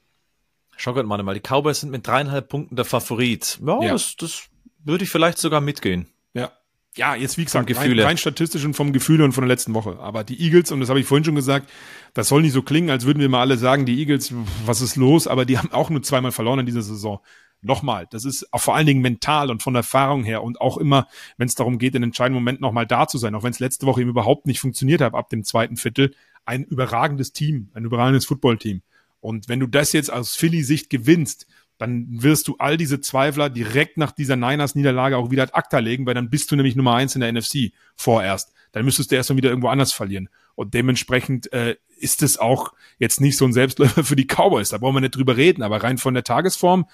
[0.77, 3.59] Schau Gott mal, die Cowboys sind mit dreieinhalb Punkten der Favorit.
[3.65, 3.91] Ja, ja.
[3.93, 4.49] Das, das
[4.83, 6.07] würde ich vielleicht sogar mitgehen.
[6.33, 6.51] Ja.
[6.97, 9.99] Ja, jetzt wie gesagt, rein, rein statistisch und vom Gefühl und von der letzten Woche.
[9.99, 11.69] Aber die Eagles, und das habe ich vorhin schon gesagt,
[12.13, 14.33] das soll nicht so klingen, als würden wir mal alle sagen, die Eagles,
[14.65, 15.27] was ist los?
[15.27, 17.19] Aber die haben auch nur zweimal verloren in dieser Saison
[17.65, 21.47] nochmal, das ist vor allen Dingen mental und von Erfahrung her und auch immer, wenn
[21.47, 24.01] es darum geht, in entscheidenden Moment nochmal da zu sein, auch wenn es letzte Woche
[24.01, 26.13] eben überhaupt nicht funktioniert hat ab dem zweiten Viertel,
[26.45, 28.81] ein überragendes Team, ein überragendes Footballteam.
[29.19, 31.47] Und wenn du das jetzt aus Philly-Sicht gewinnst,
[31.77, 36.05] dann wirst du all diese Zweifler direkt nach dieser Niners-Niederlage auch wieder ad acta legen,
[36.05, 38.53] weil dann bist du nämlich Nummer eins in der NFC vorerst.
[38.71, 40.29] Dann müsstest du erstmal wieder irgendwo anders verlieren.
[40.55, 44.69] Und dementsprechend äh, ist es auch jetzt nicht so ein Selbstläufer für die Cowboys.
[44.69, 45.63] Da brauchen wir nicht drüber reden.
[45.63, 46.85] Aber rein von der Tagesform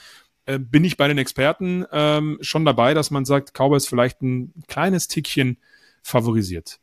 [0.51, 4.53] äh, bin ich bei den Experten ähm, schon dabei, dass man sagt, Cowboys vielleicht ein
[4.67, 5.57] kleines Tickchen
[6.03, 6.79] favorisiert.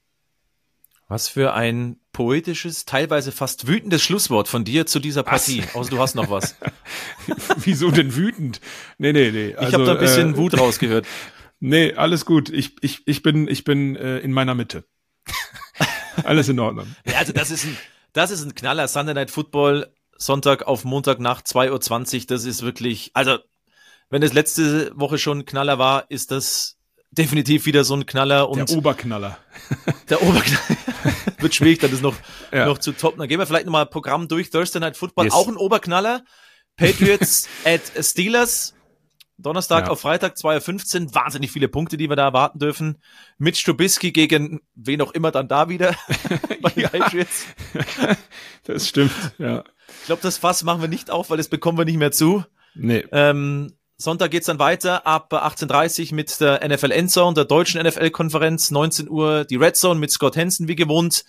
[1.08, 5.62] Was für ein poetisches, teilweise fast wütendes Schlusswort von dir zu dieser Partie.
[5.72, 6.56] Außer du hast noch was.
[7.56, 8.60] Wieso denn wütend?
[8.98, 9.54] Nee, nee, nee.
[9.54, 11.06] Also, ich habe da ein bisschen äh, Wut rausgehört.
[11.60, 12.50] Nee, alles gut.
[12.50, 14.84] Ich, ich, ich bin, ich bin äh, in meiner Mitte.
[16.22, 16.86] alles in Ordnung.
[17.04, 17.76] Ja, also das ist ein,
[18.12, 18.86] das ist ein Knaller.
[18.86, 23.38] Sunday Night Football Sonntag auf Montag nach 2.20 Uhr, das ist wirklich, also
[24.10, 26.78] wenn es letzte Woche schon ein Knaller war, ist das
[27.10, 28.48] definitiv wieder so ein Knaller.
[28.48, 29.38] Und der Oberknaller.
[30.08, 30.78] Der Oberknaller.
[31.38, 32.16] Wird schwierig, dann ist noch,
[32.52, 32.66] ja.
[32.66, 33.18] noch zu toppen.
[33.18, 34.50] Dann gehen wir vielleicht nochmal Programm durch.
[34.50, 35.34] Thursday Night Football, yes.
[35.34, 36.24] auch ein Oberknaller.
[36.76, 38.74] Patriots at Steelers.
[39.40, 39.90] Donnerstag ja.
[39.92, 41.14] auf Freitag 2.15 Uhr.
[41.14, 42.98] Wahnsinnig viele Punkte, die wir da erwarten dürfen.
[43.38, 45.94] Mitch Trubisky gegen wen auch immer dann da wieder.
[46.60, 46.90] Bei ja.
[48.64, 49.62] das stimmt, ja.
[50.00, 52.44] Ich glaube, das Fass machen wir nicht auf, weil das bekommen wir nicht mehr zu.
[52.74, 53.04] Nee.
[53.12, 58.70] Ähm, Sonntag geht's dann weiter ab 18.30 Uhr mit der NFL Endzone, der deutschen NFL-Konferenz.
[58.70, 61.24] 19 Uhr die Red Zone mit Scott Hansen wie gewohnt.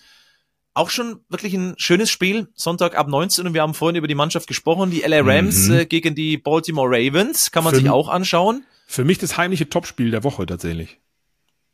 [0.72, 2.46] auch schon wirklich ein schönes Spiel.
[2.54, 4.92] Sonntag ab 19 und wir haben vorhin über die Mannschaft gesprochen.
[4.92, 5.78] Die LA Rams mhm.
[5.78, 7.50] äh, gegen die Baltimore Ravens.
[7.50, 8.64] Kann man für sich auch anschauen.
[8.86, 11.00] Für mich das heimliche Topspiel der Woche tatsächlich.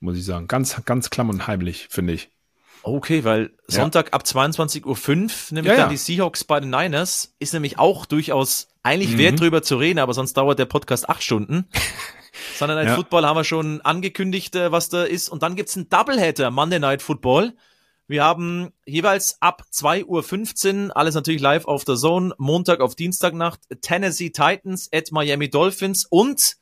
[0.00, 0.48] Muss ich sagen.
[0.48, 2.30] Ganz, ganz klamm und heimlich, finde ich.
[2.82, 4.12] Okay, weil Sonntag ja.
[4.12, 4.94] ab 22.05 Uhr,
[5.50, 9.18] nämlich ja, dann die Seahawks bei den Niners, ist nämlich auch durchaus eigentlich mhm.
[9.18, 11.66] wert drüber zu reden, aber sonst dauert der Podcast acht Stunden.
[12.54, 15.28] Sunday Night Football haben wir schon angekündigt, äh, was da ist.
[15.28, 17.54] Und dann gibt's einen Doubleheader, Monday Night Football.
[18.06, 23.60] Wir haben jeweils ab 2.15 Uhr, alles natürlich live auf der Zone, Montag auf Dienstagnacht,
[23.82, 26.56] Tennessee Titans at Miami Dolphins und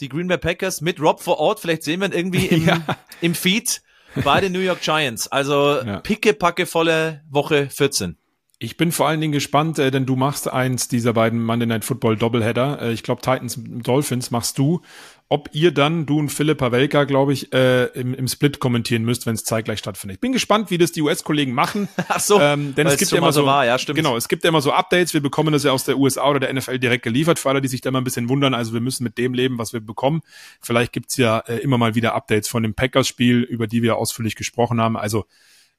[0.00, 1.58] die Green Bay Packers mit Rob vor Ort.
[1.58, 2.80] Vielleicht sehen wir ihn irgendwie im, ja.
[3.20, 3.82] im Feed
[4.22, 5.26] bei den New York Giants.
[5.26, 5.98] Also ja.
[5.98, 6.36] picke,
[6.66, 8.16] volle Woche 14.
[8.60, 11.84] Ich bin vor allen Dingen gespannt, äh, denn du machst eins dieser beiden Monday Night
[11.84, 12.80] Football Doubleheader.
[12.82, 14.80] Äh, ich glaube, Titans Dolphins machst du.
[15.28, 19.26] Ob ihr dann, du und Philipp Pavelka, glaube ich, äh, im, im Split kommentieren müsst,
[19.26, 20.16] wenn es zeitgleich stattfindet.
[20.16, 21.88] Ich bin gespannt, wie das die US-Kollegen machen.
[22.08, 23.96] Ach so, ähm, denn es gibt ja immer so, war, ja, stimmt.
[23.96, 25.14] genau, es gibt ja immer so Updates.
[25.14, 27.38] Wir bekommen das ja aus der USA oder der NFL direkt geliefert.
[27.40, 29.58] Für alle, die sich da mal ein bisschen wundern, also wir müssen mit dem leben,
[29.58, 30.20] was wir bekommen.
[30.60, 34.36] Vielleicht gibt's ja äh, immer mal wieder Updates von dem Packers-Spiel, über die wir ausführlich
[34.36, 34.96] gesprochen haben.
[34.96, 35.24] Also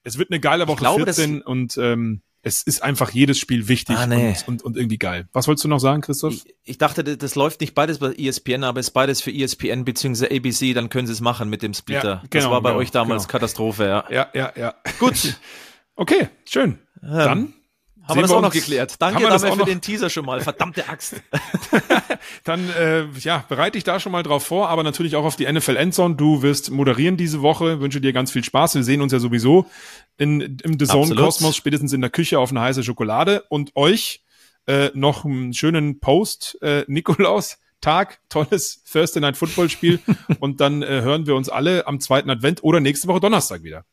[0.03, 3.97] es wird eine geile Woche glaube, 14 und ähm, es ist einfach jedes Spiel wichtig
[3.97, 4.35] ah, nee.
[4.45, 5.27] und, und, und, irgendwie geil.
[5.33, 6.31] Was wolltest du noch sagen, Christoph?
[6.31, 9.83] Ich, ich, dachte, das läuft nicht beides bei ESPN, aber es ist beides für ESPN
[9.83, 10.27] bzw.
[10.27, 12.07] ABC, dann können sie es machen mit dem Splitter.
[12.07, 13.31] Ja, genau, das war bei genau, euch damals genau.
[13.31, 14.05] Katastrophe, ja.
[14.11, 14.75] Ja, ja, ja.
[14.99, 15.39] Gut.
[15.95, 16.77] okay, schön.
[17.01, 17.53] Ähm, dann
[18.07, 18.95] haben wir das auch noch geklärt.
[18.99, 20.41] Danke dafür für den Teaser schon mal.
[20.41, 21.15] Verdammte Axt.
[22.43, 25.51] Dann äh, ja, bereite dich da schon mal drauf vor, aber natürlich auch auf die
[25.51, 26.15] NFL Endzone.
[26.15, 27.79] Du wirst moderieren diese Woche.
[27.79, 28.75] Wünsche dir ganz viel Spaß.
[28.75, 29.65] Wir sehen uns ja sowieso
[30.17, 33.43] in, im The Zone Kosmos, spätestens in der Küche auf eine heiße Schokolade.
[33.49, 34.23] Und euch
[34.67, 37.57] äh, noch einen schönen Post, äh, Nikolaus.
[37.81, 39.99] Tag, tolles Thursday Night Football Spiel.
[40.39, 43.85] und dann äh, hören wir uns alle am zweiten Advent oder nächste Woche Donnerstag wieder.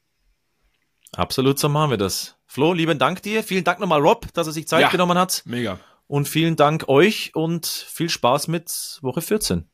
[1.15, 2.37] Absolut, so machen wir das.
[2.53, 3.43] Flo, lieben Dank dir.
[3.43, 5.41] Vielen Dank nochmal Rob, dass er sich Zeit ja, genommen hat.
[5.47, 5.79] Mega.
[6.07, 9.71] Und vielen Dank euch und viel Spaß mit Woche 14.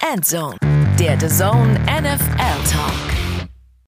[0.00, 0.56] Endzone,
[0.98, 3.27] der The Zone NFL Talk.